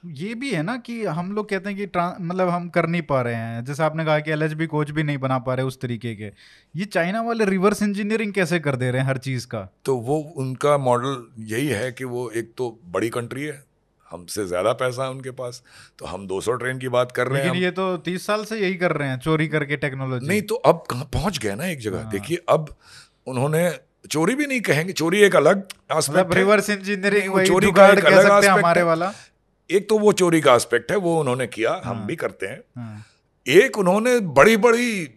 ये 0.03 0.33
भी 0.35 0.51
है 0.51 0.61
ना 0.63 0.75
कि 0.77 1.03
हम 1.05 1.31
लोग 1.31 1.49
कहते 1.49 1.69
हैं 1.69 1.77
कि 1.77 1.85
मतलब 2.23 2.49
हम 2.49 2.67
कर 2.69 2.85
नहीं 2.87 3.01
पा 3.01 3.21
रहे 3.21 3.35
हैं। 3.35 3.63
जैसे 3.65 3.83
आपने 3.83 4.05
कहा 4.05 4.19
कि 4.19 4.31
एल 4.31 4.65
कोच 4.67 4.91
भी 4.91 5.03
नहीं 5.03 5.17
बना 5.17 5.37
पा 5.39 5.53
रहे 5.53 5.65
उस 5.65 5.79
तरीके 5.81 6.13
के। 6.15 6.31
ये 6.75 6.85
चाइना 6.87 7.21
वाले 7.21 7.45
रिवर्स 7.45 7.81
इंजीनियरिंग 7.83 8.33
कैसे 8.33 8.59
कर 8.59 8.75
दे 8.75 8.89
रहे 8.91 9.01
हैं 9.01 9.07
हर 9.07 9.17
चीज़ 9.17 9.45
का? 9.47 9.61
तो 9.85 9.95
वो 9.97 10.17
उनका 10.37 10.77
मॉडल 10.79 11.25
यही 11.45 11.67
है 11.67 11.91
कि 11.91 12.03
वो 12.05 12.29
एक 12.31 12.51
तो 12.57 12.79
बड़ी 12.89 13.09
कंट्री 13.09 13.43
है 13.43 13.63
हमसे 14.11 14.45
ज़्यादा 14.47 14.73
पैसा 14.73 15.03
है 15.03 15.09
उनके 15.09 15.31
पास 15.33 15.61
तो 15.99 16.05
हम 16.05 16.27
200 16.27 16.53
ट्रेन 16.55 16.79
की 16.79 16.87
बात 16.89 17.11
कर 17.11 17.27
रहे 17.27 17.43
हैं 17.43 17.55
ये 17.55 17.71
तो 17.71 17.85
30 17.99 18.25
साल 18.27 18.43
से 18.45 18.59
यही 18.59 18.75
कर 18.75 18.91
रहे 18.93 19.07
हैं 19.09 19.19
चोरी 19.19 19.47
करके 19.47 19.77
टेक्नोलॉजी। 19.77 20.27
नहीं 20.27 20.41
तो 20.41 20.55
अब 20.55 20.83
कहाँ 20.89 21.09
पहुँच 21.13 21.37
गए 21.39 21.55
ना 21.55 21.65
एक 21.67 21.79
जगह? 21.79 21.97
हाँ। 21.97 22.11
देखिए 22.11 22.43
अब 22.49 22.75
उन्होंने 23.27 23.69
चोरी 24.09 24.35
भी 24.35 24.45
नहीं 24.45 24.61
कहेंगे 24.61 24.93
चोरी 24.93 25.19
एक 25.21 25.35
अलग 25.35 25.67
रिवर्स 26.33 26.69
इंजीनियरिंग 26.69 27.39
चोरी 27.45 27.71
का 27.71 27.87
एक 27.89 28.05
अलग 28.05 28.45
हमारे 28.45 28.83
वाला। 28.83 29.13
एक 29.71 29.89
तो 29.89 29.97
वो 29.99 30.11
चोरी 30.13 30.41
का 30.41 30.55
एस्पेक्ट 30.55 30.91
है 30.91 30.97
वो 30.97 31.19
उन्होंने 31.19 31.47
किया 31.47 31.71
हाँ, 31.71 31.81
हम 31.85 32.05
भी 32.07 32.15
करते 32.15 32.45
हैं। 32.45 32.61
हाँ, 32.77 33.05
एक 33.45 33.77
उन्होंने 33.77 34.19
बड़ी 34.19 34.57
बड़ी 34.57 35.09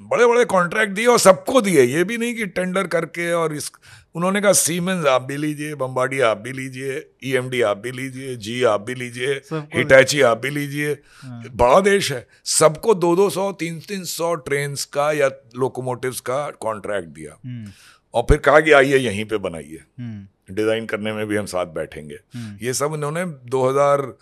बड़े 0.00 0.26
बड़े 0.26 0.44
कॉन्ट्रैक्ट 0.44 0.92
दिए 0.92 1.06
और 1.06 1.18
सबको 1.18 1.60
दिए। 1.60 1.82
ये 1.82 2.02
भी 2.04 2.16
नहीं 2.18 2.34
कि 2.34 2.46
टेंडर 2.46 2.86
करके 2.86 3.32
और 3.32 3.54
इस 3.54 3.70
उन्होंने 4.14 4.40
कहा 4.40 4.52
सीमेंस 4.52 5.06
आप 5.06 5.22
भी 5.22 5.36
लीजिए 5.36 5.74
बम्बाडी 5.74 6.20
आप 6.20 6.38
भी 6.38 6.52
लीजिए 6.52 6.98
ईएमडी 7.24 7.60
आप 7.62 7.78
भी 7.78 7.90
लीजिए 7.90 8.36
जी 8.36 8.62
आप 8.62 8.80
भी 8.80 8.94
लीजिए 8.94 9.40
हिटैची 9.52 10.20
आप 10.20 10.38
भी 10.38 10.50
लीजिए। 10.50 10.92
हाँ। 11.20 11.42
बड़ा 11.52 11.80
देश 11.80 12.12
है। 12.12 12.26
सबको 12.44 12.94
दो 12.94 13.14
दो 13.16 13.30
सौ 13.30 13.50
तीन 13.52 13.80
तीन 13.80 14.04
सौ 14.04 14.34
ट्रेन 14.34 14.74
का 14.92 15.10
या 15.12 15.30
लोकोमोटिव्स 15.56 16.20
का 16.20 16.50
कॉन्ट्रैक्ट 16.50 17.08
दिया। 17.08 17.38
हम्म। 17.44 17.70
और 18.14 18.22
फिर 18.22 18.38
कहा 18.38 18.60
कि 18.60 18.72
आइए 18.72 18.98
यहीं 18.98 19.24
पे 19.24 19.36
बनाइए। 19.38 19.82
हम्म। 20.00 20.26
डिज़ाइन 20.50 20.86
करने 20.86 21.12
में 21.12 21.26
भी 21.26 21.36
हम 21.36 21.46
साथ 21.46 21.66
बैठेंगे। 21.66 22.18
हम्म। 22.34 22.66
ये 22.66 22.74
सब 22.74 22.92
उन्होंने 22.92 23.24
2000 23.24 24.18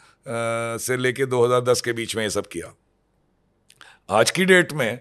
से 0.78 0.96
लेके 0.96 1.26
2010 1.26 1.80
के 1.80 1.92
बीच 1.92 2.16
में 2.16 2.22
ये 2.22 2.30
सब 2.30 2.46
किया। 2.46 2.74
आज 4.10 4.30
की 4.30 4.44
डेट 4.44 4.72
में 4.72 5.00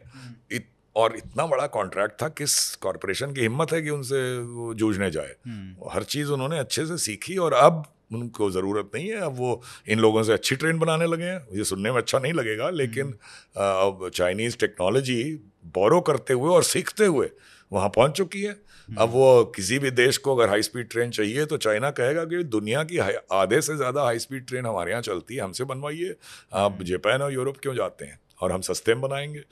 इत, 0.51 0.67
और 0.95 1.15
इतना 1.15 1.45
बड़ा 1.45 1.67
कॉन्ट्रैक्ट 1.67 2.21
था 2.21 2.27
किस 2.27 2.75
कॉरपोरेशन 2.75 3.33
की 3.33 3.41
हिम्मत 3.41 3.73
है 3.73 3.81
कि 3.81 3.89
उनसे 3.89 4.37
वो 4.37 4.73
जूझने 4.73 5.11
जाए? 5.11 5.35
हम्म। 5.47 5.89
हर 5.91 6.03
चीज़ 6.03 6.31
उन्होंने 6.31 6.59
अच्छे 6.59 6.85
से 6.85 6.97
सीखी 6.97 7.37
और 7.37 7.53
अब 7.53 7.83
उनको 8.13 8.51
ज़रूरत 8.51 8.91
नहीं 8.95 9.07
है। 9.09 9.17
अब 9.17 9.35
वो 9.37 9.61
इन 9.87 9.99
लोगों 9.99 10.23
से 10.23 10.33
अच्छी 10.33 10.55
ट्रेन 10.55 10.79
बनाने 10.79 11.05
लगे 11.05 11.23
हैं। 11.23 11.47
ये 11.53 11.63
सुनने 11.63 11.91
में 11.91 11.97
अच्छा 11.97 12.19
नहीं 12.19 12.33
लगेगा 12.33 12.69
लेकिन 12.69 13.05
हम्म। 13.05 14.01
अब 14.01 14.09
चाइनीज़ 14.13 14.57
टेक्नोलॉजी 14.57 15.23
बोरो 15.65 16.01
करते 16.01 16.33
हुए 16.33 16.49
और 16.49 16.63
सीखते 16.63 17.05
हुए 17.05 17.29
वहाँ 17.71 17.89
पहुँच 17.89 18.11
चुकी 18.11 18.41
है। 18.41 18.70
अब 18.91 19.09
वो 19.09 19.43
किसी 19.55 19.77
भी 19.79 19.91
देश 19.91 20.17
को 20.17 20.35
अगर 20.35 20.49
हाई 20.49 20.61
स्पीड 20.61 20.89
ट्रेन 20.89 21.11
चाहिए 21.11 21.45
तो 21.45 21.57
चाइना 21.57 21.91
कहेगा 21.91 22.23
कि 22.25 22.43
दुनिया 22.45 22.83
की 22.83 22.97
आधे 23.33 23.61
से 23.61 23.75
ज़्यादा 23.77 24.03
हाई 24.03 24.19
स्पीड 24.19 24.45
ट्रेन 24.47 24.65
हमारे 24.65 24.91
यहाँ 24.91 25.01
चलती 25.01 25.35
है 25.35 25.41
हमसे 25.41 25.63
बनवाइए। 25.63 26.15
आप 26.53 26.81
जापान 26.83 27.21
और 27.21 27.33
यूरोप 27.33 27.57
क्यों 27.57 27.75
जाते 27.75 28.05
हैं? 28.05 28.19
और 28.41 28.51
हम 28.51 28.61
सस्ते 28.61 28.93
में 28.93 29.01
बनाएँगे। 29.01 29.43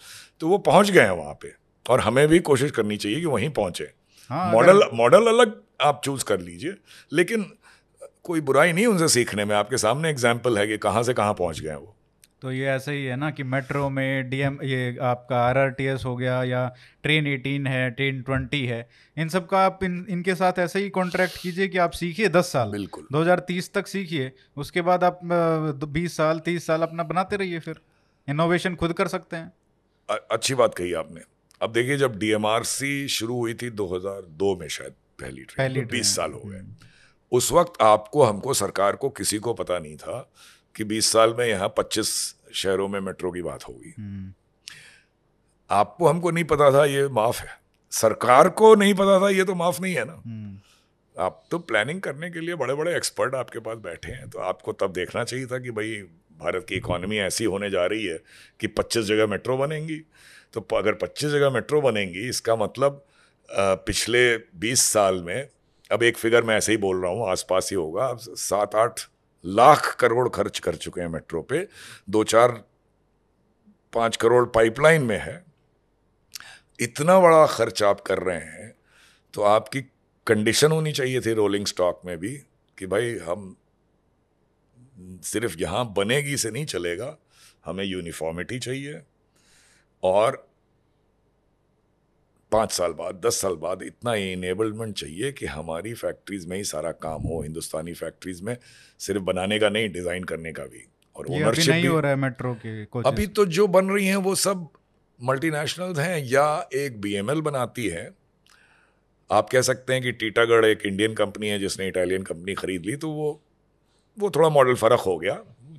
तो 0.41 0.47
वो 0.47 0.58
पहुँच 0.60 0.91
गए 0.91 1.02
हैं 1.02 1.12
वहाँ 1.12 1.34
पर 1.36 1.54
और 1.86 1.99
हमें 1.99 2.28
भी 2.28 2.39
कोशिश 2.41 2.71
करनी 2.71 2.97
चाहिए 2.97 3.19
कि 3.19 3.25
वहीं 3.25 3.49
पहुँचे। 3.52 3.91
हाँ, 4.30 4.52
मॉडल 4.54 4.82
मॉडल 4.93 5.28
अलग 5.28 5.62
आप 5.82 6.02
चूज़ 6.06 6.25
कर 6.25 6.39
लीजिए 6.39 6.75
लेकिन 7.13 7.45
कोई 8.23 8.41
बुराई 8.41 8.71
नहीं 8.73 8.86
उनसे 8.86 9.08
सीखने 9.08 9.45
में। 9.45 9.56
आपके 9.56 9.78
सामने 9.78 10.10
एग्ज़ाम्पल 10.10 10.58
है 10.58 10.67
कि 10.67 10.78
कहाँ 10.80 11.04
से 11.04 11.13
कहाँ 11.13 11.34
पहुँच 11.34 11.60
गए 11.60 11.69
हैं 11.69 11.78
वो। 11.78 11.95
तो 12.41 12.52
ये 12.52 12.65
ऐसे 12.65 12.91
ही 12.91 13.06
है 13.06 13.15
ना 13.15 13.32
कि 13.32 13.43
मेट्रो 13.43 13.89
में 13.89 14.30
डीएम 14.30 14.60
ये 14.63 14.97
आपका 15.02 15.41
आरआरटीएस 15.41 16.06
हो 16.06 16.15
गया 16.15 16.43
या 16.43 16.75
ट्रेन 17.04 17.25
18 17.25 17.67
है 17.67 17.91
ट्रेन 17.91 18.23
20 18.30 18.65
है 18.67 18.89
इन 19.17 19.30
सब 19.30 19.47
का 19.47 19.60
आप 19.60 19.84
इन 19.84 20.06
इनके 20.10 20.36
साथ 20.36 20.60
ऐसे 20.60 20.80
ही 20.80 20.89
कॉन्ट्रैक्ट 20.89 21.41
कीजिए 21.41 21.67
कि 21.67 21.78
आप 21.78 21.91
सीखिए 21.91 22.30
10 22.30 22.52
साल। 22.52 22.71
बिल्कुल। 22.71 23.08
2030 23.12 23.73
तक 23.73 23.88
सीखिए 23.88 24.32
उसके 24.58 24.82
बाद 24.82 25.04
आप 25.04 25.19
20 25.84 26.17
साल 26.17 26.39
30 26.39 26.67
साल 26.67 26.82
अपना 26.82 27.04
बनाते 27.04 27.36
रहिए 27.36 27.60
फिर। 27.60 27.80
इनोवेशन 28.30 28.75
खुद 28.75 28.93
कर 28.93 29.08
सकते 29.08 29.36
हैं। 29.36 29.54
अच्छी 30.32 30.56
बात 30.56 30.75
कही 30.75 30.93
आपने। 30.93 31.21
अब 31.62 31.71
देखिए 31.71 31.97
जब 31.97 32.19
डीएमआरसी 32.19 33.08
शुरू 33.08 33.36
हुई 33.36 33.54
थी 33.54 33.69
2002 33.69 34.56
में 34.60 34.67
शायद 34.67 34.93
पहली 35.19 35.41
ट्रेन 35.41 35.67
पहली 35.67 35.82
तो 35.82 35.88
बीस 35.88 36.15
साल 36.15 36.32
हो 36.32 36.41
गए। 36.45 36.58
हम्म। 36.58 36.75
उस 37.32 37.52
वक्त 37.52 37.82
आपको 37.82 38.23
हमको 38.23 38.54
सरकार 38.54 38.95
को 38.95 39.10
किसी 39.10 39.38
को 39.38 39.54
पता 39.54 39.80
नहीं 39.80 39.97
था 39.97 40.32
कि 40.75 40.84
20 40.86 41.12
साल 41.12 41.34
में 41.38 41.45
यहाँ 41.45 41.73
25 41.77 42.10
शहरों 42.53 42.88
में 42.88 42.99
मेट्रो 42.99 43.32
की 43.32 43.41
बात 43.41 43.67
होगी। 43.67 43.93
आपको 45.69 46.08
हमको 46.08 46.32
नहीं 46.32 46.43
पता 46.43 46.71
था 46.71 46.86
ये 46.86 47.08
माफ़ 47.10 47.41
है 47.41 47.58
सरकार 47.91 48.49
को 48.51 48.73
नहीं 48.75 48.93
पता 48.93 49.19
था 49.21 49.29
ये 49.29 49.43
तो 49.43 49.55
माफ़ 49.55 49.82
नहीं 49.82 49.95
है 49.95 50.05
ना। 50.05 50.21
आप 51.15 51.43
तो 51.51 51.60
प्लानिंग 51.60 52.01
करने 52.01 52.29
के 52.32 52.39
लिए 52.39 52.55
बड़े 52.55 52.73
बड़े 52.73 52.95
एक्सपर्ट 52.97 53.36
आपके 53.36 53.60
पास 53.60 53.77
बैठे 53.79 54.12
हैं 54.12 54.29
तो 54.29 54.39
आपको 54.41 54.73
तब 54.73 54.93
देखना 54.93 55.23
चाहिए 55.23 55.45
था 55.45 55.60
कि 55.60 55.71
भाई 55.71 55.95
भारत 56.39 56.65
की 56.69 56.75
इकोनॉमी 56.75 57.17
ऐसी 57.19 57.45
होने 57.45 57.69
जा 57.69 57.86
रही 57.86 58.05
है 58.05 58.17
कि 58.60 58.67
25 58.69 59.03
जगह 59.03 59.27
मेट्रो 59.27 59.58
बनेंगी 59.58 59.99
तो 60.53 60.62
अगर 60.75 60.93
25 60.95 61.29
जगह 61.29 61.49
मेट्रो 61.49 61.82
बनेंगी, 61.82 62.27
इसका 62.29 62.55
मतलब 62.55 63.05
पिछले 63.49 64.21
20 64.60 64.82
साल 64.84 65.21
में, 65.23 65.47
अब 65.91 66.03
एक 66.03 66.17
फिगर 66.17 66.43
मैं 66.43 66.55
ऐसे 66.58 66.71
ही 66.71 66.77
बोल 66.77 67.01
रहा 67.01 67.12
हूँ, 67.12 67.29
आसपास 67.29 67.69
ही 67.71 67.75
होगा 67.75 68.13
सात, 68.19 68.75
आठ 68.75 68.99
लाख 69.43 69.95
करोड़ 69.95 70.28
खर्च 70.30 70.60
कर 70.60 70.75
चुके 70.75 71.02
हैं 71.02 71.08
मेट्रो 71.08 71.41
पे। 71.41 71.67
दो 72.10 72.23
चार, 72.23 72.52
पाँच 73.93 74.17
करोड़ 74.17 74.45
पाइपलाइन 74.45 75.04
में 75.04 75.17
है। 75.17 75.43
इतना 76.80 77.19
बड़ा 77.19 77.45
खर्च 77.47 77.84
आप 77.84 78.02
कर 78.02 78.19
रहे 78.19 78.38
हैं 78.38 78.73
तो 79.34 79.41
आपकी 79.43 79.82
कंडीशन 80.28 80.71
होनी 80.71 80.91
चाहिए 80.91 81.21
थी 81.21 81.34
रोलिंग 81.34 81.65
स्टॉक 81.65 82.02
में 82.06 82.17
भी 82.17 82.36
कि 82.78 82.88
भाई 82.88 83.17
हम 83.17 83.56
सिर्फ़ 85.23 85.58
यहाँ 85.58 85.86
बनेगी 85.93 86.38
से 86.38 86.52
नहीं 86.52 86.65
चलेगा, 86.65 87.17
हमें 87.65 87.84
यूनिफॉर्मिटी 87.84 88.59
चाहिए। 88.59 89.01
और 90.03 90.49
पाँच 92.52 92.72
साल 92.72 92.91
बाद 92.93 93.22
दस 93.26 93.41
साल 93.41 93.56
बाद 93.56 93.82
इतना 93.84 94.14
इनेबलमेंट 94.16 94.95
चाहिए 94.95 95.32
कि 95.32 95.45
हमारी 95.47 95.93
फैक्ट्रीज 95.93 96.45
में 96.45 96.56
ही 96.58 96.64
सारा 96.64 96.91
काम 97.04 97.22
हो 97.24 97.41
हिंदुस्तानी 97.41 97.93
फैक्ट्रीज 97.93 98.41
में 98.41 98.56
सिर्फ़ 99.00 99.24
बनाने 99.24 99.60
का 99.60 99.70
नहीं 99.70 99.89
डिज़ाइन 99.89 100.24
करने 100.24 100.54
का 100.54 100.64
भी। 100.64 100.86
और 101.16 101.28
ओनरशिप 101.28 101.74
भी 101.74 101.86
हो 101.86 102.00
रहा 102.00 102.12
है 102.12 102.18
मेट्रो 102.18 102.54
के 102.66 103.02
अभी 103.02 103.28
तो 103.28 103.45
जो 103.47 103.68
बन 103.68 103.89
रही 103.89 104.08
हैं 104.08 104.16
वो 104.18 104.36
सब 104.38 104.68
मल्टीनेशनल 105.20 105.93
हैं 105.95 106.24
या 106.26 106.45
एक 106.76 107.00
बीएमएल 107.02 107.41
बनाती 107.41 107.88
है। 107.88 108.10
आप 109.30 109.50
कह 109.50 109.62
सकते 109.62 109.93
हैं 109.93 110.02
कि 110.04 110.12
टीटागढ़ 110.14 110.66
एक 110.66 110.86
इंडियन 110.86 111.14
कंपनी 111.14 111.47
है 111.47 111.60
जिसने 111.60 111.88
इटालियन 111.88 112.24
कंपनी 112.24 112.54
खरीद 112.56 112.86
ली 112.86 112.95
तो 112.95 113.10
वो 113.12 113.39
वो 114.18 114.30
थोड़ा 114.30 114.50
मॉडल 114.50 114.76
फ़र्क 114.76 115.00
हो 115.00 115.18
गया 115.18 115.34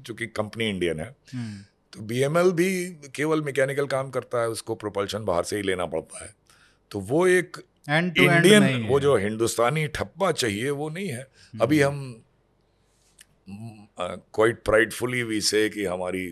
क्योंकि 0.06 0.26
कंपनी 0.26 0.68
इंडियन 0.68 1.00
है। 1.00 1.14
हम्म। 1.34 1.58
तो 1.92 2.02
बीएमएल 2.02 2.50
भी 2.52 2.68
केवल 3.14 3.42
मैकेनिकल 3.42 3.86
काम 3.86 4.10
करता 4.10 4.42
है 4.42 4.48
उसको 4.48 4.74
प्रोपल्शन 4.74 5.24
बाहर 5.24 5.44
से 5.44 5.56
ही 5.56 5.62
लेना 5.62 5.86
पड़ता 5.86 6.24
है। 6.24 6.34
तो 6.90 7.00
वो 7.02 7.26
एक 7.28 7.56
इंडियन 7.88 8.86
वो 8.88 9.00
जो 9.00 9.16
हिंदुस्तानी 9.18 9.86
ठप्पा 9.88 10.30
चाहिए 10.34 10.70
वो 10.72 10.88
नहीं 10.90 11.08
है। 11.08 11.26
अभी 11.54 11.80
हम 11.80 12.22
क्वाइट 13.98 14.62
प्राइडफुली 14.64 15.22
वी 15.22 15.40
से 15.42 15.68
कि 15.68 15.84
हमारी 15.84 16.24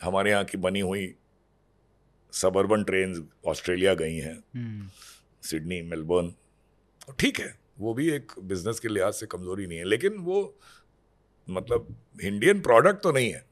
हमारे 0.00 0.30
यहाँ 0.30 0.44
की 0.44 0.58
बनी 0.58 0.80
हुई 0.82 1.14
सबर्बन 2.32 2.84
ट्रेन 2.84 3.14
ऑस्ट्रेलिया 3.46 3.94
गई 3.94 4.16
हैं। 4.16 4.34
हम्म, 4.56 4.88
सिडनी 5.42 5.80
मेलबर्न 5.84 6.32
ठीक 7.18 7.40
है 7.40 7.54
वो 7.80 7.94
भी 7.94 8.08
एक 8.10 8.32
बिज़नेस 8.42 8.80
के 8.80 8.88
लिहाज 8.88 9.12
से 9.14 9.26
कमज़ोरी 9.26 9.66
नहीं 9.66 9.78
है 9.78 9.84
लेकिन 9.84 10.18
वो 10.20 10.42
मतलब 11.48 11.94
इंडियन 12.22 12.60
प्रोडक्ट 12.60 13.02
तो 13.02 13.12
नहीं 13.12 13.32
है। 13.32 13.44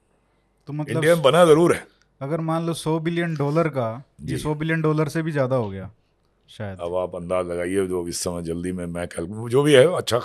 तो 0.68 0.72
मतलब 0.72 0.96
इंडिया 0.96 1.14
में 1.14 1.22
बना 1.22 1.44
ज़रूर 1.44 1.74
है। 1.74 1.86
अगर 2.20 2.40
मान 2.42 2.66
लो 2.66 2.74
सौ 2.74 2.98
बिलियन 3.00 3.34
डॉलर 3.36 3.68
का 3.68 3.88
ये। 4.22 4.38
सौ 4.38 4.54
बिलियन 4.54 4.82
डॉलर 4.82 5.08
से 5.08 5.22
भी 5.22 5.32
ज़्यादा 5.32 5.56
हो 5.56 5.68
गया। 5.70 5.90
शायद। 6.48 6.78
अब 6.80 6.94
आप 6.96 7.14
अंदाज 7.16 7.46
लगाइए 7.46 7.86
जो 7.86 8.06
इस 8.08 8.22
समय 8.22 8.42
जल्दी 8.42 8.72
में 8.72 8.86
मैं 8.88 9.06
कैलकुलेट 9.08 9.50
जो 9.50 9.62
भी 9.62 9.74
है 9.74 9.86
अच्छा 9.96 10.18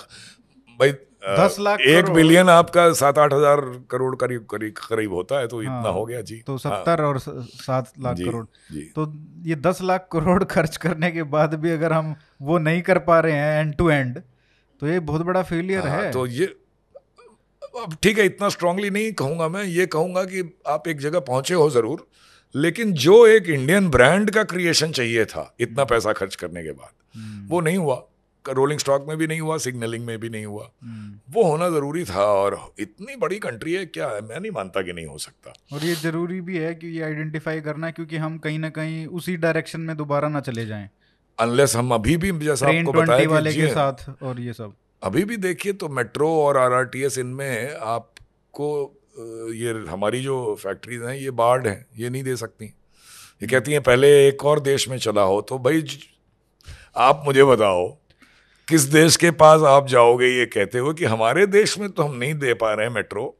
भाई 0.79 0.91
10 1.37 1.57
लाख 1.59 1.81
एक 1.89 2.09
बिलियन 2.11 2.49
आपका 2.49 2.91
सात 2.93 3.17
आठ 3.17 3.33
हज़ार 3.33 3.61
करोड़ 3.91 4.15
करीब 4.15 4.45
करीब 4.51 4.73
करीब 4.79 5.13
होता 5.13 5.39
है 5.39 5.47
तो 5.47 5.57
हाँ, 5.57 5.63
इतना 5.63 5.75
हाँ, 5.79 5.91
हो 5.93 6.05
गया 6.05 6.21
जी। 6.21 6.35
तो 6.47 6.57
सत्तर 6.57 7.01
हाँ, 7.01 7.07
और 7.07 7.19
सात 7.19 7.91
लाख 7.99 8.17
करोड़। 8.17 8.45
जी। 8.71 8.81
तो 8.95 9.11
ये 9.45 9.55
दस 9.57 9.81
लाख 9.81 10.07
करोड़ 10.11 10.43
खर्च 10.53 10.77
करने 10.77 11.11
के 11.11 11.23
बाद 11.31 11.55
भी 11.55 11.71
अगर 11.71 11.93
हम 11.93 12.15
वो 12.41 12.57
नहीं 12.59 12.81
कर 12.81 12.99
पा 12.99 13.19
रहे 13.19 13.33
हैं 13.33 13.59
एंड 13.61 13.75
टू 13.75 13.89
एंड 13.89 14.21
तो 14.81 14.87
ये 14.87 14.99
बहुत 15.01 15.21
बड़ा 15.21 15.43
फेलियर 15.43 15.87
हाँ, 15.87 16.01
है। 16.01 16.11
तो 16.11 16.25
ये 16.27 16.45
अब 17.77 17.97
ठीक 18.03 18.19
है 18.19 18.25
इतना 18.25 18.49
स्ट्रांगली 18.49 18.89
नहीं 18.89 19.11
कहूँगा 19.13 19.47
मैं 19.49 19.63
ये 19.63 19.85
कहूँगा 19.87 20.23
कि 20.23 20.43
आप 20.67 20.87
एक 20.87 20.99
जगह 20.99 21.19
पहुँचे 21.25 21.53
हो 21.53 21.69
ज़रूर 21.69 22.07
लेकिन 22.55 22.93
जो 22.93 23.27
एक 23.27 23.49
इंडियन 23.49 23.89
ब्रांड 23.89 24.31
का 24.31 24.43
क्रिएशन 24.43 24.91
चाहिए 24.91 25.25
था 25.25 25.55
इतना 25.59 25.83
पैसा 25.83 26.13
खर्च 26.13 26.35
करने 26.35 26.63
के 26.63 26.71
बाद 26.71 27.19
हम्म, 27.19 27.47
वो 27.47 27.61
नहीं 27.61 27.77
हुआ। 27.77 28.07
रोलिंग 28.49 28.79
स्टॉक 28.79 29.05
में 29.07 29.17
भी 29.17 29.27
नहीं 29.27 29.41
हुआ 29.41 29.57
सिग्नलिंग 29.57 30.05
में 30.05 30.19
भी 30.19 30.29
नहीं 30.29 30.45
हुआ। 30.45 30.71
हम्म। 30.83 31.33
वो 31.33 31.43
होना 31.43 31.69
ज़रूरी 31.69 32.03
था 32.03 32.23
और 32.25 32.73
इतनी 32.79 33.15
बड़ी 33.15 33.39
कंट्री 33.39 33.73
है 33.73 33.85
क्या 33.85 34.07
है? 34.07 34.21
मैं 34.21 34.39
नहीं 34.39 34.51
मानता 34.51 34.81
कि 34.81 34.93
नहीं 34.93 35.05
हो 35.05 35.17
सकता। 35.17 35.53
और 35.73 35.83
ये 35.83 35.95
ज़रूरी 35.95 36.41
भी 36.41 36.57
है 36.57 36.75
कि 36.75 36.87
ये 36.87 37.03
आइडेंटिफाई 37.03 37.61
करना 37.61 37.91
क्योंकि 37.91 38.17
हम 38.17 38.37
कहीं 38.37 38.59
ना 38.59 38.69
कहीं 38.69 39.07
उसी 39.07 39.37
डायरेक्शन 39.37 39.79
में 39.79 39.97
दोबारा 39.97 40.29
ना 40.29 40.39
चले 40.39 40.65
जाएँ। 40.65 40.89
अनलेस 41.39 41.75
हम 41.75 41.91
अभी 41.91 42.17
भी 42.17 42.31
जैसा 42.31 42.67
आपको 42.67 42.93
बताया 42.93 43.19
कि 43.19 43.27
वाले 43.27 43.53
के 43.53 43.67
साथ 43.67 44.23
और 44.23 44.39
ये 44.39 44.53
सब। 44.53 44.73
अभी 45.03 45.23
भी 45.23 45.37
देखिए 45.37 45.73
तो 45.73 45.89
मेट्रो 45.89 46.35
और 46.35 46.57
आरआरटीएस 46.57 47.17
इनमें 47.17 47.75
आपको 47.75 48.96
ये 49.17 49.71
हमारी 49.89 50.21
जो 50.21 50.55
फैक्ट्रीज 50.55 51.01
हैं 51.01 51.15
ये 51.15 51.31
बार्ड 51.31 51.67
हैं 51.67 51.85
ये 51.97 52.09
नहीं 52.09 52.23
दे 52.23 52.35
सकती। 52.35 52.65
ये 52.65 53.47
कहती 53.47 53.71
हैं 53.71 53.81
पहले 53.83 54.07
एक 54.27 54.45
और 54.45 54.59
देश 54.59 54.87
में 54.89 54.97
चला 54.97 55.21
हो 55.21 55.41
तो 55.41 55.57
भाई 55.59 55.83
आप 56.97 57.21
मुझे 57.25 57.43
बताओ 57.43 57.87
किस 58.67 58.81
देश 58.81 59.15
के 59.15 59.31
पास 59.31 59.61
आप 59.61 59.87
जाओगे? 59.87 60.27
ये 60.27 60.45
कहते 60.45 60.79
हो 60.79 60.93
कि 60.93 61.05
हमारे 61.05 61.45
देश 61.47 61.77
में 61.79 61.89
तो 61.89 62.03
हम 62.03 62.15
नहीं 62.15 62.33
दे 62.33 62.53
पा 62.53 62.73
रहे 62.73 62.87
हैं 62.87 62.93
मेट्रो 62.93 63.35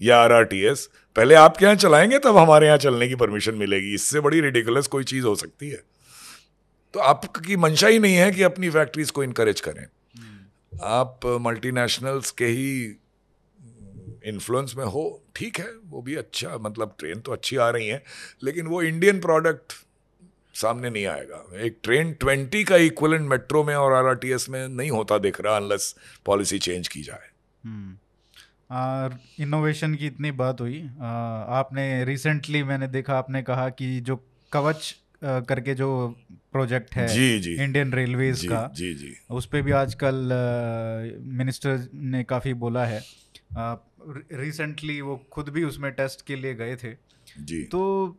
या 0.00 0.18
आरआरटीएस 0.18 0.88
पहले 1.16 1.34
आपके 1.34 1.64
यहाँ 1.64 1.76
चलाएँगे 1.76 2.18
तब 2.18 2.36
हमारे 2.36 2.66
यहाँ 2.66 2.78
चलने 2.78 3.08
की 3.08 3.14
परमिशन 3.14 3.54
मिलेगी। 3.54 3.94
इससे 3.94 4.20
बड़ी 4.20 4.40
रिडिकुलस 4.40 4.86
कोई 4.86 5.04
चीज़ 5.04 5.24
हो 5.24 5.34
सकती 5.34 5.70
है। 5.70 5.82
तो 6.94 7.00
आपकी 7.00 7.56
मंशा 7.56 7.88
ही 7.88 7.98
नहीं 7.98 8.14
है 8.14 8.30
कि 8.30 8.42
अपनी 8.42 8.70
फैक्ट्रीज 8.70 9.10
को 9.10 9.24
इनकरेज 9.24 9.60
करें। 9.60 9.86
आप 10.82 11.20
मल्टीनेशनल्स 11.40 12.30
के 12.30 12.46
ही 12.46 12.96
इन्फ्लुएंस 14.24 14.74
में 14.76 14.84
हो 14.84 15.22
ठीक 15.36 15.58
है 15.58 15.68
वो 15.86 16.02
भी 16.02 16.14
अच्छा 16.14 16.56
मतलब 16.58 16.94
ट्रेन 16.98 17.20
तो 17.20 17.32
अच्छी 17.32 17.56
आ 17.56 17.70
रही 17.70 17.88
है 17.88 18.02
लेकिन 18.44 18.66
वो 18.66 18.82
इंडियन 18.82 19.20
प्रोडक्ट 19.20 19.72
सामने 20.54 20.90
नहीं 20.90 21.06
आएगा। 21.06 21.44
एक 21.60 21.78
ट्रेन 21.82 22.12
ट्वेंटी 22.12 22.64
का 22.64 22.76
इक्वलेंट 22.76 23.28
मेट्रो 23.30 23.64
में 23.64 23.74
और 23.74 23.92
आरआरटीएस 23.92 24.48
में 24.50 24.68
नहीं 24.68 24.90
होता 24.90 25.18
दिख 25.18 25.40
रहा 25.40 25.56
अनलेस 25.56 25.94
पॉलिसी 26.26 26.58
चेंज 26.58 26.88
की 26.88 27.02
जाए। 27.02 27.28
हम्म। 27.64 27.96
और 28.70 29.18
इनोवेशन 29.38 29.94
की 29.94 30.06
इतनी 30.06 30.30
बात 30.30 30.60
हुई। 30.60 30.82
आ, 31.00 31.06
आपने 31.58 32.04
रिसेंटली 32.04 32.62
मैंने 32.62 32.86
देखा 32.88 33.18
आपने 33.18 33.42
कहा 33.42 33.68
कि 33.68 34.00
जो 34.00 34.16
कवच 34.52 34.96
आ, 35.24 35.40
करके 35.40 35.74
जो 35.74 35.88
प्रोजेक्ट 36.52 36.94
है 36.94 37.06
जी 37.08 37.38
जी। 37.38 37.54
इंडियन 37.54 37.92
रेलवेज 37.92 38.44
का 38.44 38.70
जी 38.74 38.94
जी। 38.94 39.14
उस 39.30 39.46
पर 39.46 39.62
भी 39.62 39.72
आजकल 39.72 40.14
मिनिस्टर 41.22 41.88
ने 41.94 42.24
काफ़ी 42.24 42.54
बोला 42.54 42.84
है। 42.86 43.00
रिसेंटली 44.32 45.00
वो 45.00 45.26
खुद 45.32 45.48
भी 45.48 45.64
उसमें 45.64 45.92
टेस्ट 45.92 46.26
के 46.26 46.36
लिए 46.36 46.54
गए 46.54 46.76
थे। 46.76 46.94
जी। 47.40 47.62
तो 47.62 48.16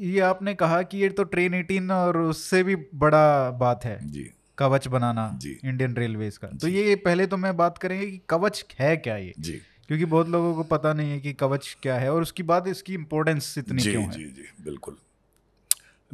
ये 0.00 0.20
आपने 0.20 0.54
कहा 0.54 0.82
कि 0.82 0.98
ये 0.98 1.08
तो 1.08 1.24
ट्रेन 1.24 1.62
18 1.62 1.90
और 1.90 2.18
उससे 2.18 2.62
भी 2.62 2.76
बड़ा 2.94 3.50
बात 3.50 3.84
है 3.84 4.10
जी। 4.10 4.30
कवच 4.58 4.88
बनाना 4.88 5.38
जी। 5.42 5.60
इंडियन 5.64 5.96
रेलवेज 5.96 6.36
का। 6.36 6.48
तो 6.48 6.68
ये 6.68 6.96
पहले 6.96 7.26
तो 7.26 7.36
मैं 7.36 7.56
बात 7.56 7.78
करेंगे 7.78 8.06
कि 8.06 8.20
कवच 8.28 8.64
है 8.78 8.96
क्या 8.96 9.16
ये? 9.16 9.32
जी। 9.38 9.52
क्योंकि 9.86 10.04
बहुत 10.04 10.28
लोगों 10.28 10.54
को 10.54 10.62
पता 10.62 10.92
नहीं 10.92 11.10
है 11.10 11.20
कि 11.20 11.32
कवच 11.32 11.76
क्या 11.82 11.98
है 11.98 12.12
और 12.12 12.22
उसकी 12.22 12.42
बात 12.42 12.68
इसकी 12.68 12.94
इम्पोर्टेंस 12.94 13.58
इतनी 13.58 13.82
जी 13.82 13.90
क्यों 13.90 14.04
है। 14.04 14.10
जी 14.10 14.24
जी 14.24 14.64
बिल्कुल। 14.64 14.96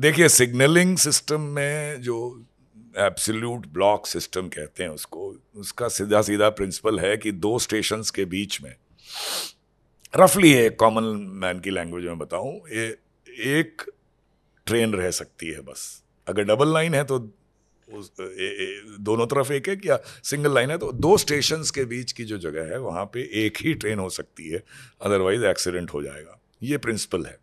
देखिए 0.00 0.28
सिग्नलिंग 0.28 0.96
सिस्टम 0.96 1.40
में 1.40 2.00
जो 2.02 2.46
एब्सोल्यूट 2.98 3.66
ब्लॉक 3.66 4.06
सिस्टम 4.06 4.48
कहते 4.48 4.82
हैं 4.82 4.90
उसको 4.90 5.36
उसका 5.56 5.88
सीधा 5.88 6.22
सीधा 6.22 6.48
प्रिंसिपल 6.50 7.00
है 7.00 7.16
कि 7.16 7.32
दो 7.32 7.58
स्टेशंस 7.58 8.10
के 8.10 8.24
बीच 8.24 8.62
में 8.62 8.74
रफली 10.16 10.52
एक 10.52 10.78
कॉमन 10.78 11.04
मैन 11.42 11.60
की 11.60 11.70
लैंग्वेज 11.70 12.04
में 12.04 12.18
बताऊँ 12.18 12.54
ये 12.68 12.86
एक 13.58 13.82
ट्रेन 14.66 14.92
रह 14.92 15.10
सकती 15.10 15.46
है 15.46 15.60
बस। 15.60 16.02
अगर 16.26 16.44
डबल 16.44 16.72
लाइन 16.72 16.94
है 16.94 17.04
तो 17.04 17.18
उस 17.88 18.10
ए, 18.20 18.24
ए, 18.24 18.82
दोनों 19.00 19.26
तरफ़ 19.26 19.52
एक 19.52 19.68
एक 19.68 19.86
या 19.86 19.98
सिंगल 20.24 20.54
लाइन 20.54 20.70
है 20.70 20.78
तो 20.78 20.92
दो 20.92 21.16
स्टेशन 21.16 21.62
के 21.74 21.84
बीच 21.84 22.12
की 22.12 22.24
जो 22.24 22.38
जगह 22.38 22.70
है 22.72 22.78
वहाँ 22.78 23.04
पे 23.04 23.20
एक 23.46 23.58
ही 23.60 23.74
ट्रेन 23.74 23.98
हो 23.98 24.10
सकती 24.10 24.48
है 24.48 24.62
अदरवाइज़ 25.02 25.44
एक्सीडेंट 25.44 25.90
हो 25.90 26.02
जाएगा। 26.02 26.38
ये 26.62 26.78
प्रिंसिपल 26.78 27.24
है। 27.24 27.38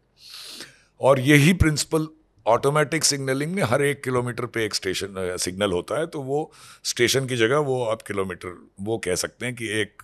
और 1.02 1.20
यही 1.20 1.54
प्रिंसिपल 1.54 2.08
ऑटोमेटिक 2.46 3.04
सिग्नलिंग 3.04 3.54
में 3.54 3.64
हर 3.64 3.82
एक 3.82 4.04
किलोमीटर 4.04 4.46
पे 4.46 4.66
एक 4.66 4.76
स्टेशन 4.76 5.38
सिग्नल 5.40 5.72
होता 5.72 6.00
है 6.00 6.08
तो 6.08 6.22
वो 6.22 6.52
स्टेशन 6.84 7.28
की 7.28 7.36
जगह 7.36 7.58
वो 7.58 7.84
आप 7.86 8.02
किलोमीटर 8.02 8.68
वो 8.82 8.98
कह 8.98 9.16
सकते 9.16 9.46
हैं 9.46 9.56
कि 9.56 9.68
एक 9.68 10.04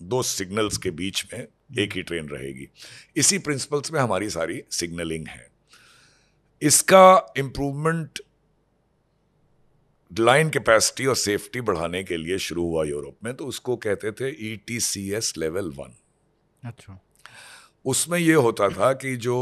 दो 0.00 0.22
सिग्नल्स 0.22 0.76
के 0.78 0.90
बीच 0.90 1.24
में 1.32 1.46
एक 1.78 1.92
ही 1.96 2.02
ट्रेन 2.02 2.28
रहेगी। 2.28 2.68
इसी 3.16 3.38
प्रिंसिपल्स 3.38 3.92
में 3.92 4.00
हमारी 4.00 4.30
सारी 4.30 4.62
सिग्नलिंग 4.70 5.26
है। 5.28 5.46
इसका 6.62 7.34
इम्प्रूवमेंट 7.38 8.20
लाइन 10.10 10.50
कैपेसिटी 10.50 11.06
और 11.06 11.16
सेफ्टी 11.16 11.60
बढ़ाने 11.60 12.02
के 12.04 12.16
लिए 12.16 12.38
शुरू 12.38 12.62
हुआ 12.62 12.84
यूरोप 12.84 13.16
में 13.24 13.32
तो 13.34 13.46
उसको 13.46 13.76
कहते 13.76 14.12
थे 14.12 14.28
E 14.48 14.56
T 14.66 14.80
C 14.80 15.10
S 15.12 15.32
level 15.38 15.70
one 15.76 15.96
अच्छा। 16.62 16.98
उसमें 17.84 18.18
ये 18.18 18.34
होता 18.34 18.68
था 18.68 18.92
कि 18.92 19.16
जो 19.16 19.36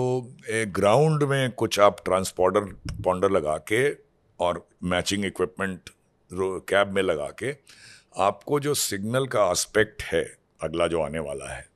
ग्राउंड 0.46 1.22
में 1.22 1.50
कुछ 1.52 1.78
आप 1.80 1.96
ट्रांसपोर्टर 2.04 2.60
पॉन्डर 3.02 3.30
लगा 3.30 3.56
के 3.72 3.90
और 4.40 4.66
मैचिंग 4.84 5.24
इक्विपमेंट 5.24 5.90
कैब 6.68 6.92
में 6.94 7.02
लगा 7.02 7.28
के 7.38 7.54
आपको 8.20 8.60
जो 8.60 8.74
सिग्नल 8.74 9.26
का 9.26 9.50
एस्पेक्ट 9.50 10.02
है 10.02 10.24
अगला 10.62 10.86
जो 10.86 11.00
आने 11.02 11.18
वाला 11.20 11.48
है, 11.48 11.66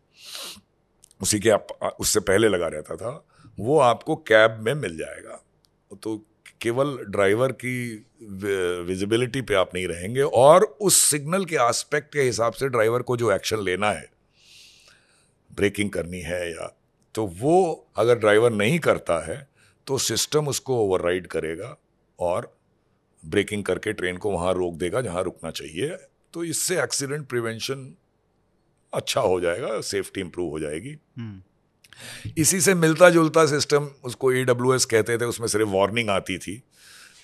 उसी 1.20 1.40
के 1.40 1.50
आप 1.50 1.66
उससे 2.00 2.20
पहले 2.22 2.48
लगा 2.48 2.68
रहता 2.68 2.96
था, 2.96 3.24
वो 3.58 3.78
आपको 3.80 4.16
कैब 4.26 4.58
में 4.60 4.74
मिल 4.76 4.96
जाएगा। 4.98 5.40
तो 5.96 6.16
केवल 6.60 6.96
ड्राइवर 7.06 7.52
की 7.54 8.06
विजिबिलिटी 8.84 9.40
पे 9.42 9.54
आप 9.54 9.70
नहीं 9.74 9.86
रहेंगे 9.88 10.22
और 10.22 10.64
उस 10.64 10.98
सिग्नल 11.00 11.44
के 11.44 11.56
एस्पेक्ट 11.62 12.12
के 12.12 12.22
हिसाब 12.22 12.52
से 12.52 12.68
ड्राइवर 12.68 13.02
को 13.02 13.16
जो 13.16 13.30
एक्शन 13.32 13.60
लेना 13.60 13.90
है, 13.90 14.08
ब्रेकिंग 15.50 15.90
करनी 15.90 16.20
है 16.20 16.50
या 16.50 16.72
तो 17.14 17.26
वो 17.40 17.86
अगर 17.96 18.18
ड्राइवर 18.18 18.52
नहीं 18.52 18.78
करता 18.78 19.18
है 19.26 19.36
तो 19.86 19.98
सिस्टम 19.98 20.48
उसको 20.48 20.78
ओवरराइड 20.78 21.26
करेगा 21.26 21.76
और 22.18 22.52
ब्रेकिंग 23.22 23.64
करके 23.64 23.92
ट्रेन 23.92 24.16
को 24.16 24.30
वहाँ 24.30 24.52
रोक 24.54 24.74
देगा 24.74 25.00
जहाँ 25.00 25.22
रुकना 25.22 25.50
चाहिए। 25.50 25.96
तो 26.34 26.44
इससे 26.44 26.82
एक्सीडेंट 26.82 27.26
प्रिवेंशन 27.28 27.92
अच्छा 28.92 29.20
हो 29.20 29.40
जाएगा 29.40 29.80
सेफ्टी 29.80 30.20
इंप्रूव 30.20 30.50
हो 30.50 30.58
जाएगी। 30.58 30.96
हम्म। 31.18 31.42
इसी 32.36 32.60
से 32.60 32.74
मिलता 32.74 33.10
जुलता 33.10 33.46
सिस्टम 33.46 33.88
उसको 34.04 34.32
ए 34.32 34.44
कहते 34.44 35.18
थे 35.18 35.24
उसमें 35.24 35.46
सिर्फ़ 35.48 35.68
वार्निंग 35.68 36.10
आती 36.10 36.38
थी 36.38 36.62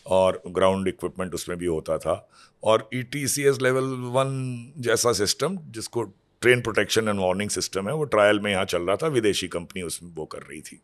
और 0.06 0.42
ग्राउंड 0.48 0.88
इक्विपमेंट 0.88 1.34
उसमें 1.34 1.58
भी 1.58 1.66
होता 1.66 1.98
था। 1.98 2.28
और 2.62 2.88
ईटीसीएस 2.94 3.60
लेवल 3.62 3.84
वन 3.84 4.72
जैसा 4.78 5.12
सिस्टम 5.12 5.58
जिसको 5.70 6.02
train 6.42 6.60
protection 6.60 7.08
and 7.08 7.20
warning 7.20 7.50
system 7.50 7.88
है 7.88 7.94
वो 7.94 8.04
ट्रायल 8.04 8.40
में 8.40 8.50
यहाँ 8.52 8.64
चल 8.64 8.82
रहा 8.82 8.96
था 8.96 9.06
विदेशी 9.06 9.48
कंपनी 9.48 9.82
उसमें 9.82 10.10
वो 10.14 10.24
कर 10.24 10.38
रही 10.38 10.60
थी। 10.60 10.80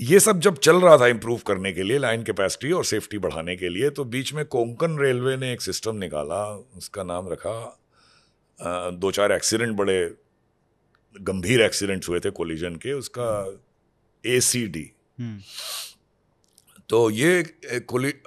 ये 0.00 0.20
सब 0.20 0.40
जब 0.40 0.58
चल 0.58 0.76
रहा 0.76 0.98
था 0.98 1.06
इंप्रूव 1.06 1.40
करने 1.46 1.72
के 1.72 1.82
लिए 1.82 1.98
लाइन 1.98 2.22
कैपेसिटी 2.22 2.72
और 2.72 2.84
सेफ्टी 2.84 3.18
बढ़ाने 3.18 3.56
के 3.56 3.68
लिए 3.68 3.90
तो 3.90 4.04
बीच 4.04 4.34
में 4.34 4.44
कोंकण 4.44 4.98
रेलवे 4.98 5.36
ने 5.36 5.52
एक 5.52 5.62
सिस्टम 5.62 5.96
निकाला 5.96 6.44
उसका 6.76 7.02
नाम 7.02 7.28
रखा 7.28 7.77
दो 8.62 9.10
चार 9.10 9.32
एक्सीडेंट 9.32 9.76
बड़े 9.76 10.14
गंभीर 11.20 11.60
एक्सीडेंट्स 11.60 12.08
हुए 12.08 12.20
थे 12.20 12.30
कोलिजन 12.30 12.76
के 12.76 12.92
उसका 12.92 13.60
ए 14.26 14.40
सी 14.40 14.66
डी 14.66 14.92
तो 16.88 17.10
ये 17.10 17.42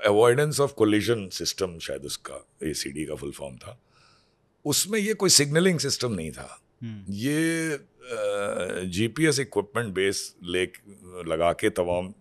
अवॉइडेंस 0.06 0.60
ऑफ़ 0.60 0.74
कोलिजन 0.74 1.30
सिस्टम 1.30 1.80
शायद 1.80 2.02
उसका 2.02 2.48
ए 2.64 2.74
सी 2.74 2.90
डी 2.90 3.06
का 3.06 3.16
फुल 3.16 3.32
फॉर्म 3.32 3.58
था। 3.58 3.80
उसमें 4.66 5.00
ये 5.00 5.14
कोई 5.14 5.30
सिग्नलिंग 5.30 5.80
सिस्टम 5.80 6.12
नहीं 6.12 6.32
था। 6.32 6.62
हम्म। 6.82 7.14
ये 7.14 7.80
जीपीएस 8.88 9.40
इक्विपमेंट 9.40 9.94
बेस 9.94 10.36
ले 10.44 10.64
लगा 11.28 11.54
के 11.54 11.70
तमाम 11.70 12.14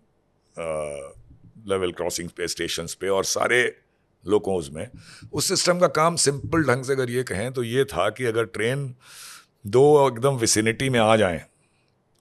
लेवल 1.67 1.91
क्रॉसिंग 1.91 2.29
पे 2.29 2.47
स्टेशन 2.47 2.87
पे 3.01 3.07
और 3.07 3.23
सारे 3.23 3.80
लोकोज 4.25 4.69
में 4.69 4.87
उस 5.33 5.47
सिस्टम 5.47 5.79
का 5.79 5.87
काम 5.87 6.15
सिंपल 6.15 6.63
ढंग 6.63 6.83
से 6.83 6.93
अगर 6.93 7.09
ये 7.09 7.23
कहें 7.23 7.51
तो 7.53 7.63
ये 7.63 7.85
था 7.85 8.09
कि 8.09 8.25
अगर 8.25 8.45
ट्रेन 8.47 8.93
दो 9.65 9.83
एकदम 10.07 10.35
विसिनिटी 10.35 10.89
में 10.89 10.99
आ 10.99 11.15
जाएँ 11.15 11.41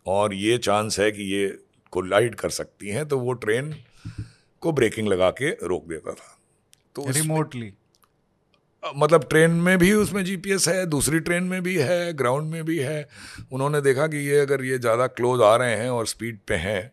और 0.07 0.34
ये 0.34 0.59
चांस 0.59 0.98
है 1.01 1.11
कि 1.12 1.32
ये 1.32 1.48
कोलाइड 1.92 2.34
कर 2.34 2.51
सकती 2.51 2.88
हैं 2.88 3.07
तो 3.09 3.18
वो 3.18 3.32
ट्रेन 3.32 3.74
को 4.62 4.72
ब्रेकिंग 4.72 5.09
लगा 5.09 5.30
के 5.30 5.51
रोक 5.66 5.88
देता 5.88 6.12
था। 6.12 6.36
तो 6.96 7.05
रिमोटली 7.09 7.72
मतलब 8.96 9.24
ट्रेन 9.24 9.51
में 9.51 9.76
भी 9.78 9.92
उसमें 9.92 10.24
जीपीएस 10.24 10.68
है 10.68 10.84
दूसरी 10.86 11.18
ट्रेन 11.20 11.44
में 11.44 11.62
भी 11.62 11.76
है 11.76 12.12
ग्राउंड 12.12 12.53
में 12.53 12.64
भी 12.64 12.78
है। 12.78 13.09
उन्होंने 13.53 13.80
देखा 13.80 14.07
कि 14.07 14.16
ये 14.28 14.38
अगर 14.40 14.64
ये 14.64 14.78
ज़्यादा 14.78 15.07
क्लोज 15.07 15.42
आ 15.42 15.55
रहे 15.57 15.76
हैं 15.76 15.90
और 15.90 16.07
स्पीड 16.07 16.38
पे 16.48 16.55
हैं 16.55 16.92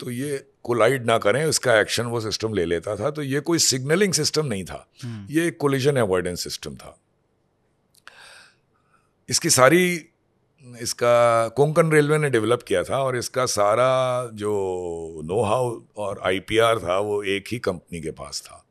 तो 0.00 0.10
ये 0.10 0.36
कोलाइड 0.66 1.06
ना 1.06 1.18
करें 1.18 1.44
उसका 1.44 1.78
एक्शन 1.80 2.06
वो 2.06 2.20
सिस्टम 2.20 2.54
ले 2.54 2.64
लेता 2.64 2.96
था 2.96 3.10
तो 3.10 3.22
ये 3.22 3.40
कोई 3.40 3.58
सिग्नलिंग 3.58 4.12
सिस्टम 4.12 4.46
नहीं 4.46 4.64
था। 4.64 4.86
हम्म। 5.04 5.26
ये 5.30 5.46
एक 5.46 5.56
कोलिजन 5.56 5.96
अवॉइडेंस 5.96 6.44
सिस्टम 6.44 6.76
था। 6.76 6.96
इसकी 9.28 9.50
सारी 9.50 9.84
इसका 10.80 11.48
कोंकण 11.48 11.90
रेलवे 11.90 12.18
ने 12.18 12.30
डेवलप 12.30 12.62
किया 12.62 12.82
था 12.82 12.98
और 12.98 13.16
इसका 13.16 13.46
सारा 13.46 13.90
जो 14.34 14.52
नो 15.24 15.42
हाउ 15.42 15.80
और 15.96 16.20
आईपीआर 16.24 16.78
था 16.78 16.98
वो 17.00 17.22
एक 17.34 17.44
ही 17.52 17.58
कंपनी 17.58 18.00
के 18.00 18.10
पास 18.10 18.42
था। 18.46 18.62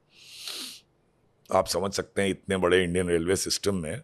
आप 1.50 1.68
समझ 1.68 1.92
सकते 1.94 2.22
हैं 2.22 2.30
इतने 2.30 2.58
बड़े 2.58 2.84
इंडियन 2.84 3.10
रेलवे 3.10 3.36
सिस्टम 3.36 3.76
में 3.76 4.02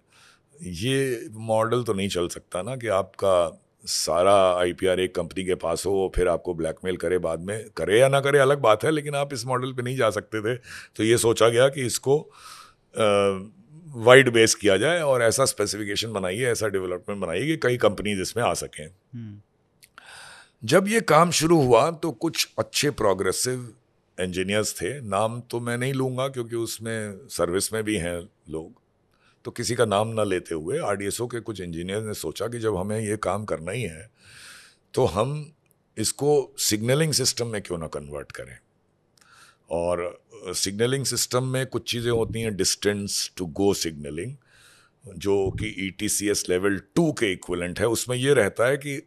ये 0.62 1.28
मॉडल 1.32 1.84
तो 1.84 1.94
नहीं 1.94 2.10
चल 2.10 2.28
सकता 2.28 2.62
ना 2.62 2.76
कि 2.76 2.88
आपका 2.96 3.36
सारा 3.86 4.34
आईपीआर 4.60 5.00
एक 5.00 5.16
कंपनी 5.16 5.44
के 5.46 5.56
पास 5.56 5.86
हो 5.86 6.12
फिर 6.16 6.28
आपको 6.28 6.54
ब्लैकमेल 6.54 6.98
करे 6.98 7.18
बाद 7.18 7.40
में। 7.40 7.70
करे 7.78 8.00
या 8.00 8.08
ना 8.08 8.20
करे 8.20 8.40
अलग 8.40 8.60
बात 8.60 8.84
है 8.84 8.92
लेकिन 8.92 9.16
आप 9.16 9.34
इस 9.34 9.46
मॉडल 9.46 9.74
पे 9.74 9.82
नहीं 9.82 9.96
जा 9.98 10.10
सकते 10.10 10.42
थे। 10.42 10.56
तो 10.96 11.04
ये 11.04 11.18
सोचा 11.18 11.50
गया 11.50 11.68
कि 11.70 11.86
इसको 11.86 12.18
वाइड 13.96 14.30
बेस 14.34 14.56
किया 14.56 14.78
जाए 14.78 15.02
और 15.02 15.22
ऐसा 15.22 15.46
स्पेसिफिकेशन 15.46 16.14
बनाइए 16.14 16.46
ऐसा 16.46 16.68
डेवलपमेंट 16.68 17.22
बनाइए 17.22 17.46
कि 17.46 17.58
कई 17.58 17.78
कंपनीज़ 17.78 18.22
इसमें 18.22 18.44
आ 18.44 18.54
सकें। 18.54 18.86
हम्म। 18.86 19.42
जब 20.64 20.88
ये 20.88 21.02
काम 21.02 21.32
शुरू 21.32 21.62
हुआ 21.62 21.92
तो 21.92 22.12
कुछ 22.12 22.48
अच्छे 22.60 22.90
प्रोग्रेसिव 22.92 23.74
इंजीनियर्स 24.18 24.74
थे। 24.82 25.00
नाम 25.02 25.40
तो 25.42 25.60
मैं 25.60 25.78
नहीं 25.78 25.94
लूँगा 25.94 26.28
क्योंकि 26.28 26.56
उसमें 26.56 27.28
सर्विस 27.30 27.74
में 27.74 27.84
भी 27.84 27.96
हैं 27.96 28.20
लोग। 28.50 28.81
तो 29.46 29.52
किसी 29.52 29.76
का 29.76 29.86
नाम 29.86 30.08
ना 30.08 30.24
लेते 30.24 30.56
हुए 30.56 30.80
आरडीएसओ 30.80 31.28
के 31.28 31.40
कुछ 31.40 31.62
इंजीनियर 31.62 32.02
ने 32.02 32.14
सोचा 32.14 32.48
कि 32.48 32.60
जब 32.60 32.76
हमें 32.78 33.00
ये 33.00 33.18
काम 33.18 33.46
करना 33.46 33.72
ही 33.72 33.82
है 33.84 34.10
तो 34.94 35.06
हम 35.06 35.32
इसको 35.98 36.32
सिग्नलिंग 36.60 37.14
सिस्टम 37.14 37.48
में 37.48 37.62
क्यों 37.62 37.78
ना 37.78 37.88
कन्वर्ट 37.88 38.32
करें? 38.32 38.58
और 39.72 40.22
सिग्नलिंग 40.56 41.06
सिस्टम 41.06 41.44
में 41.44 41.66
कुछ 41.66 41.92
चीज़ें 41.92 42.12
होती 42.12 42.42
हैं 42.42 42.56
डिस्टेंस 42.56 43.32
टू 43.38 43.46
गो 43.46 43.74
सिग्नलिंग 43.74 44.36
जो 45.18 45.36
कि 45.52 45.76
E 45.80 45.90
T 46.00 46.10
C 46.10 46.30
S 46.30 46.46
level 46.50 46.78
two 46.96 47.12
के 47.12 47.32
इक्वलेंट 47.34 47.80
है। 47.80 47.88
उसमें 47.88 48.16
ये 48.18 48.34
रहता 48.34 48.68
है 48.68 48.78
कि 48.78 48.98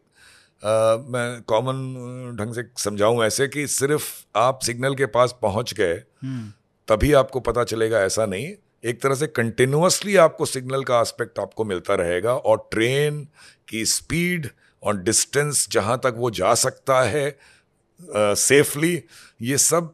आ, 0.63 0.95
मैं 0.97 1.41
कॉमन 1.41 2.35
ढंग 2.39 2.53
से 2.53 2.63
समझाऊं 2.77 3.23
ऐसे 3.23 3.47
कि 3.47 3.65
सिर्फ़ 3.67 4.03
आप 4.35 4.59
सिग्नल 4.63 4.95
के 4.95 5.05
पास 5.05 5.35
पहुँच 5.41 5.73
गए 5.73 5.93
हम्म। 5.93 6.51
तभी 6.87 7.11
आपको 7.13 7.39
पता 7.39 7.63
चलेगा 7.63 8.01
ऐसा 8.01 8.25
नहीं। 8.25 8.53
एक 8.83 9.01
तरह 9.01 9.15
से 9.15 9.27
कंटिन्यूसली 9.27 10.15
आपको 10.15 10.45
सिग्नल 10.45 10.83
का 10.83 10.99
एस्पेक्ट 11.01 11.39
आपको 11.39 11.65
मिलता 11.65 11.95
रहेगा 11.95 12.33
और 12.33 12.67
ट्रेन 12.71 13.27
की 13.67 13.85
स्पीड 13.85 14.47
और 14.83 14.97
डिस्टेंस 14.97 15.67
जहाँ 15.71 15.99
तक 16.03 16.13
वो 16.17 16.31
जा 16.31 16.53
सकता 16.53 17.01
है 17.03 17.37
सेफली 18.35 19.03
ये 19.41 19.57
सब 19.57 19.93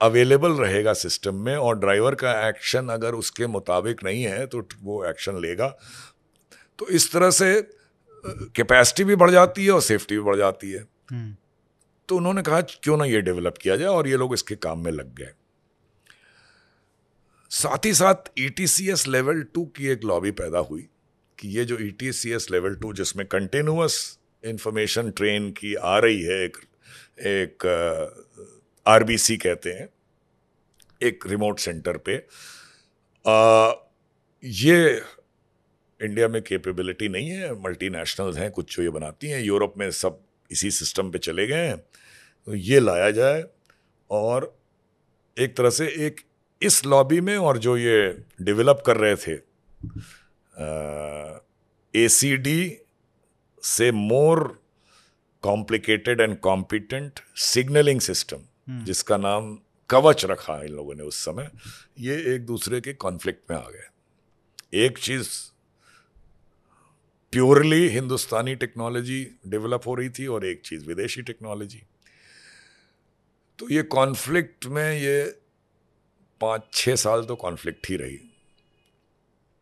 अवेलेबल 0.00 0.52
रहेगा 0.52 0.92
सिस्टम 0.92 1.34
में 1.34 1.56
और 1.56 1.78
ड्राइवर 1.78 2.14
का 2.14 2.48
एक्शन 2.48 2.88
अगर 2.88 3.14
उसके 3.14 3.46
मुताबिक 3.46 4.04
नहीं 4.04 4.22
है 4.22 4.46
तो 4.46 4.68
वो 4.82 5.04
एक्शन 5.04 5.40
लेगा। 5.40 5.68
तो 6.78 6.88
इस 6.88 7.12
तरह 7.12 7.30
से 7.30 7.60
कैपेसिटी 8.56 9.04
भी 9.04 9.16
बढ़ 9.16 9.30
जाती 9.30 9.64
है 9.64 9.70
और 9.70 9.80
सेफ्टी 9.82 10.14
भी 10.14 10.22
बढ़ 10.22 10.36
जाती 10.36 10.70
है। 10.70 10.84
हम्म। 11.10 11.36
तो 12.08 12.16
उन्होंने 12.16 12.42
कहा 12.42 12.60
क्यों 12.60 12.96
ना 12.96 13.04
ये 13.04 13.20
डेवलप 13.20 13.58
किया 13.58 13.76
जाए 13.76 13.88
और 13.88 14.08
ये 14.08 14.16
लोग 14.16 14.34
इसके 14.34 14.54
काम 14.56 14.84
में 14.84 14.92
लग 14.92 15.14
गए? 15.14 15.32
साथ 17.50 17.86
ही 17.86 17.92
साथ 17.94 18.30
E 18.38 18.48
T 18.48 18.66
C 18.66 18.88
S 18.90 19.06
level 19.08 19.42
two 19.54 19.64
की 19.76 19.88
एक 19.88 20.04
लॉबी 20.04 20.30
पैदा 20.40 20.58
हुई 20.58 20.88
कि 21.38 21.48
ये 21.48 21.64
जो 21.64 21.78
E 21.80 21.90
T 21.98 22.12
C 22.12 22.30
S 22.32 22.50
level 22.50 22.74
two 22.74 22.92
जिसमें 22.92 23.26
कंटिन्यूस 23.26 23.96
इंफॉर्मेशन 24.44 25.10
ट्रेन 25.10 25.50
की 25.50 25.74
आ 25.74 25.98
रही 25.98 26.22
है 26.22 26.42
एक 26.44 26.56
एक 27.26 27.66
आर 28.86 29.04
बी 29.04 29.18
सी 29.18 29.36
कहते 29.36 29.70
हैं 29.70 29.88
एक 31.00 31.26
रिमोट 31.26 31.58
सेंटर 31.58 31.96
पे 32.08 32.16
आ, 33.24 33.72
ये 34.42 35.02
इंडिया 36.00 36.28
में 36.28 36.40
कैपेबिलिटी 36.42 37.08
नहीं 37.08 37.28
है 37.30 37.52
मल्टीनेशनल्स 37.62 38.36
हैं 38.38 38.50
कुछ 38.50 38.76
जो 38.76 38.82
ये 38.82 38.90
बनाती 38.90 39.28
हैं 39.28 39.42
यूरोप 39.42 39.74
में 39.78 39.90
सब 39.90 40.20
इसी 40.50 40.70
सिस्टम 40.70 41.10
पे 41.10 41.18
चले 41.18 41.46
गए 41.46 41.66
हैं 41.66 41.76
तो 41.76 42.54
ये 42.54 42.80
लाया 42.80 43.10
जाए 43.10 43.44
और 44.10 44.54
एक 45.36 45.56
तरह 45.56 45.70
से 45.70 45.86
एक 46.06 46.20
इस 46.62 46.86
लॉबी 46.86 47.20
में 47.20 47.36
और 47.36 47.58
जो 47.58 47.76
ये 47.76 48.24
डेवलप 48.42 48.82
कर 48.86 48.96
रहे 48.96 49.16
थे 49.16 49.32
ए 52.04 52.08
सी 52.08 52.36
डी 52.36 52.78
से 53.62 53.92
more 53.92 54.62
complicated 55.42 56.20
and 56.20 56.40
competent 56.40 57.20
signalling 57.36 58.00
system 58.00 58.38
जिसका 58.84 59.16
नाम 59.16 59.58
कवच 59.90 60.24
रखा 60.24 60.62
इन 60.62 60.68
लोगों 60.68 60.94
ने 60.94 61.02
उस 61.02 61.16
समय 61.16 61.50
ये 61.98 62.34
एक 62.34 62.46
दूसरे 62.46 62.80
के 62.80 62.92
कॉन्फ्लिक्ट 62.92 63.50
में 63.50 63.58
आ 63.58 63.70
गए। 63.70 63.88
एक 64.74 64.98
चीज़ 64.98 65.28
प्योरली 67.32 67.88
हिंदुस्तानी 67.88 68.54
टेक्नोलॉजी 68.54 69.30
डेवलप 69.46 69.82
हो 69.86 69.94
रही 69.94 70.10
थी 70.10 70.26
और 70.26 70.46
एक 70.46 70.60
चीज़ 70.60 70.86
विदेशी 70.86 71.22
टेक्नोलॉजी 71.22 71.82
तो 73.58 73.68
ये 73.70 73.82
कॉन्फ्लिक्ट 73.82 74.66
में 74.66 75.00
ये 75.00 75.40
पाँच 76.40 76.62
छः 76.72 76.96
साल 76.96 77.24
तो 77.24 77.34
कॉन्फ्लिक्ट 77.36 77.88
ही 77.90 77.96
रही। 77.96 78.18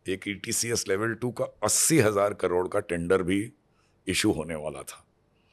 एक 0.06 0.28
E 0.28 0.34
T 0.34 0.52
C 0.52 0.68
S 0.70 0.84
level 0.88 1.14
two 1.14 1.30
का 1.30 1.44
अस्सी 1.64 1.98
हज़ार 1.98 2.34
करोड़ 2.34 2.66
का 2.68 2.80
टेंडर 2.80 3.22
भी 3.22 3.52
इशू 4.06 4.32
होने 4.32 4.54
वाला 4.54 4.82
था। 4.82 5.02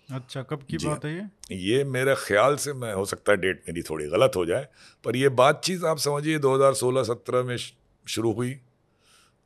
अच्छा 0.09 0.41
कब 0.43 0.63
की 0.63 0.77
बात 0.77 1.05
है 1.05 1.13
ये? 1.13 1.27
ये 1.51 1.83
मेरे 1.83 2.15
ख्याल 2.17 2.55
से 2.55 2.73
मैं 2.73 2.93
हो 2.93 3.05
सकता 3.05 3.31
है 3.31 3.37
डेट 3.37 3.63
मेरी 3.67 3.81
थोड़ी 3.81 4.05
गलत 4.07 4.31
हो 4.35 4.45
जाए 4.45 4.67
पर 5.03 5.15
ये 5.15 5.29
बातचीत 5.29 5.83
आप 5.83 5.97
समझिए 5.97 6.39
2016-17 6.39 7.43
में 7.43 7.57
शुरू 7.57 8.31
हुई 8.31 8.55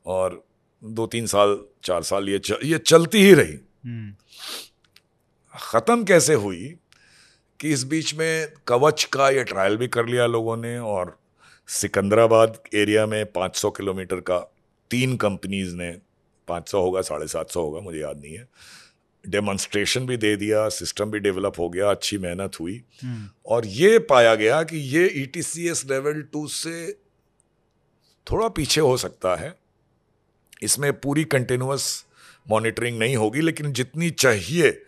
और 0.06 0.42
दो 0.82 1.06
तीन 1.06 1.26
साल 1.26 1.58
चार 1.84 2.02
साल 2.02 2.28
ये 2.28 2.38
चल, 2.38 2.58
ये 2.62 2.78
चलती 2.78 3.18
ही 3.18 3.32
रही। 3.34 3.58
हम्म। 3.84 4.14
ख़त्म 5.54 6.04
कैसे 6.04 6.34
हुई 6.34 6.66
कि 7.60 7.70
इस 7.70 7.84
बीच 7.84 8.14
में 8.14 8.52
कवच 8.66 9.04
का 9.04 9.28
ये 9.30 9.44
ट्रायल 9.44 9.76
भी 9.76 9.88
कर 9.88 10.06
लिया 10.06 10.26
लोगों 10.26 10.56
ने 10.56 10.78
और 10.78 11.17
सिकंदराबाद 11.68 12.58
एरिया 12.74 13.06
में 13.06 13.32
500 13.32 13.70
किलोमीटर 13.70 14.16
का 14.16 14.38
तीन 14.90 15.16
कंपनीज़ 15.16 15.74
ने 15.74 15.98
500 16.48 16.74
होगा 16.74 17.00
साढ़े 17.00 17.26
सात 17.26 17.50
सौ 17.50 17.62
होगा 17.62 17.80
मुझे 17.80 17.98
याद 17.98 18.20
नहीं 18.20 18.34
है। 18.34 18.48
डेमोन्स्ट्रेशन 19.28 20.06
भी 20.06 20.16
दे 20.16 20.36
दिया 20.36 20.68
सिस्टम 20.68 21.10
भी 21.10 21.18
डेवलप 21.18 21.52
हो 21.58 21.68
गया 21.68 21.90
अच्छी 21.90 22.18
मेहनत 22.18 22.60
हुई। 22.60 22.84
हम्म। 23.02 23.28
और 23.46 23.66
ये 23.66 23.98
पाया 23.98 24.34
गया 24.34 24.62
कि 24.62 24.76
ये 24.76 25.06
ई 25.06 25.30
एस 25.68 25.86
लेवल 25.90 26.22
टू 26.22 26.48
से 26.48 26.92
थोड़ा 28.30 28.48
पीछे 28.48 28.80
हो 28.80 28.96
सकता 28.96 29.36
है। 29.36 29.54
इसमें 30.62 31.00
पूरी 31.00 31.24
कंटिन्यूस 31.24 32.06
मॉनिटरिंग 32.50 32.98
नहीं 32.98 33.16
होगी 33.16 33.40
लेकिन 33.40 33.72
जितनी 33.72 34.10
चाहिए 34.10 34.82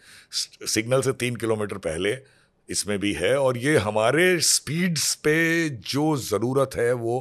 सिग्नल 0.67 1.03
से 1.03 1.13
तीन 1.13 1.37
किलोमीटर 1.37 1.79
पहले 1.79 2.40
इसमें 2.71 2.99
भी 2.99 3.13
है 3.13 3.35
और 3.39 3.57
ये 3.59 3.77
हमारे 3.79 4.39
स्पीड्स 4.41 5.15
पे 5.25 5.69
जो 5.69 6.17
ज़रूरत 6.19 6.77
है 6.77 6.93
वो 6.95 7.19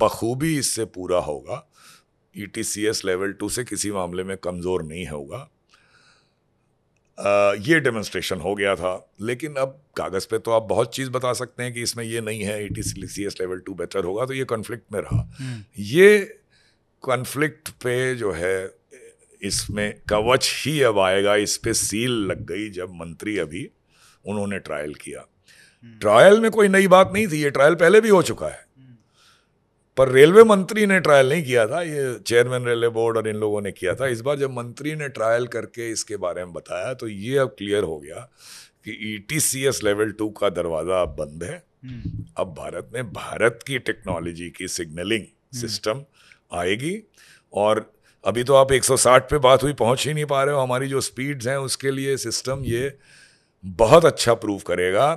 बखूबी 0.00 0.56
इससे 0.58 0.84
पूरा 0.90 1.18
होगा। 1.20 1.66
E 2.34 2.46
T 2.46 2.62
C 2.64 2.84
S 2.86 3.04
level 3.04 3.32
two 3.32 3.48
से 3.48 3.64
किसी 3.64 3.90
मामले 3.92 4.24
में 4.24 4.36
कमज़ोर 4.38 4.82
नहीं 4.82 5.06
होगा। 5.06 5.48
ये 7.62 7.78
डेमोन्स्ट्रेशन 7.80 8.40
हो 8.40 8.54
गया 8.54 8.74
था 8.76 8.94
लेकिन 9.20 9.54
अब 9.56 9.78
कागज़ 9.96 10.26
पे 10.30 10.38
तो 10.38 10.50
आप 10.50 10.62
बहुत 10.68 10.94
चीज़ 10.94 11.10
बता 11.10 11.32
सकते 11.32 11.62
हैं 11.62 11.72
कि 11.72 11.82
इसमें 11.82 12.04
ये 12.04 12.20
नहीं 12.20 12.42
है 12.42 12.64
E 12.64 12.68
T 12.68 12.82
C 12.82 13.24
S 13.24 13.36
level 13.40 13.58
two 13.66 13.74
better 13.74 14.04
होगा 14.04 14.26
तो 14.26 14.34
ये 14.34 14.44
कॉन्फ्लिक्ट 14.44 14.92
में 14.92 15.00
रहा। 15.00 15.20
हम्म। 15.38 15.62
ये 15.78 16.38
कॉन्फ्लिक्ट 17.04 17.68
पे 17.82 18.14
जो 18.14 18.32
है 18.32 18.74
इसमें 19.42 19.92
कवच 20.08 20.50
ही 20.56 20.80
अब 20.82 20.98
आएगा 21.00 21.34
इस 21.36 21.56
पर 21.56 21.72
सील 21.74 22.10
लग 22.26 22.44
गई 22.46 22.68
जब 22.70 22.94
मंत्री 22.94 23.36
अभी 23.38 23.68
उन्होंने 24.24 24.58
ट्रायल 24.58 24.94
किया। 24.94 25.26
ट्रायल 26.00 26.40
में 26.40 26.50
कोई 26.50 26.68
नई 26.68 26.86
बात 26.88 27.10
नहीं 27.14 27.26
थी 27.28 27.42
ये 27.42 27.50
ट्रायल 27.50 27.74
पहले 27.74 28.00
भी 28.00 28.08
हो 28.08 28.22
चुका 28.22 28.46
है। 28.46 28.64
पर 29.96 30.08
रेलवे 30.08 30.42
मंत्री 30.44 30.86
ने 30.86 30.98
ट्रायल 31.00 31.28
नहीं 31.28 31.42
किया 31.44 31.66
था 31.66 31.80
ये 31.82 32.18
चेयरमैन 32.18 32.64
रेलवे 32.64 32.88
बोर्ड 32.88 33.16
और 33.16 33.28
इन 33.28 33.36
लोगों 33.36 33.60
ने 33.62 33.72
किया 33.72 33.94
था। 33.94 34.06
इस 34.06 34.20
बार 34.20 34.36
जब 34.38 34.50
मंत्री 34.50 34.94
ने 34.94 35.08
ट्रायल 35.08 35.46
करके 35.46 35.90
इसके 35.90 36.16
बारे 36.16 36.44
में 36.44 36.52
बताया 36.52 36.94
तो 36.94 37.08
ये 37.08 37.36
अब 37.38 37.54
क्लियर 37.58 37.84
हो 37.84 37.98
गया 37.98 38.28
कि 38.84 38.98
E 39.06 39.18
T 39.28 39.40
C 39.40 39.64
S 39.64 39.80
level 39.84 40.12
two 40.12 40.28
का 40.30 40.48
दरवाज़ा 40.50 41.00
अब 41.02 41.16
बंद 41.18 41.42
है। 41.44 41.62
अब 42.38 42.54
भारत 42.58 42.90
में 42.94 43.12
भारत 43.12 43.58
की 43.66 43.78
टेक्नोलॉजी 43.80 44.48
की 44.50 44.68
सिग्नलिंग 44.68 45.24
सिस्टम 45.60 46.04
आएगी 46.52 46.96
और 47.52 47.90
अभी 48.24 48.44
तो 48.44 48.54
आप 48.54 48.72
160 48.72 49.30
पे 49.30 49.38
बात 49.40 49.62
हुई 49.62 49.72
पहुँच 49.74 50.06
ही 50.06 50.14
नहीं 50.14 50.24
पा 50.24 50.42
रहे 50.44 50.54
हो। 50.54 50.60
हमारी 50.60 50.88
जो 50.88 51.00
स्पीड्स 51.00 51.46
हैं 51.46 51.56
उसके 51.58 51.90
लिए 51.90 52.16
सिस्टम 52.16 52.62
ये 52.64 52.88
बहुत 53.64 54.04
अच्छा 54.04 54.34
प्रूव 54.34 54.58
करेगा। 54.58 55.14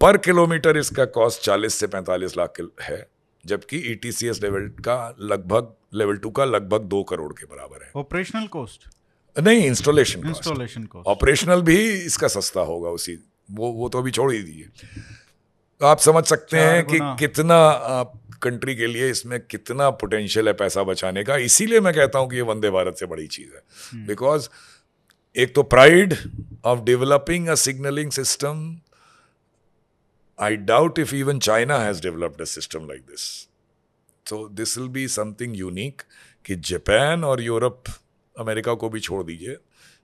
पर 0.00 0.16
किलोमीटर 0.16 0.76
इसका 0.76 1.04
कॉस्ट 1.04 1.42
40 1.42 1.74
से 1.74 1.86
45 1.86 2.36
लाख 2.36 2.60
है 2.82 3.06
जबकि 3.46 3.76
E 3.76 3.94
T 3.94 4.12
C 4.12 4.28
S 4.28 4.42
level 4.42 4.68
का 4.68 5.16
लगभग 5.20 5.72
लेवल 5.94 6.16
टू 6.16 6.30
का 6.30 6.44
लगभग 6.44 6.80
दो 6.80 7.02
करोड़ 7.02 7.32
के 7.32 7.46
बराबर 7.46 7.84
है। 7.84 7.90
ऑपरेशनल 7.96 8.46
कॉस्ट 8.46 8.88
नहीं 9.36 9.64
इंस्टॉलेशन 9.64 10.26
इंस्टॉलेशन 10.26 10.84
कॉस्ट 10.84 11.06
ऑपरेशनल 11.06 11.62
भी 11.62 11.90
इसका 11.90 12.28
सस्ता 12.28 12.60
होगा 12.60 12.90
उसी 12.90 13.18
वो 13.50 13.70
वो 13.72 13.88
तो 13.88 13.98
अभी 13.98 14.10
छोड़ 14.10 14.32
ही 14.32 14.42
दिए। 14.42 14.68
तो 15.80 15.86
आप 15.86 15.98
समझ 15.98 16.24
सकते 16.24 16.58
हैं 16.58 16.86
कि 16.86 16.98
कितना 17.00 17.58
कंट्री 18.42 18.74
के 18.76 18.86
लिए 18.86 19.10
इसमें 19.10 19.40
कितना 19.40 19.90
पोटेंशियल 19.90 20.46
है 20.46 20.52
पैसा 20.52 20.82
बचाने 20.82 21.24
का। 21.24 21.36
इसीलिए 21.36 21.80
मैं 21.80 21.94
कहता 21.94 22.18
हूँ 22.18 22.30
कि 22.30 22.36
ये 22.36 22.42
वंदे 22.42 22.70
भारत 22.70 22.96
से 22.96 23.06
बड़ी 23.06 23.26
चीज़ 23.26 23.48
है। 23.48 24.06
बिकॉज़ 24.06 24.48
हम्म। 24.48 24.79
एक 25.36 25.54
तो 25.54 25.62
pride 25.62 26.14
of 26.64 26.80
developing 26.84 27.48
a 27.48 27.54
signalling 27.54 28.10
system 28.10 28.68
I 30.38 30.56
doubt 30.56 30.98
if 30.98 31.10
even 31.12 31.38
China 31.38 31.78
has 31.78 31.98
developed 32.00 32.40
a 32.40 32.46
system 32.46 32.86
like 32.88 33.06
this. 33.06 33.24
So 34.26 34.48
this 34.50 34.74
will 34.76 34.88
be 34.88 35.06
something 35.14 35.54
unique 35.54 36.02
कि 36.44 36.54
जापान 36.68 37.24
और 37.24 37.40
यूरोप 37.42 37.88
अमेरिका 38.36 38.74
को 38.74 38.88
भी 38.88 39.00
छोड़ 39.00 39.22
दीजिए 39.24 39.56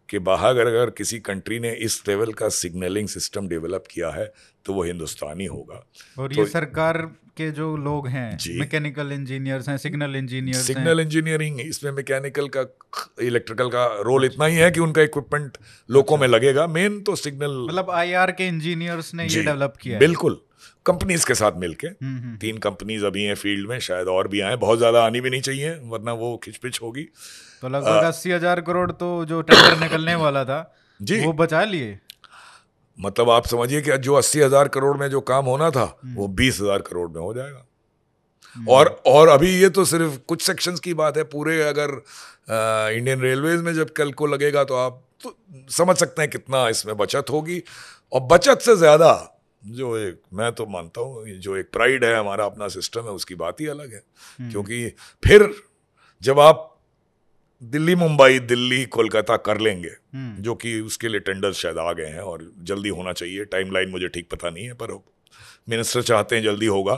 कि 0.09 0.19
बाहर 0.19 0.67
अगर 0.67 0.91
किसी 0.91 1.19
कंट्री 1.21 1.59
ने 1.61 1.73
इस 1.87 2.03
लेवल 2.09 2.33
का 2.33 2.49
सिग्नलिंग 2.59 3.09
सिस्टम 3.09 3.49
डेवलप 3.49 3.85
किया 3.91 4.11
है 4.11 4.33
तो 4.65 4.75
वो 4.75 4.83
हिंदुस्तानी 4.83 5.45
होगा 5.45 5.83
और 6.19 6.35
तो 6.35 6.41
ये 6.41 6.47
सरकार 6.49 7.01
के 7.37 7.51
जो 7.51 7.77
लोग 7.79 8.09
हैं 8.09 8.29
मैकेनिकल 8.59 9.13
इंजीनियर्स 9.13 9.69
हैं 9.69 9.77
सिग्नल 9.79 10.17
इंजीनियर 10.17 10.61
सिग्नल 10.61 11.01
इंजीनियरिंग 11.01 11.61
इसमें 11.61 11.91
मैकेनिकल 11.93 12.49
का 12.57 12.65
इलेक्ट्रिकल 13.23 13.69
का 13.69 13.85
रोल 14.03 14.25
इतना 14.25 14.47
ही 14.47 14.57
है 14.57 14.71
कि 14.71 14.81
उनका 14.81 15.03
इक्विपमेंट 15.03 15.59
लोगों 15.89 16.17
में 16.17 16.27
लगेगा। 16.29 16.67
मेन 16.69 17.01
तो 17.01 17.17
सिग्नल 17.17 17.65
मतलब 17.69 17.91
आईआर 17.91 18.33
के 18.33 18.49
इंजीनियर्स 18.49 19.15
ने 19.15 19.27
ये 19.27 19.43
डेवलप 19.43 19.75
किया 19.81 19.99
बिल्कुल। 19.99 20.41
कंपनीज़ 20.87 21.27
के 21.27 21.35
साथ 21.35 21.53
मिलके। 21.59 21.87
हम्म, 21.87 22.19
हम्म। 22.19 22.37
तीन 22.37 22.59
कंपनीज़ 22.59 23.05
अभी 23.05 23.23
हैं 23.23 23.35
फ़ील्ड 23.35 23.69
में 23.69 23.79
शायद 23.81 24.09
और 24.09 24.29
भी 24.29 24.41
आए। 24.41 24.57
बहुत 24.57 24.79
ज़्यादा 24.79 25.05
आनी 25.05 25.21
भी 25.21 25.31
नहीं 25.31 25.41
चाहिए 25.41 25.75
वरना 25.85 26.13
वो 26.15 26.37
खिचपिच 26.45 26.81
होगी। 26.83 27.03
तो 27.63 27.69
लगभग 27.69 28.05
अस्सी 28.05 28.31
हज़ार 28.31 28.61
करोड़ 28.61 28.91
तो 28.93 29.09
जो 29.25 29.41
टेंडर 29.43 29.79
निकलने 29.81 30.15
वाला 30.15 30.45
था 30.45 30.61
जी। 31.01 31.21
वो 31.21 31.33
बचा 31.35 31.65
लिए? 31.65 31.99
मतलब 32.99 33.31
आप 33.31 33.47
समझिए 33.47 33.81
कि 33.83 33.97
जो 33.99 34.15
अस्सी 34.15 34.41
हज़ार 34.41 34.69
करोड़ 34.69 34.97
में 34.97 35.09
जो 35.11 35.21
काम 35.23 35.45
होना 35.45 35.71
था 35.71 35.85
हम्म। 36.03 36.15
वो 36.15 36.29
बीस 36.35 36.61
हज़ार 36.61 36.83
करोड़ 36.83 37.09
में 37.11 37.21
हो 37.21 37.33
जाएगा 37.35 37.65
और 38.57 38.89
और 39.07 39.29
अभी 39.29 39.51
ये 39.53 39.69
तो 39.69 39.85
सिर्फ़ 39.85 40.19
कुछ 40.29 40.43
सेक्शंस 40.43 40.81
की 40.81 40.95
बात 40.95 41.17
है 41.17 41.23
पूरे 41.27 41.61
अगर 41.63 41.91
आ, 41.91 42.89
इंडियन 42.91 43.21
रेलवेज 43.21 43.61
में 43.61 43.73
जब 43.75 43.91
कल 43.93 44.13
को 44.13 44.27
लगेगा 44.27 44.65
तो 44.65 44.75
आप 44.77 45.03
तो 45.23 45.37
समझ 45.71 45.97
सकते 45.97 46.23
हैं 46.23 46.31
कितना 46.31 46.69
इसमें 46.69 46.97
बचत 46.97 47.31
होगी 47.31 47.63
और 48.13 48.21
बचत 48.23 48.61
से 48.61 48.77
ज़्यादा 48.77 49.13
जो 49.63 49.97
एक 49.99 50.21
मैं 50.33 50.53
तो 50.53 50.67
मानता 50.67 51.01
हूँ 51.01 51.39
जो 51.39 51.57
एक 51.57 51.71
प्राइड 51.73 52.05
है 52.05 52.15
हमारा 52.15 52.45
अपना 52.45 52.69
सिस्टम 52.69 53.05
है 53.05 53.11
उसकी 53.13 53.35
बात 53.35 53.61
ही 53.61 53.67
अलग 53.67 53.93
है 53.93 54.03
हम्म। 54.41 54.51
क्योंकि 54.51 54.89
फिर 55.23 55.51
जब 56.23 56.41
आप 56.41 56.76
दिल्ली 57.63 57.95
मुंबई 57.95 58.39
दिल्ली 58.41 58.85
कोलकाता 58.87 59.37
कर 59.39 59.61
लेंगे 59.61 59.89
हम्म। 59.89 60.43
जो 60.43 60.55
कि 60.55 60.81
उसके 60.81 61.09
लिए 61.09 61.21
टेंडर 61.21 61.53
शायद 61.55 61.79
आ 61.79 61.93
गए 61.93 62.07
हैं 62.07 62.21
और 62.23 62.51
जल्दी 62.63 62.89
होना 62.91 63.13
चाहिए 63.13 63.45
टाइम 63.47 63.73
लाइन 63.73 63.91
मुझे 63.91 64.09
ठीक 64.09 64.29
पता 64.31 64.51
नहीं 64.51 64.67
है 64.67 64.75
पर 64.75 64.93
मिनिस्टर 65.69 66.03
चाहते 66.03 66.37
हैं 66.37 66.43
जल्दी 66.43 66.67
होगा 66.69 66.95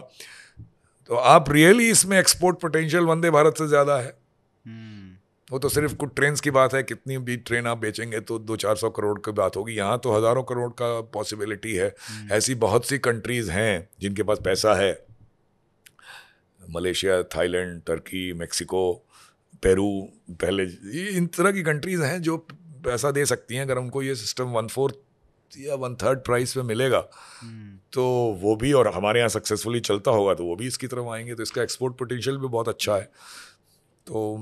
तो 1.11 1.17
आप 1.27 1.51
रियली 1.51 1.89
इसमें 1.91 2.19
एक्सपोर्ट 2.19 2.61
पोटेंशियल 2.61 3.05
वंदे 3.05 3.31
भारत 3.31 3.59
से 3.59 3.69
ज़्यादा 3.69 3.97
है 3.99 4.09
हम्म। 4.09 5.17
वो 5.49 5.59
तो 5.59 5.69
सिर्फ़ 5.69 5.95
कुछ 5.95 6.11
ट्रेन 6.17 6.35
की 6.43 6.51
बात 6.51 6.75
है 6.75 6.83
कितनी 6.83 7.19
भी 7.21 7.37
ट्रेन 7.43 7.67
आप 7.67 7.79
बेचेंगे 7.79 8.21
तो 8.23 8.39
दो 8.41 8.57
चार 8.57 8.77
सौ 8.77 8.91
करोड़ 8.91 9.19
की 9.21 9.33
बात 9.33 9.57
होगी 9.57 9.75
यहाँ 9.75 9.99
तो 9.99 10.13
हज़ारों 10.13 10.43
करोड़ 10.45 10.71
का 10.73 11.01
पॉसिबिलिटी 11.13 11.75
है 11.75 11.89
हम्म। 12.01 12.33
ऐसी 12.33 12.55
बहुत 12.61 12.87
सी 12.87 12.99
कंट्रीज़ 13.01 13.51
हैं 13.51 13.89
जिनके 14.01 14.23
पास 14.23 14.39
पैसा 14.45 14.75
है 14.75 14.93
Malaysia 16.61 17.23
Thailand 17.31 17.81
Turkey 17.83 18.33
Mexico 18.33 18.83
Peru 19.63 19.89
पहले 20.33 20.65
इन 21.11 21.27
तरह 21.27 21.53
की 21.53 21.63
कंट्रीज़ 21.63 22.03
हैं 22.03 22.21
जो 22.23 22.37
पैसा 22.85 23.11
दे 23.11 23.25
सकती 23.27 23.55
हैं। 23.55 23.63
अगर 23.63 23.79
उनको 23.79 24.03
ये 24.03 24.15
सिस्टम 24.15 24.53
वन 24.53 24.67
फोर्थ 24.69 24.95
या 25.53 25.75
वन 25.75 25.95
थर्ड 25.95 26.19
प्राइस 26.19 26.53
पे 26.53 26.63
मिलेगा 26.63 27.05
हम्म। 27.41 27.77
तो 27.93 28.05
वो 28.41 28.55
भी 28.57 28.73
और 28.73 28.89
हमारे 28.89 29.21
यहाँ 29.21 29.29
सक्सेसफुली 29.29 29.81
चलता 29.81 30.11
होगा 30.11 30.35
तो 30.35 30.45
वो 30.45 30.57
भी 30.57 30.67
इसकी 30.67 30.87
तरफ़ 30.87 31.09
आएँगे। 31.09 31.35
तो 31.35 31.43
इसका 31.43 31.63
एक्सपोर्ट 31.63 31.97
पोटेंशियल 31.99 32.37
भी 32.37 32.49
बहुत 32.49 32.69
अच्छा 32.69 32.97
है। 32.97 33.11
तो 34.07 34.37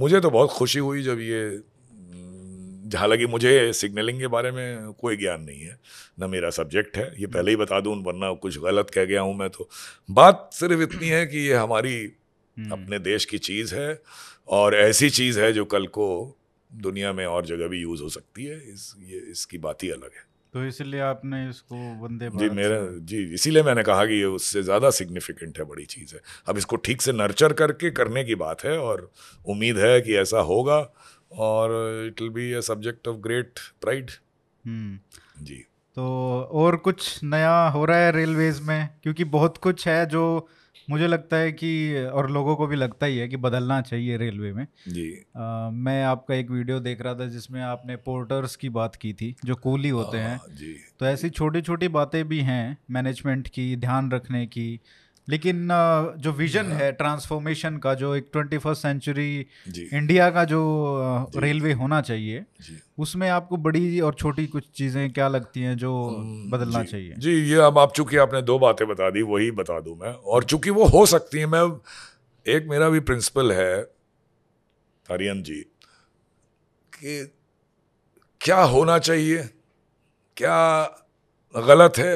मुझे 0.00 0.20
तो 0.20 0.30
बहुत 0.30 0.50
खुशी 0.50 0.78
हुई 0.78 1.02
जब 1.02 1.20
ये 1.20 1.42
हालाँकि 2.96 3.26
मुझे 3.26 3.72
सिग्नलिंग 3.72 4.18
के 4.20 4.26
बारे 4.26 4.50
में 4.50 4.92
कोई 4.92 5.16
ज्ञान 5.16 5.42
नहीं 5.42 5.60
है 5.60 5.78
ना 6.20 6.26
मेरा 6.26 6.50
सब्जेक्ट 6.50 6.96
है। 6.96 7.04
ये 7.20 7.26
पहले 7.26 7.50
ही 7.50 7.56
बता 7.56 7.80
दूँ 7.80 7.94
वरना 8.04 8.32
कुछ 8.32 8.58
गलत 8.58 8.90
कह 8.90 9.04
गया 9.04 9.20
हूँ 9.20 9.34
मैं 9.34 9.48
तो। 9.50 9.68
बात 10.10 10.50
सिर्फ़ 10.52 10.82
इतनी 10.82 11.08
है 11.08 11.26
कि 11.26 11.38
ये 11.38 11.54
हमारी 11.54 11.94
हम्म। 12.56 12.70
अपने 12.72 12.98
देश 12.98 13.24
की 13.24 13.38
चीज़ 13.38 13.74
है। 13.74 14.02
और 14.52 14.74
ऐसी 14.74 15.10
चीज़ 15.10 15.40
है 15.40 15.52
जो 15.52 15.64
कल 15.64 15.86
को 15.86 16.08
दुनिया 16.70 17.12
में 17.12 17.24
और 17.26 17.46
जगह 17.46 17.68
भी 17.68 17.80
यूज़ 17.80 18.02
हो 18.02 18.08
सकती 18.08 18.44
है। 18.44 18.56
इस 18.72 18.94
ये 19.00 19.18
इसकी 19.30 19.58
बात 19.58 19.82
ही 19.82 19.90
अलग 19.90 20.10
है। 20.16 20.24
तो 20.54 20.64
इसलिए 20.64 21.00
आपने 21.00 21.48
इसको 21.48 21.76
वंदे 22.02 22.28
जी 22.30 22.48
मेरा 22.50 22.78
जी 23.02 23.22
इसीलिए 23.34 23.62
मैंने 23.62 23.82
कहा 23.82 24.04
कि 24.06 24.14
ये 24.14 24.24
उससे 24.30 24.62
ज़्यादा 24.62 24.90
सिग्निफिकेंट 24.90 25.58
है 25.58 25.64
बड़ी 25.64 25.84
चीज़ 25.86 26.14
है। 26.14 26.20
अब 26.48 26.58
इसको 26.58 26.76
ठीक 26.78 27.02
से 27.02 27.12
नर्चर 27.12 27.52
करके 27.52 27.90
करने 27.90 28.24
की 28.24 28.34
बात 28.34 28.64
है 28.64 28.78
और 28.78 29.10
उम्मीद 29.46 29.78
है 29.78 30.00
कि 30.00 30.16
ऐसा 30.16 30.40
होगा 30.50 30.78
और 31.40 31.70
it 32.06 32.20
will 32.22 32.30
be 32.30 32.52
a 32.52 32.60
subject 32.60 33.08
of 33.08 33.16
great 33.18 33.58
pride 33.80 34.10
जी। 35.42 35.56
तो 35.96 36.04
और 36.52 36.76
कुछ 36.76 37.22
नया 37.24 37.56
हो 37.68 37.84
रहा 37.84 37.98
है 37.98 38.12
रेलवेज 38.12 38.60
में? 38.60 38.88
क्योंकि 39.02 39.24
बहुत 39.24 39.56
कुछ 39.58 39.86
है 39.88 40.04
जो 40.06 40.48
मुझे 40.92 41.06
लगता 41.06 41.36
है 41.36 41.52
कि 41.52 41.70
और 42.04 42.30
लोगों 42.30 42.56
को 42.56 42.66
भी 42.66 42.76
लगता 42.76 43.06
ही 43.06 43.18
है 43.18 43.28
कि 43.28 43.36
बदलना 43.36 43.80
चाहिए 43.80 44.16
रेलवे 44.16 44.52
में। 44.52 44.66
जी। 44.88 45.08
आ, 45.36 45.70
मैं 45.70 46.04
आपका 46.04 46.34
एक 46.34 46.50
वीडियो 46.50 46.80
देख 46.80 47.02
रहा 47.02 47.14
था 47.14 47.26
जिसमें 47.26 47.60
आपने 47.62 47.96
पोर्टर्स 47.96 48.56
की 48.56 48.68
बात 48.68 48.96
की 48.96 49.12
थी 49.12 49.34
जो 49.44 49.54
कूली 49.54 49.88
होते 49.88 50.18
हैं 50.18 50.38
जी। 50.54 50.74
तो 50.98 51.06
ऐसी 51.06 51.30
छोटी 51.30 51.62
छोटी 51.62 51.88
बातें 51.88 52.28
भी 52.28 52.40
हैं 52.40 52.78
मैनेजमेंट 52.90 53.48
की 53.48 53.76
ध्यान 53.76 54.12
रखने 54.12 54.46
की 54.46 54.80
लेकिन 55.32 55.68
जो 56.18 56.32
विजन 56.34 56.72
है। 56.72 56.90
ट्रांसफॉर्मेशन 56.94 57.76
का 57.78 57.94
जो 57.94 58.14
एक 58.16 58.28
ट्वेंटी 58.32 58.58
फ़र्स्ट 58.58 58.82
सेंचुरी 58.82 59.46
इंडिया 59.92 60.30
का 60.30 60.44
जो 60.46 60.60
रेलवे 61.36 61.72
होना 61.74 62.00
चाहिए 62.02 62.44
उसमें 62.98 63.28
आपको 63.30 63.56
बड़ी 63.58 64.00
और 64.00 64.14
छोटी 64.14 64.46
कुछ 64.46 64.64
चीज़ें 64.74 65.12
क्या 65.12 65.28
लगती 65.28 65.60
हैं 65.60 65.76
जो 65.76 65.92
बदलना 66.50 66.82
चाहिए? 66.84 67.14
जी 67.14 67.32
ये 67.42 67.60
अब 67.62 67.78
आप 67.78 67.92
चूँकि 67.92 68.16
आपने 68.18 68.42
दो 68.42 68.58
बातें 68.58 68.86
बता 68.88 69.10
दी 69.10 69.22
वही 69.24 69.50
बता 69.52 69.80
दूँ 69.80 69.96
मैं। 69.96 70.12
और 70.14 70.44
चूँकि 70.44 70.70
वो 70.70 70.84
हो 70.88 71.04
सकती 71.08 71.38
है 71.38 71.46
मैं 71.48 71.62
एक 72.46 72.66
मेरा 72.68 72.88
भी 72.88 73.00
प्रिंसिपल 73.02 73.52
है 73.52 73.80
हरियन 75.06 75.42
जी 75.42 75.60
कि 76.92 77.24
क्या 78.40 78.60
होना 78.66 78.98
चाहिए 79.00 79.48
क्या 80.36 80.58
गलत 81.54 81.98
है 81.98 82.14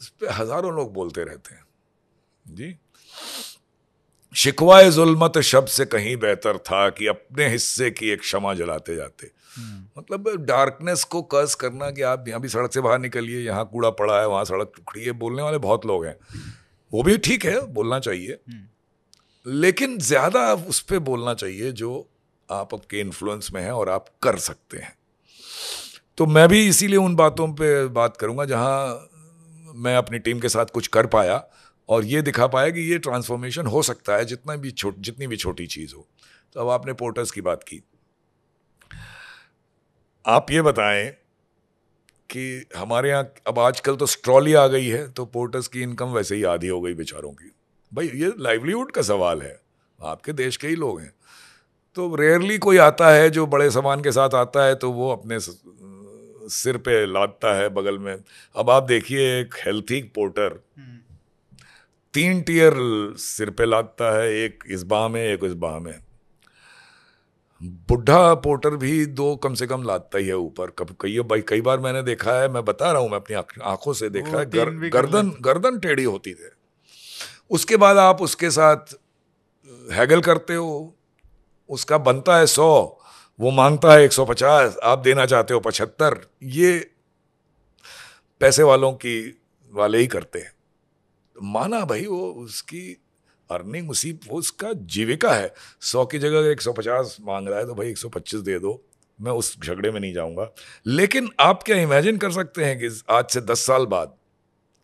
इस 0.00 0.08
पर 0.10 0.32
हज़ारों 0.32 0.74
लोग 0.74 0.92
बोलते 0.94 1.24
रहते 1.24 1.54
हैं। 1.54 1.64
जी। 2.46 2.76
शिकवाए 4.34 4.90
जुल्मत 4.90 5.38
शब्द 5.38 5.68
से 5.68 5.84
कहीं 5.84 6.16
बेहतर 6.16 6.58
था 6.58 6.90
कि 6.90 7.06
अपने 7.06 7.48
हिस्से 7.48 7.90
की 7.90 8.10
एक 8.10 8.20
क्षमा 8.20 8.54
जलाते 8.54 8.96
जाते। 8.96 9.30
हम्म। 9.56 10.00
मतलब 10.00 10.44
डार्कनेस 10.44 11.04
को 11.04 11.22
कर्स 11.22 11.54
करना 11.54 11.90
कि 11.90 12.02
आप 12.02 12.28
यहाँ 12.28 12.40
भी 12.40 12.48
सड़क 12.48 12.72
से 12.72 12.80
बाहर 12.80 12.98
निकलिए 12.98 13.40
यहाँ 13.40 13.64
कूड़ा 13.72 13.90
पड़ा 13.90 14.20
है 14.20 14.28
वहाँ 14.28 14.44
सड़क 14.44 14.72
टुकड़ी 14.76 15.04
है 15.04 15.12
बोलने 15.12 15.42
वाले 15.42 15.58
बहुत 15.58 15.86
लोग 15.86 16.06
हैं। 16.06 16.16
वो 16.92 17.02
भी 17.02 17.18
ठीक 17.18 17.44
है 17.44 17.66
बोलना 17.66 17.98
चाहिए। 17.98 18.38
हम्म। 18.48 19.52
लेकिन 19.52 19.98
ज़्यादा 19.98 20.54
उस 20.54 20.80
पर 20.80 20.98
बोलना 20.98 21.34
चाहिए 21.34 21.72
जो 21.72 22.08
आप 22.50 22.74
आपके 22.74 23.00
इन्फ्लुएंस 23.00 23.50
में 23.54 23.62
है 23.62 23.72
और 23.72 23.88
आप 23.88 24.06
कर 24.22 24.36
सकते 24.36 24.78
हैं। 24.78 24.98
तो 26.18 26.26
मैं 26.26 26.48
भी 26.48 26.68
इसीलिए 26.68 26.96
उन 26.96 27.16
बातों 27.16 27.48
पे 27.48 27.86
बात 27.86 28.16
करूँगा 28.16 28.44
जहाँ 28.44 29.08
मैं 29.74 29.96
अपनी 29.96 30.18
टीम 30.18 30.40
के 30.40 30.48
साथ 30.48 30.66
कुछ 30.66 30.86
कर 30.86 31.06
पाया। 31.06 31.36
और 31.88 32.04
ये 32.04 32.22
दिखा 32.22 32.46
पाया 32.46 32.70
कि 32.70 32.80
ये 32.80 32.98
ट्रांसफॉर्मेशन 32.98 33.66
हो 33.66 33.82
सकता 33.82 34.16
है, 34.16 34.24
जितना 34.24 34.56
भी 34.56 34.70
छोट, 34.70 34.98
जितनी 34.98 35.26
भी 35.26 35.36
छोटी 35.36 35.66
चीज़ 35.66 35.94
हो। 35.94 36.06
तो 36.54 36.60
अब 36.60 36.68
आपने 36.68 36.92
पोर्टर्स 36.92 37.30
की 37.30 37.40
बात 37.40 37.62
की। 37.62 37.82
आप 40.26 40.50
ये 40.50 40.62
बताएँ 40.62 41.10
कि 42.30 42.66
हमारे 42.76 43.10
यहाँ 43.10 43.34
अब 43.46 43.58
आजकल 43.58 43.96
तो 43.96 44.06
स्ट्रॉली 44.06 44.54
आ 44.54 44.66
गई 44.66 44.86
है 44.86 45.08
तो 45.12 45.24
पोर्टर्स 45.24 45.68
की 45.68 45.82
इनकम 45.82 46.06
वैसे 46.06 46.36
ही 46.36 46.42
आधी 46.42 46.68
हो 46.68 46.80
गई 46.80 46.94
बेचारों 46.94 47.30
की। 47.32 47.52
भाई, 47.92 48.06
ये 48.06 48.32
लाइवलीहुड 48.38 48.90
का 48.92 49.02
सवाल 49.02 49.42
है। 49.42 49.60
आपके 50.00 50.32
देश 50.32 50.56
के 50.56 50.68
ही 50.68 50.76
लोग 50.76 51.00
हैं। 51.00 51.12
तो 51.96 52.14
रेयरली 52.14 52.58
कोई 52.58 52.76
आता 52.76 53.10
है 53.10 53.30
जो 53.30 53.46
बड़े 53.46 53.70
सामान 53.70 54.02
के 54.02 54.12
साथ 54.12 54.34
आता 54.34 54.64
है 54.64 54.74
तो 54.74 54.90
वो 54.92 55.10
अपने 55.12 55.38
सिर 55.40 56.76
पे 56.76 57.06
लादता 57.06 57.54
है 57.54 57.68
बगल 57.68 57.98
में। 57.98 58.16
अब 58.56 58.70
आप 58.70 58.82
देखिए 58.82 59.40
एक 59.40 59.54
हेल्थी 59.66 60.02
पोर्टर 60.14 60.58
तीन 62.16 62.40
टीयर 62.42 62.74
सिर 63.18 63.50
पे 63.50 63.64
लादता 63.66 64.18
है 64.18 64.28
एक 64.34 64.64
इस 64.66 64.82
बाह 64.82 65.08
में 65.08 65.22
एक 65.22 65.40
इस 65.44 65.52
बाह 65.52 65.78
में। 65.78 65.94
बुढ़ा 67.62 68.34
पोर्टर 68.34 68.76
भी 68.76 69.06
दो 69.06 69.36
कम 69.36 69.54
से 69.54 69.66
कम 69.66 69.82
लादता 69.82 70.18
ही 70.18 70.26
है 70.26 70.36
ऊपर। 70.36 70.70
कई 71.00 71.18
भाई 71.20 71.40
कई 71.40 71.60
बार 71.60 71.78
मैंने 71.78 72.02
देखा 72.02 72.32
है 72.32 72.48
मैं 72.48 72.64
बता 72.64 72.92
रहा 72.92 73.02
हूँ 73.02 73.10
मैं 73.10 73.16
अपनी 73.16 73.62
आँखों 73.62 73.92
से 73.92 74.08
देखा 74.10 74.38
है 74.38 74.46
गर, 74.50 74.70
गर्दन 74.88 75.32
गर्दन 75.40 75.78
टेढ़ी 75.78 76.04
होती 76.04 76.34
थे 76.34 76.50
उसके 77.50 77.76
बाद 77.76 77.96
आप 77.96 78.22
उसके 78.22 78.50
साथ 78.50 78.96
हैगल 79.92 80.20
करते 80.20 80.54
हो 80.54 80.94
उसका 81.68 81.98
बनता 81.98 82.36
है 82.36 82.46
सौ 82.46 82.98
वो 83.40 83.50
माँगता 83.50 83.92
है 83.92 84.04
एक 84.04 84.12
सौ 84.12 84.24
पचास 84.24 84.76
आप 84.84 84.98
देना 84.98 85.26
चाहते 85.26 85.54
हो 85.54 85.60
पचहत्तर 85.60 86.20
ये 86.42 86.90
पैसे 88.40 88.62
वालों 88.62 88.92
की 88.92 89.40
वाले 89.72 89.98
ही 89.98 90.06
करते 90.06 90.38
हैं। 90.38 90.55
माना 91.42 91.84
भाई 91.84 92.06
वो 92.06 92.30
उसकी 92.34 92.80
अर्निंग 93.50 93.90
उसी 93.90 94.12
वो 94.28 94.38
उसका 94.38 94.72
जीविका 94.72 95.32
है। 95.32 95.52
सौ 95.82 96.04
की 96.06 96.18
जगह 96.18 96.38
अगर 96.38 96.50
एक 96.50 96.60
सौ 96.60 96.72
पचास 96.72 97.16
मांग 97.20 97.48
रहा 97.48 97.58
है 97.58 97.66
तो 97.66 97.74
भाई 97.74 97.88
एक 97.88 97.98
सौ 97.98 98.08
पच्चीस 98.08 98.40
दे 98.40 98.58
दो। 98.58 98.82
मैं 99.18 99.32
उस 99.32 99.56
झगड़े 99.60 99.90
में 99.90 100.00
नहीं 100.00 100.12
जाऊँगा। 100.14 100.50
लेकिन 100.86 101.28
आप 101.40 101.62
क्या 101.62 101.76
इमेजिन 101.76 102.16
कर 102.18 102.30
सकते 102.32 102.64
हैं 102.64 102.78
कि 102.78 102.88
आज 103.10 103.28
से 103.30 103.40
दस 103.42 103.66
साल 103.66 103.86
बाद 103.86 104.14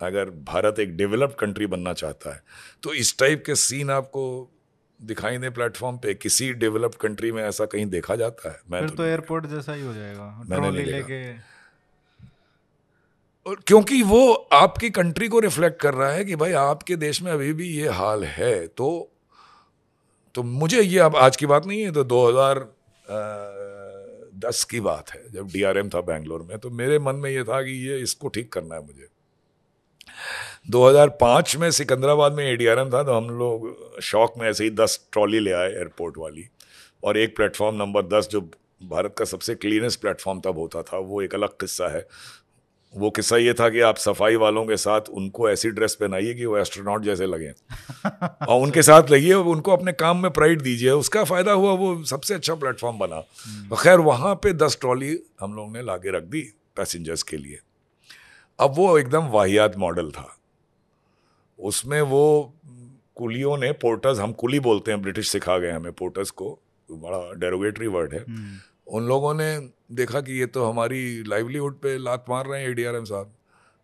अगर 0.00 0.30
भारत 0.46 0.78
एक 0.80 0.96
डेवलप्ड 0.96 1.34
कंट्री 1.36 1.66
बनना 1.66 1.92
चाहता 1.92 2.34
है 2.34 2.42
तो 2.82 2.94
इस 2.94 3.18
टाइप 3.18 3.42
के 3.46 3.54
सीन 3.56 3.90
आपको 3.90 4.24
दिखाई 5.00 5.38
दे 5.38 5.50
प्लेटफॉर्म 5.50 5.96
पे। 5.98 6.14
किसी 6.14 6.52
डेवलप्ड 6.54 6.94
कंट्री 6.96 7.32
में 7.32 7.42
ऐसा 7.44 7.64
कहीं 7.66 7.86
देखा 7.86 8.16
जाता 8.16 8.50
है? 8.50 8.60
मैं 8.70 8.80
फिर 8.80 8.90
तो 8.90 9.04
एयरपोर्ट 9.04 9.46
जैसा 9.46 9.72
ही 9.72 9.82
हो 9.82 9.94
जाएगा। 9.94 10.44
ट्रॉली 10.48 10.82
लेके 10.82 11.22
और 13.46 13.60
क्योंकि 13.66 14.02
वो 14.02 14.32
आपकी 14.52 14.90
कंट्री 14.90 15.28
को 15.28 15.38
रिफ्लेक्ट 15.40 15.80
कर 15.80 15.94
रहा 15.94 16.10
है 16.10 16.24
कि 16.24 16.36
भाई 16.36 16.52
आपके 16.58 16.96
देश 16.96 17.22
में 17.22 17.32
अभी 17.32 17.52
भी 17.52 17.68
ये 17.68 17.88
हाल 17.90 18.24
है 18.24 18.66
तो 18.68 19.08
तो 20.34 20.42
मुझे 20.42 20.80
ये 20.80 20.98
अब 21.00 21.16
आज 21.16 21.36
की 21.36 21.46
बात 21.46 21.66
नहीं 21.66 21.82
है 21.82 21.92
तो 21.92 22.04
2010 22.04 24.64
की 24.64 24.80
बात 24.80 25.10
है, 25.10 25.22
जब 25.32 25.48
डीआरएम 25.52 25.88
था 25.88 26.00
बेंगलोर 26.02 26.42
में 26.42 26.58
तो 26.58 26.70
मेरे 26.72 26.98
मन 26.98 27.14
में 27.14 27.30
ये 27.30 27.44
था 27.44 27.62
कि 27.62 27.88
ये 27.88 27.98
इसको 28.02 28.28
ठीक 28.28 28.52
करना 28.52 28.74
है 28.74 28.80
मुझे। 28.80 29.08
2005 30.66 31.56
में 31.56 31.70
सिकंदराबाद 31.70 32.32
में 32.32 32.44
एडीआरएम 32.44 32.90
था 32.90 33.02
तो 33.02 33.12
हम 33.12 33.30
लोग 33.38 34.00
शौक 34.02 34.34
में 34.38 34.48
ऐसे 34.50 34.64
ही 34.64 34.70
10 34.76 34.98
ट्रॉली 35.12 35.40
ले 35.40 35.52
आए 35.52 35.68
एयरपोर्ट 35.68 36.18
वाली, 36.18 36.48
और 37.02 37.18
एक 37.18 37.36
प्लेटफॉर्म 37.36 37.76
नंबर 37.76 38.02
10 38.08 38.28
जो 38.30 38.40
भारत 38.90 39.14
का 39.18 39.24
सबसे 39.24 39.54
क्लीनेस्ट 39.54 40.00
प्लेटफॉर्म 40.00 40.40
तब 40.40 40.58
होता 40.58 40.82
था, 40.82 40.98
वो 40.98 41.22
एक 41.22 41.34
अलग 41.34 41.48
किस्सा 41.60 41.88
है। 41.88 42.06
वो 42.96 43.10
किस्सा 43.10 43.36
ये 43.36 43.54
था 43.54 43.70
कि 43.70 43.80
आप 43.80 43.96
सफ़ाई 43.96 44.36
वालों 44.36 44.66
के 44.66 44.76
साथ 44.76 45.00
उनको 45.10 45.50
ऐसी 45.50 45.70
ड्रेस 45.70 45.94
पहनाइए 45.94 46.34
कि 46.34 46.44
वो 46.44 46.58
एस्ट्रोनॉट 46.58 47.02
जैसे 47.02 47.26
लगे। 47.26 47.52
और 48.48 48.60
उनके 48.62 48.82
साथ 48.82 49.10
लगिए 49.10 49.34
उनको 49.34 49.72
अपने 49.72 49.92
काम 49.92 50.22
में 50.22 50.30
प्राइड 50.30 50.62
दीजिए। 50.62 50.90
उसका 50.90 51.24
फ़ायदा 51.24 51.52
हुआ 51.52 51.72
वो 51.72 52.04
सबसे 52.04 52.34
अच्छा 52.34 52.54
प्लेटफॉर्म 52.54 52.98
बना। 52.98 53.20
तो 53.68 53.76
खैर 53.76 53.98
वहाँ 53.98 54.34
पे 54.34 54.52
दस 54.52 54.78
ट्रॉली 54.80 55.18
हम 55.40 55.54
लोग 55.54 55.72
ने 55.72 55.82
लाके 55.82 56.10
रख 56.10 56.22
दी 56.22 56.40
पैसेंजर्स 56.76 57.22
के 57.22 57.36
लिए। 57.36 57.58
अब 58.60 58.74
वो 58.76 58.98
एकदम 58.98 59.26
वाहियात 59.26 59.76
मॉडल 59.76 60.10
था। 60.10 60.36
उसमें 61.58 62.02
वो 62.02 62.54
कुलियों 63.16 63.58
ने 63.58 63.72
पोर्टर्स 63.72 64.18
हम 64.18 64.32
कुली 64.32 64.60
बोलते 64.60 64.90
हैं 64.90 65.02
ब्रिटिश 65.02 65.28
सिखा 65.28 65.58
गए 65.58 65.70
हमें 65.70 65.92
पोर्टर्स 65.92 66.30
को। 66.30 66.58
बड़ा 66.90 67.32
डेरोगेटरी 67.32 67.86
वर्ड 67.86 68.14
है। 68.14 68.20
हम्म। 68.20 68.58
उन 68.92 69.06
लोगों 69.06 69.34
ने 69.34 69.68
देखा 69.92 70.20
कि 70.20 70.32
ये 70.32 70.46
तो 70.46 70.64
हमारी 70.64 71.22
लाइवलीहुड 71.22 71.78
पे 71.78 71.98
लात 71.98 72.24
मार 72.28 72.46
रहे 72.46 72.62
हैं 72.62 72.68
एडीआरएम 72.68 73.04
साहब। 73.04 73.32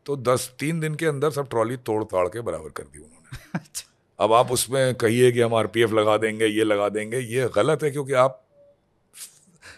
तो 0.06 0.16
दस 0.16 0.54
तीन 0.59 0.80
दिन 0.80 0.94
के 0.94 1.06
अंदर 1.06 1.30
सब 1.30 1.48
ट्रॉली 1.48 1.76
तोड़ 1.76 2.04
ताड़ 2.04 2.28
के 2.28 2.40
बराबर 2.40 2.70
कर 2.70 2.82
दी 2.82 2.98
उन्होंने। 2.98 3.38
अच्छा। 3.54 4.24
अब 4.24 4.32
आप 4.32 4.52
उसमें 4.52 4.94
कहिए 4.94 5.32
कि 5.32 5.40
हम 5.40 5.54
आरपीएफ 5.54 5.92
लगा 5.92 6.16
देंगे 6.16 6.46
ये 6.46 6.64
लगा 6.64 6.88
देंगे 6.88 7.18
ये 7.18 7.50
गलत 7.56 7.82
है 7.82 7.90
क्योंकि 7.90 8.12
आप 8.12 8.44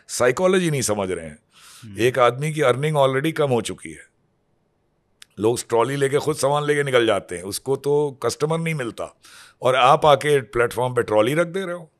साइकोलॉजी 0.08 0.70
नहीं 0.70 0.82
समझ 0.82 1.10
रहे 1.10 1.26
हैं। 1.26 1.38
हम्म। 1.82 1.98
एक 1.98 2.18
आदमी 2.18 2.52
की 2.52 2.60
अर्निंग 2.60 2.96
ऑलरेडी 2.96 3.32
कम 3.32 3.50
हो 3.50 3.60
चुकी 3.60 3.92
है। 3.92 4.10
लोग 5.40 5.58
ट्रॉली 5.68 5.96
लेके 5.96 6.18
खुद 6.18 6.36
सामान 6.36 6.64
लेके 6.64 6.82
निकल 6.82 7.06
जाते 7.06 7.36
हैं 7.36 7.42
उसको 7.42 7.76
तो 7.76 8.18
कस्टमर 8.22 8.58
नहीं 8.58 8.74
मिलता। 8.74 9.16
और 9.62 9.76
आप 9.76 10.06
आके 10.06 10.40
प्लेटफॉर्म 10.40 10.94
पे 10.94 11.02
ट्रॉली 11.02 11.34
रख 11.34 11.46
दे 11.46 11.64
रहे 11.64 11.74
हो। 11.74 11.90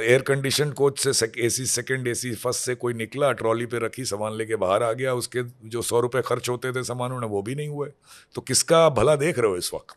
एयर 0.00 0.22
कंडीशन 0.22 0.72
कोच 0.72 1.08
से 1.08 1.32
ए 1.38 1.50
सी 1.50 1.66
सेकेंड 1.66 2.08
ए 2.08 2.14
सी 2.14 2.34
फ़र्स्ट 2.34 2.60
से 2.60 2.74
कोई 2.74 2.94
निकला 2.94 3.32
ट्रॉली 3.32 3.66
पे 3.66 3.78
रखी, 3.78 4.04
सामान 4.04 4.32
लेके 4.32 4.56
बाहर 4.56 4.82
आ 4.82 4.92
गया, 4.92 5.14
उसके 5.14 5.68
जो 5.68 5.82
सौ 5.82 6.00
रुपये 6.00 6.22
खर्च 6.22 6.48
होते 6.48 6.72
थे 6.72 6.84
सामान, 6.84 7.12
उन्हें 7.12 7.30
वो 7.30 7.42
भी 7.42 7.54
नहीं 7.54 7.68
हुए। 7.68 7.90
तो 8.34 8.40
किसका 8.40 8.88
भला 8.88 9.16
देख 9.16 9.38
रहे 9.38 9.50
हो 9.50 9.56
इस 9.56 9.74
वक्त? 9.74 9.96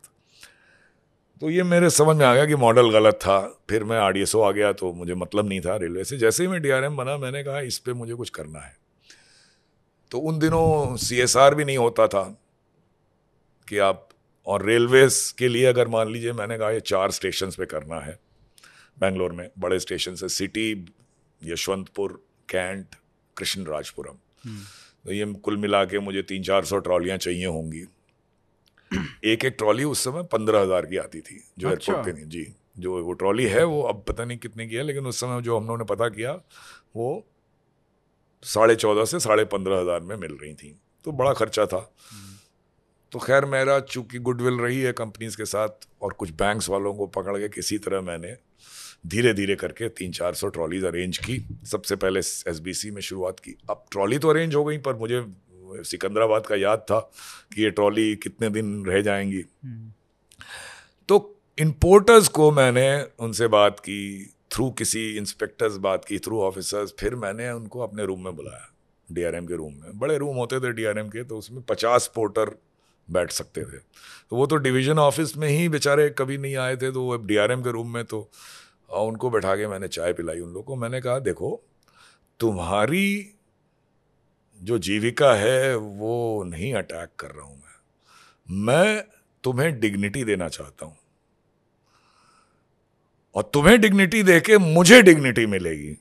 तो 1.40 1.50
ये 1.50 1.62
मेरे 1.62 1.90
समझ 1.90 2.16
में 2.16 2.26
आ 2.26 2.34
गया 2.34 2.46
कि 2.46 2.54
मॉडल 2.54 2.90
गलत 2.90 3.14
था। 3.14 3.60
फिर 3.70 3.84
मैं 3.84 3.98
आर 3.98 4.42
आ 4.42 4.50
गया 4.50 4.72
तो 4.72 4.92
मुझे 4.92 5.14
मतलब 5.14 5.48
नहीं 5.48 5.60
था 5.60 5.76
रेलवे 5.76 6.04
से। 6.04 6.18
जैसे 6.18 6.42
ही 6.42 6.48
मैं 6.48 6.60
DRM 6.60 6.96
बना, 6.96 7.16
मैंने 7.16 7.44
कहा, 7.44 7.60
इस 7.60 7.78
पर 7.78 7.92
मुझे 7.92 8.14
कुछ 8.14 8.30
करना 8.30 8.58
है। 8.58 8.76
तो 10.10 10.18
उन 10.18 10.38
दिनों 10.38 10.96
CSR 10.96 11.54
भी 11.54 11.64
नहीं 11.64 11.78
होता 11.78 12.06
था 12.06 12.38
कि 13.68 13.78
आप, 13.78 14.08
और 14.46 14.64
रेलवेज 14.64 15.34
के 15.38 15.48
लिए 15.48 15.66
अगर 15.66 15.88
मान 15.88 16.12
लीजिए 16.12 16.32
मैंने 16.32 16.58
कहा, 16.58 16.70
ये 16.70 16.80
चार 16.80 17.10
स्टेशन 17.10 17.50
पे 17.50 17.66
करना 17.66 17.96
है। 17.96 18.27
बेंगलोर 18.98 19.32
में 19.32 19.48
बड़े 19.58 19.78
स्टेशन 19.80 20.14
से 20.14 20.28
सिटी 20.28 20.70
यशवंतपुर 21.42 22.22
कैंट 22.48 22.94
कृष्ण 23.36 23.64
राजपुरम। 23.64 24.16
तो 25.04 25.12
ये 25.12 25.32
कुल 25.42 25.56
मिला 25.56 25.84
के 25.84 25.98
मुझे 25.98 26.22
तीन 26.24 26.42
चार 26.42 26.64
सौ 26.64 26.78
ट्रॉलियाँ 26.80 27.18
चाहिए 27.18 27.46
होंगी 27.46 27.86
एक 29.24 29.44
एक 29.44 29.54
ट्रॉली 29.58 29.84
उस 29.84 30.04
समय 30.04 30.22
पंद्रह 30.32 30.60
हज़ार 30.60 30.86
की 30.86 30.96
आती 30.96 31.20
थी 31.20 31.42
जो 31.58 31.68
अच्छा। 31.68 31.92
एयरपोर्ट 31.92 32.16
थी 32.16 32.24
जी 32.26 32.46
जो 32.78 33.02
वो 33.04 33.12
ट्रॉली 33.12 33.44
है 33.46 33.64
वो 33.64 33.80
अब 33.82 34.04
पता 34.08 34.24
नहीं 34.24 34.38
कितने 34.38 34.66
की 34.66 34.74
है 34.74 34.82
लेकिन 34.82 35.06
उस 35.06 35.20
समय 35.20 35.42
जो 35.42 35.56
हम 35.56 35.64
लोगों 35.64 35.78
ने 35.78 35.84
पता 35.84 36.08
किया 36.08 36.32
वो 36.96 37.08
साढ़े 38.42 38.74
चौदह 38.76 39.04
से 39.04 39.20
साढ़े 39.20 39.44
पंद्रह 39.46 39.80
हज़ार 39.80 40.00
में 40.00 40.16
मिल 40.16 40.36
रही 40.42 40.54
थी 40.54 40.74
तो 41.04 41.12
बड़ा 41.12 41.32
खर्चा 41.32 41.66
था 41.66 41.78
हम्म। 42.10 42.36
तो 43.12 43.18
खैर 43.18 43.44
मेरा 43.46 43.78
चूँकि 43.82 44.18
गुडविल 44.20 44.58
रही 44.58 44.80
है 44.80 44.92
कंपनीज़ 44.92 45.36
के 45.36 45.44
साथ 45.44 45.88
और 46.02 46.12
कुछ 46.12 46.30
बैंक्स 46.34 46.68
वालों 46.68 46.94
को 46.94 47.06
पकड़ 47.12 47.36
के 47.38 47.48
किसी 47.48 47.78
तरह 47.78 48.00
मैंने 48.00 48.36
धीरे 49.04 49.32
धीरे 49.34 49.54
करके 49.56 49.88
तीन 49.88 50.12
चार 50.12 50.34
सौ 50.34 50.48
ट्रॉलीज 50.48 50.84
अरेंज 50.84 51.18
की। 51.18 51.42
सबसे 51.66 51.96
पहले 51.96 52.20
एस 52.20 52.60
बी 52.62 52.74
सी 52.74 52.90
में 52.90 53.00
शुरुआत 53.02 53.40
की। 53.40 53.54
अब 53.70 53.84
ट्रॉली 53.90 54.18
तो 54.18 54.28
अरेंज 54.28 54.54
हो 54.54 54.64
गई 54.64 54.78
पर 54.78 54.94
मुझे 54.94 55.24
सिकंदराबाद 55.84 56.46
का 56.46 56.56
याद 56.56 56.78
था 56.80 56.98
कि 57.54 57.62
ये 57.62 57.70
ट्रॉली 57.70 58.14
कितने 58.16 58.48
दिन 58.50 58.84
रह 58.86 59.00
जाएँगी। 59.02 59.42
तो 61.08 61.36
इम्पोर्टर्स 61.58 62.28
को 62.28 62.50
मैंने 62.50 62.88
उनसे 63.18 63.46
बात 63.48 63.80
की 63.80 64.00
थ्रू 64.52 64.70
किसी 64.70 65.00
इंस्पेक्टर्स 65.16 65.76
बात 65.76 66.04
की 66.04 66.18
थ्रू 66.18 66.40
ऑफिसर्स 66.42 66.94
फिर 66.98 67.14
मैंने 67.16 67.50
उनको 67.50 67.80
अपने 67.80 68.04
रूम 68.06 68.24
में 68.24 68.34
बुलाया 68.36 68.68
डीआरएम 69.08 69.46
के 69.46 69.56
रूम 69.56 69.72
में। 69.72 69.98
बड़े 69.98 70.16
रूम 70.18 70.36
होते 70.36 70.60
थे 70.60 70.72
डीआरएम 70.72 71.08
के 71.08 71.24
तो 71.24 71.38
उसमें 71.38 71.62
पचास 71.62 72.10
पोर्टर 72.14 72.50
बैठ 73.08 73.30
सकते 73.30 73.62
थे। 73.62 73.78
तो 74.30 74.36
वो 74.36 74.46
तो 74.46 74.56
डिवीज़न 74.56 74.98
ऑफ़िस 74.98 75.36
में 75.36 75.48
ही 75.48 75.68
बेचारे 75.68 76.08
कभी 76.18 76.38
नहीं 76.38 76.56
आए 76.56 76.76
थे 76.76 76.90
तो 76.92 77.02
वो 77.02 77.16
डीआरएम 77.18 77.62
के 77.62 77.72
रूम 77.72 77.94
में 77.94 78.04
तो 78.04 78.28
और 78.90 79.08
उनको 79.08 79.30
बैठा 79.30 79.56
के 79.56 79.66
मैंने 79.66 79.88
चाय 79.88 80.12
पिलाई 80.12 80.40
उन 80.40 80.48
लोगों 80.48 80.62
को। 80.62 80.76
मैंने 80.76 81.00
कहा, 81.00 81.18
देखो, 81.18 81.62
तुम्हारी 82.40 83.32
जो 84.62 84.78
जीविका 84.78 85.34
है, 85.34 85.76
वो 85.76 86.44
नहीं 86.46 86.74
अटैक 86.74 87.08
कर 87.18 87.30
रहा 87.30 87.46
हूँ 87.46 87.56
मैं। 87.56 87.68
मैं 88.50 89.04
तुम्हें 89.44 89.80
डिग्निटी 89.80 90.24
देना 90.24 90.48
चाहता 90.48 90.86
हूँ। 90.86 90.96
और 93.34 93.50
तुम्हें 93.54 93.80
डिग्निटी 93.80 94.22
देके 94.22 94.58
मुझे 94.58 95.02
डिग्निटी 95.02 95.46
मिलेगी। 95.46 95.96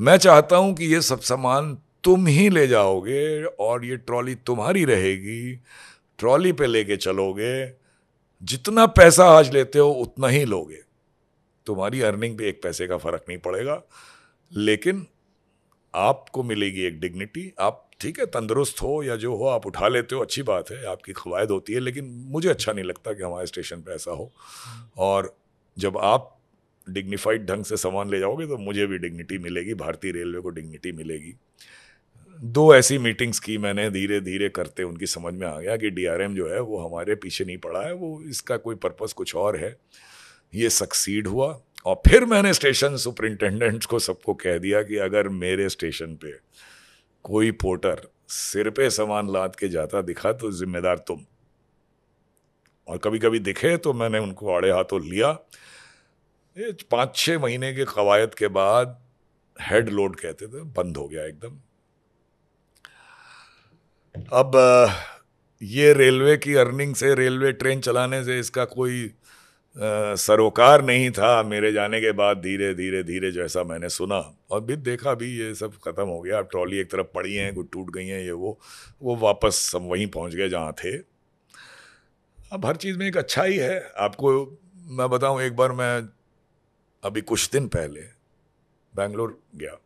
मैं 0.00 0.16
चाहता 0.16 0.56
हूँ 0.56 0.74
कि 0.74 0.84
ये 0.84 1.00
सब 1.00 1.20
सामान 1.20 1.78
तुम 2.04 2.26
ही 2.26 2.48
ले 2.48 2.66
जाओगे 2.66 3.44
और 3.44 3.84
ये 3.84 3.96
ट्रॉली 3.96 4.34
तुम्हारी 4.34 4.84
रहेगी। 4.84 5.56
ट्रॉली 6.18 6.52
पे 6.52 6.66
लेके 6.66 6.96
चलोगे। 6.96 7.72
जितना 8.42 8.86
पैसा 8.86 9.24
आज 9.24 9.52
लेते 9.52 9.78
हो, 9.78 9.90
उतना 9.90 10.28
ही 10.28 10.44
लोगे। 10.44 10.85
तुम्हारी 11.66 12.00
अर्निंग 12.02 12.36
पे 12.38 12.48
एक 12.48 12.62
पैसे 12.62 12.86
का 12.86 12.96
फ़र्क 12.96 13.24
नहीं 13.28 13.38
पड़ेगा, 13.38 13.82
लेकिन 14.52 15.06
आपको 15.94 16.42
मिलेगी 16.42 16.82
एक 16.82 17.00
डिग्निटी 17.00 17.52
आप, 17.60 17.82
ठीक 18.00 18.18
है, 18.18 18.26
तंदुरुस्त 18.26 18.82
हो 18.82 19.02
या 19.02 19.16
जो 19.16 19.34
हो, 19.36 19.46
आप 19.46 19.66
उठा 19.66 19.88
लेते 19.88 20.14
हो, 20.14 20.22
अच्छी 20.22 20.42
बात 20.42 20.70
है, 20.70 20.84
आपकी 20.86 21.12
खवायद 21.12 21.50
होती 21.50 21.72
है, 21.72 21.80
लेकिन 21.80 22.04
मुझे 22.28 22.48
अच्छा 22.48 22.72
नहीं 22.72 22.84
लगता 22.84 23.12
कि 23.12 23.22
हमारे 23.22 23.46
स्टेशन 23.46 23.80
पर 23.80 23.92
ऐसा 23.92 24.10
हो। 24.10 24.30
और 24.98 25.36
जब 25.76 25.98
आप 25.98 26.32
डिग्निफाइड 26.86 27.46
ढंग 27.46 27.64
से 27.64 27.76
सामान 27.76 28.10
ले 28.10 28.18
जाओगे 28.18 28.46
तो 28.46 28.56
मुझे 28.56 28.86
भी 28.86 28.98
डिग्निटी 28.98 29.38
मिलेगी, 29.38 29.74
भारतीय 29.74 30.12
रेलवे 30.12 30.40
को 30.40 30.50
डिग्निटी 30.50 30.92
मिलेगी। 30.92 31.34
दो 32.38 32.74
ऐसी 32.74 32.98
मीटिंग्स 32.98 33.38
की 33.38 33.56
मैंने 33.58 33.88
धीरे 33.90 34.20
धीरे 34.20 34.48
करते 34.48 34.82
उनकी 34.82 35.06
समझ 35.06 35.32
में 35.34 35.46
आ 35.46 35.58
गया 35.60 35.76
कि 35.76 35.90
डीआरएम 35.90 36.34
जो 36.34 36.48
है, 36.48 36.60
वो 36.60 36.78
हमारे 36.78 37.14
पीछे 37.14 37.44
नहीं 37.44 37.58
पड़ा 37.58 37.82
है, 37.82 37.92
वो 37.92 38.22
इसका 38.22 38.56
कोई 38.56 38.74
पर्पस 38.76 39.12
कुछ 39.12 39.34
और 39.36 39.56
है। 39.56 39.76
ये 40.54 40.70
सक्सीड 40.70 41.26
हुआ 41.26 41.60
और 41.86 41.94
फिर 42.08 42.24
मैंने 42.24 42.52
स्टेशन 42.54 42.96
सुपरिंटेंडेंट्स 42.96 43.86
को 43.86 43.98
सबको 43.98 44.34
कह 44.34 44.58
दिया 44.58 44.82
कि 44.82 44.96
अगर 44.96 45.28
मेरे 45.28 45.68
स्टेशन 45.68 46.14
पे 46.16 46.34
कोई 47.24 47.50
पोर्टर 47.50 48.08
सिर 48.28 48.70
पे 48.70 48.90
सामान 48.90 49.32
लाद 49.32 49.56
के 49.56 49.68
जाता, 49.68 50.02
दिखा 50.02 50.32
तो 50.32 50.52
जिम्मेदार 50.52 50.98
तुम। 50.98 51.24
और 52.88 52.98
कभी 52.98 53.18
कभी 53.18 53.38
दिखे 53.38 53.76
तो 53.76 53.92
मैंने 53.92 54.18
उनको 54.18 54.52
आड़े 54.54 54.70
हाथों 54.70 55.00
लिया। 55.02 55.32
पाँच 56.90 57.16
छः 57.16 57.38
महीने 57.38 57.72
के 57.74 57.84
कवायद 57.84 58.34
के 58.34 58.48
बाद 58.48 58.98
हेड 59.60 59.88
लोड 59.88 60.16
कहते 60.16 60.46
थे, 60.46 60.62
बंद 60.62 60.96
हो 60.96 61.08
गया 61.08 61.24
एकदम। 61.24 61.60
अब, 64.32 64.52
ये 65.62 65.92
रेलवे 65.92 66.36
की 66.36 66.54
अर्निंग 66.54 66.94
से 66.94 67.14
रेलवे 67.14 67.52
ट्रेन 67.52 67.80
चलाने 67.80 68.24
से 68.24 68.38
इसका 68.40 68.64
कोई 68.64 69.10
सरोकार 69.76 70.82
नहीं 70.84 71.10
था, 71.10 71.42
मेरे 71.42 71.72
जाने 71.72 72.00
के 72.00 72.12
बाद 72.12 72.36
धीरे 72.36 72.72
धीरे 72.74 73.02
धीरे 73.02 73.30
जैसा 73.32 73.62
मैंने 73.62 73.88
सुना। 73.88 74.18
और 74.50 74.60
भी 74.60 74.76
देखा 74.76 75.14
भी, 75.14 75.26
ये 75.38 75.54
सब 75.54 75.72
ख़त्म 75.84 76.06
हो 76.08 76.20
गया। 76.20 76.38
अब 76.38 76.48
ट्रॉली 76.50 76.78
एक 76.78 76.90
तरफ़ 76.90 77.06
पड़ी 77.14 77.34
हैं, 77.34 77.54
कुछ 77.54 77.66
टूट 77.72 77.90
गई 77.90 78.06
हैं, 78.06 78.20
ये 78.20 78.32
वो 78.32 78.58
वो 79.02 79.16
वापस 79.16 79.70
हम 79.76 79.82
वहीं 79.82 80.06
पहुँच 80.06 80.34
गए 80.34 80.48
जहाँ 80.48 80.72
थे। 80.72 80.96
अब 82.52 82.66
हर 82.66 82.76
चीज़ 82.76 82.98
में 82.98 83.06
एक 83.06 83.16
अच्छा 83.16 83.42
ही। 83.42 83.56
है 83.56 83.92
आपको, 83.98 84.58
मैं 84.88 85.08
बताऊँ, 85.08 85.42
एक 85.42 85.56
बार 85.56 85.72
मैं, 85.72 86.08
अभी 87.02 87.20
कुछ 87.20 87.50
दिन 87.50 87.68
पहले 87.68 88.00
बेंगलोर 88.92 89.38
गया। 89.56 89.76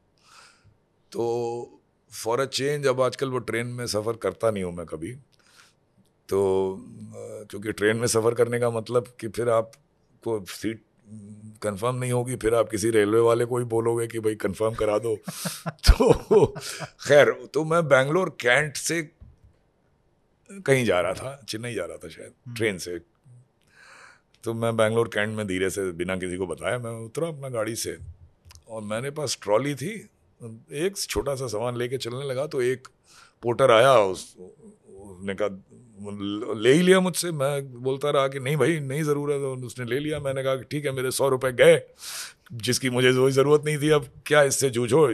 तो 1.12 1.80
फॉर 2.12 2.40
अ 2.40 2.44
चेंज 2.44 2.86
अब 2.86 3.00
आजकल 3.00 3.28
वो 3.28 3.38
ट्रेन 3.38 3.66
में 3.66 3.86
सफ़र 3.86 4.16
करता 4.16 4.50
नहीं 4.50 4.64
हूँ 4.64 4.72
मैं 4.76 4.86
कभी। 4.86 5.16
तो 6.30 6.40
क्योंकि 7.50 7.72
ट्रेन 7.72 7.96
में 7.96 8.06
सफ़र 8.08 8.34
करने 8.34 8.58
का 8.60 8.70
मतलब 8.70 9.06
कि 9.20 9.28
फिर 9.30 9.48
आपको 9.50 10.38
सीट 10.48 10.82
कंफर्म 11.62 11.96
नहीं 11.96 12.12
होगी 12.12 12.36
फिर 12.36 12.54
आप 12.54 12.68
किसी 12.70 12.90
रेलवे 12.90 13.20
वाले 13.20 13.44
को 13.44 13.58
ही 13.58 13.64
बोलोगे 13.66 14.06
कि 14.06 14.18
भाई 14.20 14.34
कंफर्म 14.38 14.74
करा 14.74 14.98
दो 14.98 15.16
तो 15.88 16.46
खैर 17.00 17.32
तो 17.54 17.64
मैं 17.64 17.82
बेंगलोर 17.88 18.36
कैंट 18.40 18.76
से 18.78 19.02
कहीं 20.60 20.84
जा 20.84 21.00
रहा 21.00 21.12
था 21.14 21.40
चेन्नई 21.48 21.74
जा 21.74 21.84
रहा 21.84 21.96
था 21.96 22.08
शायद 22.08 22.32
हम्म। 22.38 22.54
ट्रेन 22.56 22.78
से 22.78 22.98
तो 24.44 24.54
मैं 24.54 24.76
बेंगलोर 24.76 25.08
कैंट 25.08 25.36
में 25.36 25.46
धीरे 25.46 25.70
से 25.70 25.90
बिना 25.94 26.16
किसी 26.18 26.36
को 26.36 26.46
बताया 26.46 26.78
मैं 26.78 26.92
उतरा 27.00 27.28
अपना 27.28 27.48
गाड़ी 27.48 27.74
से 27.76 27.96
और 28.68 28.82
मेरे 28.84 29.10
पास 29.12 29.38
ट्रॉली 29.42 29.74
थी 29.74 29.92
एक 30.80 30.96
छोटा 30.98 31.34
सा 31.34 31.46
सामान 31.48 31.76
लेके 31.76 31.98
चलने 31.98 32.24
लगा 32.24 32.46
तो 32.46 32.62
एक 32.64 32.88
पोर्टर 33.42 33.70
आया 33.72 33.98
उस 34.04 34.24
उसने 34.38 35.34
कहा 35.34 35.48
ले 36.00 36.72
ही 36.72 36.82
लिया 36.82 37.00
मुझसे। 37.00 37.30
मैं 37.32 37.82
बोलता 37.82 38.10
रहा 38.10 38.28
कि 38.28 38.40
नहीं 38.40 38.56
भाई 38.56 38.78
नहीं 38.80 39.02
ज़रूरत 39.02 39.40
है 39.42 39.66
उसने 39.66 39.84
ले 39.84 39.98
लिया। 39.98 40.18
मैंने 40.20 40.42
कहा 40.42 40.54
कि 40.56 40.64
ठीक 40.70 40.84
है 40.86 40.92
मेरे 40.92 41.10
सौ 41.10 41.28
रुपये 41.28 41.52
गए 41.52 41.80
जिसकी 42.52 42.90
मुझे 42.90 43.12
कोई 43.12 43.32
ज़रूरत 43.32 43.64
नहीं 43.64 43.78
थी। 43.78 43.90
अब 43.90 44.06
क्या 44.26 44.42
इससे 44.42 44.70
जूझो? 44.70 45.06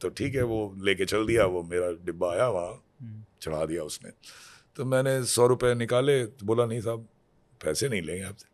तो 0.00 0.08
ठीक 0.08 0.34
है 0.34 0.42
वो 0.42 0.58
लेके 0.84 1.04
चल 1.04 1.26
दिया 1.26 1.44
वो 1.46 1.62
मेरा 1.62 1.90
डिब्बा 2.04 2.32
आया 2.32 2.48
वहाँ 2.48 2.72
हम्म। 3.02 3.22
चढ़ा 3.42 3.64
दिया 3.64 3.82
उसने। 3.82 4.10
तो 4.76 4.84
मैंने 4.84 5.22
सौ 5.24 5.46
रुपये 5.46 5.74
निकाले 5.74 6.24
तो 6.26 6.46
बोला 6.46 6.66
नहीं 6.66 6.80
साहब 6.80 7.06
पैसे 7.60 7.88
नहीं 7.88 8.02
लेंगे 8.02 8.22
आपसे। 8.24 8.46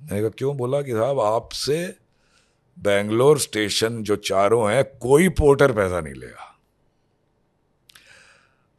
मैंने 0.00 0.20
कहा 0.20 0.30
क्यों? 0.38 0.56
बोला 0.56 0.82
कि 0.82 0.92
साहब 0.92 1.20
आपसे 1.20 1.94
बेंगलोर 2.76 3.38
स्टेशन 3.38 4.02
जो 4.02 4.16
चारों 4.16 4.70
हैं 4.72 4.84
कोई 4.98 5.28
पोर्टर 5.28 5.72
पैसा 5.72 6.00
नहीं 6.00 6.14
लेगा। 6.14 6.46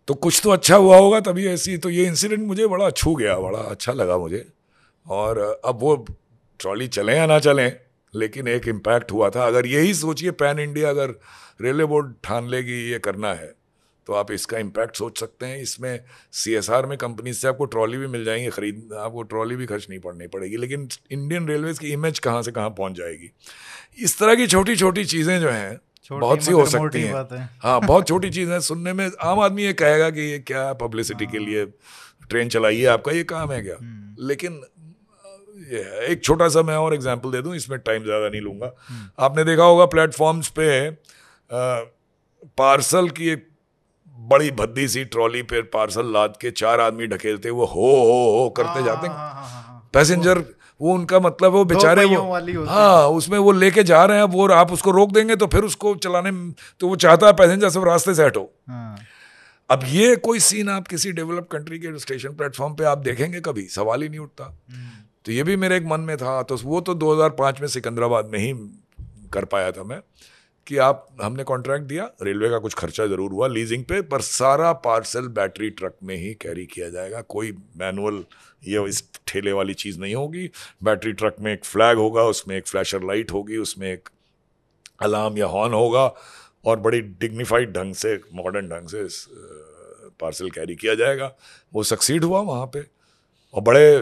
तो 0.08 0.14
कुछ 0.16 0.40
तो 0.44 0.50
अच्छा 0.50 0.76
हुआ 0.76 0.98
होगा, 0.98 1.20
तभी 1.22 1.48
ऐसी 1.48 1.78
तो 1.78 1.90
ये 1.90 2.06
इंसिडेंट 2.06 2.42
मुझे 2.42 2.68
बड़ा 2.68 2.90
छू 2.92 3.16
गया, 3.16 3.38
बड़ा 3.40 3.60
अच्छा 3.60 3.94
लगा 3.94 4.18
मुझे। 4.18 4.46
और, 5.06 5.62
अब 5.66 5.80
वो 5.80 5.96
ट्रॉली 6.60 6.88
चलें 6.88 7.16
या 7.16 7.26
ना 7.26 7.40
चलें, 7.40 7.72
लेकिन 8.14 8.48
एक 8.48 8.68
इम्पैक्ट 8.68 9.12
हुआ 9.12 9.30
था। 9.30 9.46
अगर 9.48 9.66
यही 9.68 9.94
सोचिए 9.94 10.32
पैन 10.34 10.60
इंडिया 10.60 10.90
अगर 10.90 11.16
रेलवे 11.62 11.86
बोर्ड 11.86 12.14
ठान 12.24 12.50
लेगी, 12.50 12.80
ये 12.92 13.00
करना 13.00 13.34
है 13.34 13.54
तो 14.08 14.14
आप 14.14 14.32
इसका 14.32 14.58
इम्पैक्ट 14.58 14.96
सोच 14.96 15.20
सकते 15.20 15.46
हैं। 15.46 15.62
इसमें 15.62 16.00
सी 16.34 16.54
एस 16.54 16.70
आर 16.70 16.86
में 16.86 16.98
कंपनी 16.98 17.34
से 17.34 17.48
आपको 17.48 17.66
ट्रॉली 17.66 17.98
भी 17.98 18.08
मिल 18.08 18.24
जाएँगी, 18.26 18.50
खरीद, 18.50 18.90
आपको 18.94 19.24
ट्रॉली 19.24 19.56
भी 19.56 19.66
खर्च 19.66 19.86
नहीं 19.90 20.00
पड़नी 20.00 20.28
पड़ेगी, 20.28 20.58
लेकिन 20.58 20.88
इंडियन 21.12 21.48
रेलवेज़ 21.48 21.80
की 21.80 21.92
इमेज 21.94 22.20
कहाँ 22.20 22.42
से 22.44 22.52
कहाँ 22.52 22.70
पहुँच 22.70 22.94
जाएगी। 22.94 23.32
इस 24.00 24.18
तरह 24.20 24.36
की 24.36 24.48
छोटी 24.48 24.76
छोटी 24.76 25.06
चीज़ें 25.06 25.40
जो 25.40 25.50
हैं 25.50 25.80
बहुत 26.20 26.44
सी 26.44 26.52
हो 26.52 26.66
सकती 26.66 27.02
हैं। 27.02 27.50
हाँ 27.62 27.80
बहुत 27.82 28.08
छोटी 28.08 28.30
चीज़ 28.30 28.50
है 28.52 28.60
सुनने 28.60 28.94
में 28.94 29.10
आम 29.22 29.40
आदमी 29.40 29.64
ये 29.64 29.74
कहेगा 29.74 30.10
कि 30.10 30.22
ये 30.22 30.40
क्या 30.40 30.72
पब्लिसिटी 30.74 31.26
के 31.26 31.40
लिए 31.40 31.66
ट्रेन 32.30 32.50
चलाइए 32.50 32.86
आपका 32.86 33.12
ये 33.12 33.24
काम 33.24 33.52
है 33.52 33.62
क्या? 33.62 33.76
हम्म। 33.76 34.28
लेकिन 34.28 34.62
ये 35.72 35.84
एक 36.06 36.24
छोटा 36.24 36.48
सा 36.50 36.62
मैं 36.62 36.76
और 36.76 36.94
एग्जांपल 36.94 37.32
दे 37.32 37.42
दूँ 37.42 37.56
इसमें 37.56 37.80
टाइम 37.80 38.04
ज़्यादा 38.04 38.30
नहीं 38.30 38.42
लूँगा। 38.42 38.72
हम्म। 38.90 39.10
आपने 39.20 39.44
देखा 39.44 39.64
होगा 39.64 39.86
प्लेटफॉर्म्स 39.86 40.50
पे 40.50 40.70
पार्सल 42.58 43.10
की 43.10 43.30
एक 43.30 43.48
बड़ी 44.18 44.52
भद्दी 44.52 44.88
सी 44.88 45.04
ट्रॉली 45.06 45.42
पे 45.44 45.62
पार्सल 45.74 46.12
लाद 46.14 46.34
के 46.42 46.52
चार 46.52 46.80
आदमी 46.80 47.08
ढकेलते 47.08 47.50
वो 47.50 47.66
हो 47.66 47.92
हो 47.92 48.40
हो 48.40 48.50
करते 48.50 48.70
हाँ, 48.70 48.84
जाते 48.84 49.08
पैसेंजर 49.94 50.38
हाँ, 50.38 50.44
हाँ, 50.44 50.61
वो 50.82 50.94
उनका 50.94 51.20
मतलब 51.20 51.52
वो 51.52 51.64
बेचारे 51.66 52.06
वो 52.06 52.66
हाँ 52.66 53.08
उसमें 53.10 53.38
वो 53.40 53.52
लेके 53.54 53.84
जा 53.86 54.04
रहे 54.06 54.18
हैं 54.18 54.24
वो 54.30 54.48
आप 54.54 54.72
उसको 54.72 54.92
रोक 54.92 55.12
देंगे 55.12 55.36
तो 55.36 55.48
फिर 55.48 55.64
उसको 55.64 55.96
चलाने 55.98 56.32
तो 56.80 56.88
वो 56.88 56.96
चाहता 56.98 57.28
है 57.28 57.34
पैसेंजर 57.36 57.70
सब 57.70 57.84
रास्ते 57.86 58.14
से 58.14 58.26
हटो 58.26 58.50
हाँ। 58.70 58.98
अब 59.70 59.84
ये 59.88 60.16
कोई 60.22 60.40
सीन 60.42 60.70
आप 60.70 60.88
किसी 60.88 61.12
डेवलप 61.14 61.48
कंट्री 61.52 61.80
के 61.80 61.98
स्टेशन 62.00 62.34
प्लेटफॉर्म 62.36 62.74
पे 62.76 62.84
आप 62.86 62.98
देखेंगे 63.00 63.42
कभी 63.42 63.68
सवाल 63.70 64.02
ही 64.02 64.10
नहीं 64.10 64.20
उठता 64.20 64.44
हम्म। 64.44 64.90
तो 65.26 65.32
ये 65.32 65.44
भी 65.44 65.56
मेरे 65.56 65.78
एक 65.78 65.86
मन 65.86 66.00
में 66.02 66.16
था 66.18 66.42
तो 66.44 66.58
वो 66.64 66.82
तो 66.82 66.96
2005 66.98 67.62
में 67.62 67.68
सिकंदराबाद 67.70 68.26
में 68.26 68.40
ही 68.40 68.54
कर 69.34 69.46
पाया 69.46 69.72
था 69.72 69.84
मैं 69.84 70.00
कि 70.68 70.78
आप 70.80 71.08
हमने 71.22 71.44
कॉन्ट्रैक्ट 71.44 71.86
दिया 71.86 72.10
रेलवे 72.22 72.50
का 72.50 72.58
कुछ 72.60 72.74
खर्चा 72.74 73.06
ज़रूर 73.06 73.32
हुआ 73.32 73.48
लीजिंग 73.50 73.84
पे 73.84 74.02
पर 74.08 74.22
सारा 74.24 74.72
पार्सल 74.82 75.28
बैटरी 75.32 75.70
ट्रक 75.72 75.96
में 76.04 76.16
ही 76.16 76.34
कैरी 76.42 76.66
किया 76.66 76.90
जाएगा 76.90 77.22
कोई 77.30 77.52
मैनुअल 77.78 78.24
ये 78.64 78.84
इस 78.86 79.04
ठेले 79.28 79.52
वाली 79.52 79.74
चीज़ 79.74 80.00
नहीं 80.00 80.16
होगी। 80.16 80.50
बैटरी 80.84 81.12
ट्रक 81.14 81.36
में 81.40 81.52
एक 81.54 81.66
फ्लैग 81.66 81.98
होगा 81.98 82.24
उसमें 82.26 82.56
एक 82.58 82.68
फ्लैशर 82.68 83.04
लाइट 83.04 83.32
होगी 83.32 83.58
उसमें 83.58 83.92
एक 83.92 84.10
अलार्म 85.02 85.38
या 85.38 85.46
हॉर्न 85.48 85.74
होगा 85.74 86.06
और 86.66 86.80
बड़ी 86.80 87.02
डिग्निफाइड 87.02 87.72
ढंग 87.74 87.94
से 87.96 88.20
मॉडर्न 88.34 88.68
ढंग 88.70 88.88
से 88.88 89.02
इस 89.02 89.26
पार्सल 90.20 90.50
कैरी 90.50 90.76
किया 90.76 90.96
जाएगा। 90.96 91.32
वो 91.74 91.84
सक्सीड 91.84 92.24
हुआ 92.24 92.40
वहाँ 92.42 92.66
पे 92.66 92.84
और 93.54 93.62
बड़े 93.62 94.00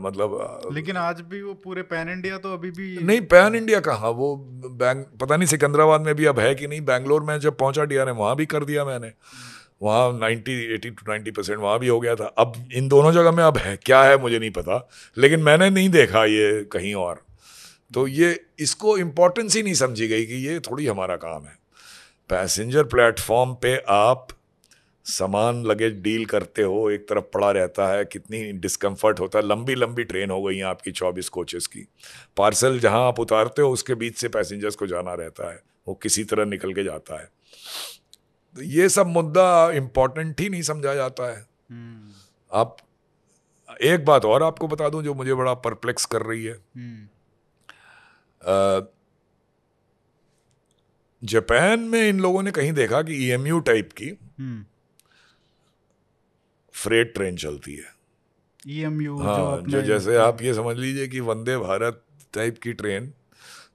मतलब 0.00 0.70
लेकिन 0.74 0.96
आज 0.96 1.20
भी 1.20 1.42
वो 1.42 1.54
पूरे 1.54 1.82
पैन 1.84 2.08
इंडिया 2.08 2.38
तो 2.38 2.52
अभी 2.52 2.70
भी 2.70 2.98
नहीं 3.02 3.20
पैन 3.22 3.54
इंडिया 3.54 3.80
कहाँ? 3.80 4.10
वो 4.10 4.36
बैंग 4.36 5.04
पता 5.20 5.36
नहीं 5.36 5.46
सिकंदराबाद 5.48 6.00
में 6.00 6.14
भी 6.14 6.24
अब 6.26 6.38
है 6.40 6.54
कि 6.54 6.66
नहीं? 6.66 6.80
बैंगलोर 6.82 7.22
में 7.22 7.38
जब 7.40 7.56
पहुँचा 7.58 7.84
डी 7.84 7.96
आर 7.96 8.10
वहाँ 8.10 8.36
भी 8.36 8.46
कर 8.46 8.64
दिया 8.64 8.84
मैंने। 8.84 9.12
वहाँ 9.82 10.18
ninety 10.18 10.52
eighty 10.74 10.90
to 10.90 11.04
ninety 11.08 11.30
percent 11.30 11.58
वहाँ 11.58 11.78
भी 11.78 11.88
हो 11.88 12.00
गया 12.00 12.14
था। 12.14 12.24
अब 12.24 12.68
इन 12.72 12.88
दोनों 12.88 13.12
जगह 13.12 13.32
में 13.32 13.44
अब 13.44 13.56
है, 13.56 13.76
क्या 13.76 14.02
है 14.02 14.18
मुझे 14.18 14.38
नहीं 14.38 14.50
पता, 14.50 14.88
लेकिन 15.18 15.40
मैंने 15.40 15.70
नहीं 15.70 15.88
देखा 15.88 16.24
ये 16.24 16.64
कहीं 16.64 16.94
और। 16.94 17.22
तो 17.94 18.06
ये, 18.06 18.40
इसको 18.58 18.98
इम्पोर्टेंस 18.98 19.56
ही 19.56 19.62
नहीं 19.62 19.74
समझी 19.74 20.08
गई 20.08 20.26
कि 20.26 20.34
ये 20.34 20.60
थोड़ी 20.60 20.86
हमारा 20.86 21.16
काम 21.16 21.44
है। 21.44 21.58
पैसेंजर 22.28 22.84
प्लेटफॉर्म 22.84 23.54
पे 23.54 23.76
आप 23.88 24.28
सामान 25.04 25.64
लगेज 25.64 25.92
डील 25.92 26.24
करते 26.24 26.62
हो, 26.62 26.90
एक 26.90 27.08
तरफ़ 27.08 27.24
पड़ा 27.34 27.50
रहता 27.50 27.86
है, 27.92 28.04
कितनी 28.04 28.52
डिस्कम्फर्ट 28.52 29.20
होता 29.20 29.38
है, 29.38 29.46
लंबी 29.46 29.74
लंबी 29.74 30.04
ट्रेन 30.04 30.30
हो 30.30 30.42
गई 30.42 30.56
हैं 30.56 30.64
आपकी 30.64 30.92
चौबीस 30.92 31.28
कोचेस 31.28 31.66
की। 31.66 31.86
पार्सल 32.36 32.78
जहाँ 32.78 33.06
आप 33.08 33.20
उतारते 33.20 33.62
हो, 33.62 33.70
उसके 33.70 33.94
बीच 33.94 34.16
से 34.16 34.28
पैसेंजर्स 34.28 34.74
को 34.74 34.86
जाना 34.86 35.14
रहता 35.14 35.52
है, 35.52 35.62
वो 35.88 35.94
किसी 35.94 36.24
तरह 36.24 36.44
निकल 36.44 36.72
के 36.72 36.84
जाता 36.84 37.20
है। 37.20 37.28
तो 38.56 38.62
ये 38.62 38.88
सब 38.88 39.06
मुद्दा 39.06 39.70
इम्पोर्टेंट 39.72 40.40
ही 40.40 40.48
नहीं 40.48 40.62
समझा 40.62 40.94
जाता 40.94 41.28
है 41.30 41.46
हम्म। 41.70 42.12
आप 42.52 42.76
एक 43.82 44.04
बात 44.04 44.24
और 44.24 44.42
आपको 44.42 44.68
बता 44.68 44.88
दूँ 44.88 45.02
जो 45.02 45.14
मुझे 45.14 45.34
बड़ा 45.34 45.54
परप्लेक्स 45.60 46.04
कर 46.06 46.22
रही 46.22 46.44
है 46.44 46.56
हम्म। 46.76 47.08
जापान 51.22 51.80
में 51.80 52.08
इन 52.08 52.20
लोगों 52.20 52.42
ने 52.42 52.50
कहीं 52.50 52.72
देखा 52.72 53.02
कि 53.02 53.14
ईएमयू 53.26 53.60
e 53.60 53.64
टाइप 53.66 53.92
की 53.92 54.08
हम्म। 54.38 54.64
फ्रेट 56.74 57.14
ट्रेन 57.14 57.36
चलती 57.36 57.74
है 57.74 57.94
ईएमयू 58.68 59.18
e 59.18 59.22
हाँ 59.22 59.36
जो, 59.36 59.70
जो 59.70 59.82
जैसे 59.82 60.16
आप 60.16 60.42
ये 60.42 60.54
समझ 60.54 60.76
लीजिए 60.76 61.08
कि 61.08 61.20
वंदे 61.20 61.56
भारत 61.56 62.04
टाइप 62.34 62.58
की 62.58 62.72
ट्रेन 62.72 63.12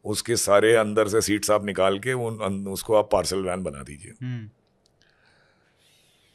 उसके 0.06 0.36
सारे 0.36 0.76
अंदर 0.76 1.08
से 1.08 1.22
सीट्स 1.22 1.52
आप 1.52 1.66
निकाल 1.66 2.00
के 2.00 2.14
उन 2.14 2.68
उसको 2.68 2.96
आप 2.96 3.10
पार्सल 3.12 3.42
वैन 3.42 3.64
बना 3.64 3.84
दीजिए 3.84 4.14
हम्म। 4.22 4.50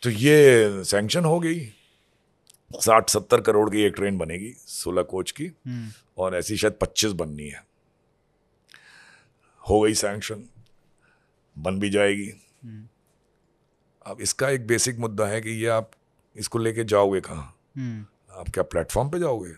तो 0.02 0.10
ये 0.10 0.84
सैंक्शन 0.84 1.24
हो 1.24 1.40
गई। 1.40 1.60
साठ 2.80 3.10
सत्तर 3.10 3.40
करोड़ 3.40 3.70
की 3.70 3.82
एक 3.82 3.94
ट्रेन 3.94 4.18
बनेगी 4.18 4.52
सोलह 4.58 5.02
कोच 5.02 5.30
की 5.30 5.46
हम्म। 5.46 5.88
और 6.18 6.36
ऐसी 6.36 6.56
शायद 6.56 6.74
पच्चीस 6.80 7.12
बननी 7.12 7.48
है। 7.48 7.64
हो 9.68 9.80
गई 9.80 9.94
सैंक्शन 9.94 10.44
बन 11.58 11.78
भी 11.80 11.90
जाएगी। 11.90 12.30
हम्म। 12.64 12.88
अब 14.06 14.20
इसका 14.20 14.48
एक 14.50 14.66
बेसिक 14.66 14.98
मुद्दा 14.98 15.26
है 15.26 15.40
कि 15.40 15.50
ये 15.50 15.66
आप 15.66 15.90
इसको 16.36 16.58
लेके 16.58 16.84
जाओगे 16.84 17.20
कहाँ? 17.20 17.56
हम्म। 17.76 18.06
आप 18.40 18.48
क्या 18.48 18.62
प्लेटफॉर्म 18.62 19.10
पे 19.10 19.18
जाओगे? 19.18 19.52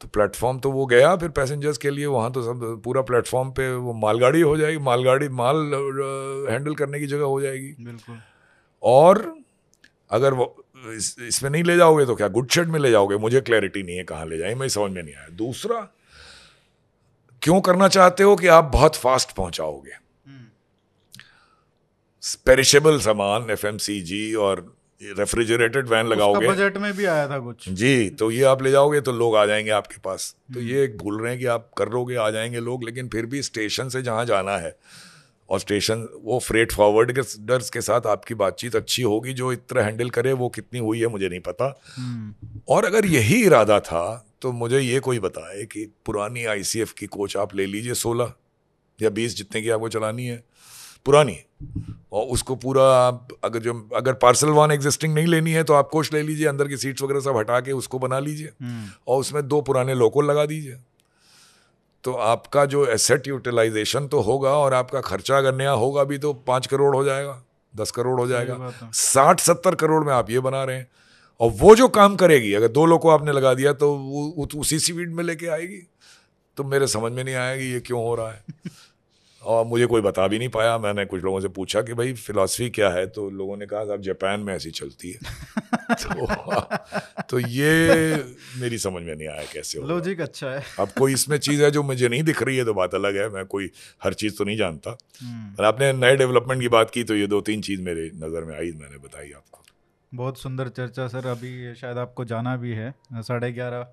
तो 0.00 0.08
प्लेटफॉर्म 0.08 0.58
तो 0.58 0.70
वो 0.72 0.86
गया 0.86 1.16
फिर 1.16 1.28
पैसेंजर्स 1.28 1.78
के 1.78 1.90
लिए 1.90 2.06
वहाँ 2.06 2.32
तो 2.32 2.42
सब 2.42 2.82
पूरा 2.84 3.02
प्लेटफॉर्म 3.02 3.50
पे 3.50 3.72
वो 3.74 3.92
मालगाड़ी 3.92 4.40
हो 4.40 4.56
जाएगी 4.56 4.78
मालगाड़ी 4.78 5.28
माल 5.28 5.56
हैंडल 6.50 6.74
करने 6.74 7.00
की 7.00 7.06
जगह 7.06 7.24
हो 7.24 7.40
जाएगी। 7.40 7.74
बिल्कुल। 7.80 8.20
और 8.84 9.34
अगर 10.10 10.34
वो 10.34 10.64
इस, 10.86 11.16
इसमें 11.28 11.50
नहीं 11.50 11.64
ले 11.64 11.76
जाओगे 11.76 12.06
तो 12.06 12.14
क्या 12.14 12.28
गुड 12.28 12.48
शेड 12.50 12.68
में 12.68 12.78
ले 12.80 12.90
जाओगे? 12.90 13.16
मुझे 13.16 13.40
क्लैरिटी 13.40 13.82
नहीं 13.82 13.96
है 13.96 14.04
कहाँ 14.04 14.26
ले 14.26 14.38
जाए 14.38 14.54
मैं 14.54 14.68
समझ 14.68 14.90
में 14.92 15.02
नहीं 15.02 15.14
आया। 15.14 15.28
दूसरा 15.28 15.80
क्यों 17.42 17.60
करना 17.60 17.88
चाहते 17.88 18.22
हो 18.22 18.36
कि 18.36 18.46
आप 18.46 18.64
बहुत 18.64 18.96
फास्ट 18.96 19.32
पहुंचाओगे? 19.32 19.92
हम्म। 20.26 20.46
पेरिशेबल 22.46 22.98
सामान 23.00 23.50
एफएमसीजी 23.50 24.34
और 24.34 24.72
रेफ्रिजरेटेड 25.02 25.88
वैन 25.88 26.06
लगाओगे। 26.06 26.48
बजट 26.48 26.76
में 26.76 26.92
भी 26.92 27.04
आया 27.04 27.28
था 27.28 27.38
कुछ। 27.38 27.68
जी 27.68 28.10
तो 28.10 28.30
ये 28.30 28.42
आप 28.44 28.62
ले 28.62 28.70
जाओगे 28.70 29.00
तो 29.00 29.12
लोग 29.12 29.36
आ 29.36 29.44
जाएँगे 29.46 29.70
आपके 29.70 29.96
पास। 30.04 30.34
तो 30.54 30.60
ये 30.60 30.84
एक 30.84 30.96
भूल 30.98 31.20
रहे 31.22 31.30
हैं 31.32 31.40
कि 31.40 31.46
आप 31.46 31.70
कर 31.78 31.88
लोगे 31.88 32.16
आ 32.16 32.30
जाएँगे 32.30 32.60
लोग 32.60 32.84
लेकिन 32.84 33.08
फिर 33.08 33.26
भी 33.26 33.42
स्टेशन 33.42 33.88
से 33.88 34.02
जहाँ 34.02 34.24
जाना 34.24 34.56
है 34.58 34.76
और 35.50 35.60
स्टेशन 35.60 36.08
वो 36.22 36.38
फ्रेट 36.38 36.72
फॉरवर्ड 36.72 37.12
के 37.12 37.20
डर्स 37.46 37.70
के 37.70 37.80
साथ 37.80 38.06
आपकी 38.06 38.34
बातचीत 38.34 38.76
अच्छी 38.76 39.02
होगी 39.02 39.32
जो 39.32 39.52
इतना 39.52 39.82
हैंडल 39.82 40.10
करे 40.10 40.32
वो 40.32 40.48
कितनी 40.48 40.78
हुई 40.78 41.00
है 41.00 41.06
मुझे 41.06 41.28
नहीं 41.28 41.40
पता। 41.40 41.80
हम्म। 41.96 42.60
और 42.68 42.84
अगर 42.84 43.06
यही 43.06 43.44
इरादा 43.44 43.80
था 43.80 44.26
तो 44.42 44.52
मुझे 44.52 44.80
ये 44.80 45.00
कोई 45.00 45.18
बताए 45.18 45.62
कि 45.62 45.92
पुरानी 46.06 46.44
आईसीएफ 46.44 46.92
की 46.92 47.06
कोच 47.06 47.36
आप 47.36 47.54
ले 47.54 47.66
लीजिए 47.66 47.94
सोलह 47.94 48.32
या 49.02 49.10
बीस 49.10 49.36
जितने 49.36 49.62
की 49.62 49.68
आपको 49.68 49.88
चलानी 49.88 50.26
है। 50.26 50.44
पुरानी। 51.06 51.38
और 52.12 52.26
उसको 52.26 52.56
पूरा 52.56 52.82
आप 52.82 53.28
अगर 53.44 53.58
जो 53.58 53.90
अगर 53.96 54.12
पार्सल 54.12 54.48
वन 54.48 54.70
एग्जिस्टिंग 54.70 55.14
नहीं 55.14 55.26
लेनी 55.26 55.50
है 55.50 55.64
तो 55.64 55.74
आप 55.74 55.88
कोच 55.88 56.12
ले 56.12 56.22
लीजिए 56.22 56.46
अंदर 56.46 56.68
की 56.68 56.76
सीट्स 56.76 57.02
वगैरह 57.02 57.20
सब 57.20 57.36
हटा 57.36 57.60
के 57.60 57.72
उसको 57.72 57.98
बना 57.98 58.18
लीजिए। 58.18 58.50
हम्म। 58.62 58.90
और 59.08 59.20
उसमें 59.20 59.48
दो 59.48 59.60
पुराने 59.60 59.94
लोकल 59.94 60.24
लगा 60.24 60.46
दीजिए। 60.46 60.76
तो 62.04 62.12
आपका 62.12 62.64
जो 62.64 62.86
एसेट 62.86 63.28
यूटिलाइजेशन 63.28 64.06
तो 64.06 64.20
होगा 64.20 64.50
और 64.50 64.74
आपका 64.74 65.00
खर्चा 65.00 65.38
अगर 65.38 65.54
नया 65.54 65.70
होगा 65.70 66.04
भी 66.04 66.18
तो 66.18 66.32
पाँच 66.32 66.66
करोड़ 66.66 66.96
हो 66.96 67.04
जाएगा 67.04 67.42
दस 67.76 67.90
करोड़ 67.90 68.20
हो 68.20 68.26
जाएगा 68.26 68.72
साठ 68.94 69.40
सत्तर 69.40 69.74
करोड़ 69.74 70.04
में 70.04 70.12
आप 70.12 70.30
ये 70.30 70.40
बना 70.40 70.64
रहे 70.64 70.76
हैं। 70.76 70.86
और 71.40 71.50
वो 71.50 71.74
जो 71.76 71.88
काम 71.88 72.16
करेगी 72.16 72.52
अगर 72.54 72.68
दो 72.68 72.86
लोग 72.86 73.00
को 73.00 73.08
आपने 73.08 73.32
लगा 73.32 73.54
दिया 73.54 73.72
तो 73.72 73.94
वो 74.36 74.46
तो 74.46 74.58
उसी 74.58 74.78
स्पीड 74.78 75.14
में 75.14 75.24
लेके 75.24 75.46
आएगी। 75.46 75.82
तो 76.56 76.64
मेरे 76.64 76.86
समझ 76.86 77.12
में 77.12 77.24
नहीं 77.24 77.34
आया 77.34 77.56
कि 77.56 77.64
ये 77.64 77.80
क्यों 77.80 78.02
हो 78.02 78.14
रहा 78.14 78.30
है। 78.32 78.44
और 79.42 79.64
मुझे 79.66 79.86
कोई 79.86 80.00
बता 80.00 80.28
भी 80.28 80.38
नहीं 80.38 80.48
पाया। 80.48 80.78
मैंने 80.78 81.04
कुछ 81.04 81.22
लोगों 81.22 81.40
से 81.40 81.48
पूछा 81.48 81.82
कि 81.82 81.94
भाई 81.94 82.12
फिलासफी 82.12 82.70
क्या 82.70 82.88
है? 82.88 83.06
तो 83.06 83.30
लोगों 83.30 83.56
ने 83.56 83.66
कहा 83.66 83.84
साहब 83.84 84.00
जापान 84.00 84.40
में 84.40 84.54
ऐसी 84.54 84.70
चलती 84.70 85.10
है। 85.10 85.18
तो, 85.94 86.60
तो 87.30 87.38
ये 87.38 88.14
मेरी 88.58 88.78
समझ 88.78 89.02
में 89.02 89.14
नहीं 89.14 89.28
आया 89.28 89.42
कैसे 89.52 89.78
हो 89.78 89.86
लॉजिक 89.86 90.20
अच्छा 90.20 90.50
है। 90.50 90.62
अब 90.80 90.88
कोई 90.98 91.12
इसमें 91.12 91.36
चीज़ 91.38 91.62
है 91.62 91.70
जो 91.70 91.82
मुझे 91.82 92.08
नहीं 92.08 92.22
दिख 92.22 92.42
रही 92.42 92.56
है 92.56 92.64
तो 92.64 92.74
बात 92.74 92.94
अलग 92.94 93.16
है 93.16 93.28
मैं 93.28 93.44
कोई 93.46 93.70
हर 94.04 94.14
चीज़ 94.14 94.36
तो 94.38 94.44
नहीं 94.44 94.56
जानता। 94.56 94.96
हम्म। 95.22 95.54
और 95.58 95.64
आपने 95.64 95.92
नए 95.92 96.16
डेवलपमेंट 96.16 96.60
की 96.60 96.68
बात 96.68 96.90
की 96.90 97.04
तो 97.04 97.16
ये 97.16 97.26
दो 97.26 97.40
तीन 97.40 97.60
चीज़ 97.62 97.82
मेरे 97.82 98.10
नज़र 98.16 98.44
में 98.44 98.54
आई 98.56 98.72
मैंने 98.80 98.98
बताई 98.98 99.30
आपको। 99.32 99.62
बहुत 100.12 100.38
सुंदर 100.38 100.68
चर्चा 100.68 101.06
सर। 101.08 101.26
अभी 101.26 101.74
शायद 101.74 101.98
आपको 101.98 102.24
जाना 102.24 102.56
भी 102.56 102.72
है 102.72 102.94
साढ़े 103.14 103.52
ग्यारह 103.52 103.86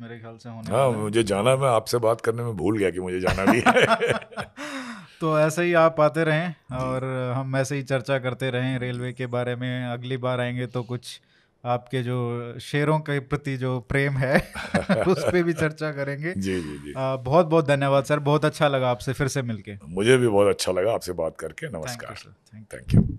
मेरे 0.00 0.18
ख्याल 0.18 0.36
से 0.36 0.48
होने 0.48 0.72
हाँ 0.72 0.90
मुझे 0.92 1.22
जाना 1.22 1.56
मैं 1.56 1.68
आपसे 1.68 1.98
बात 2.04 2.20
करने 2.20 2.42
में 2.42 2.56
भूल 2.56 2.78
गया 2.78 2.90
कि 2.90 3.00
मुझे 3.00 3.20
जाना 3.20 3.44
भी 3.52 3.62
है। 3.66 3.72
तो 5.20 5.40
ऐसे 5.40 5.62
ही 5.62 5.72
आप 5.72 6.00
आते 6.00 6.24
रहें 6.24 6.54
और 6.76 7.32
हम 7.36 7.56
ऐसे 7.56 7.76
ही 7.76 7.82
चर्चा 7.82 8.18
करते 8.18 8.50
रहें 8.50 8.78
रेलवे 8.78 9.12
के 9.12 9.26
बारे 9.26 9.56
में। 9.56 9.86
अगली 9.86 10.16
बार 10.16 10.40
आएँगे 10.40 10.66
तो 10.66 10.82
कुछ 10.82 11.20
आपके 11.64 12.02
जो 12.02 12.58
शेरों 12.60 12.98
के 13.00 13.18
प्रति 13.20 13.56
जो 13.56 13.80
प्रेम 13.80 14.12
है 14.12 14.38
उस 15.08 15.24
पर 15.24 15.42
भी 15.42 15.52
चर्चा 15.52 15.92
करेंगे। 15.92 16.32
जी 16.32 16.60
जी 16.60 16.78
जी। 16.78 16.94
आ, 16.96 17.16
बहुत 17.16 17.46
बहुत 17.46 17.66
धन्यवाद 17.66 18.04
सर। 18.04 18.18
बहुत 18.18 18.44
अच्छा 18.44 18.68
लगा 18.68 18.90
आपसे 18.90 19.12
फिर 19.12 19.28
से 19.28 19.42
मिलके। 19.42 19.76
मुझे 19.88 20.16
भी 20.16 20.28
बहुत 20.28 20.48
अच्छा 20.48 20.72
लगा 20.72 20.92
आपसे 20.92 21.12
बात 21.12 21.36
करके। 21.38 21.68
नमस्कार। 21.68 22.14
Thank 22.54 22.94
you 22.94 23.18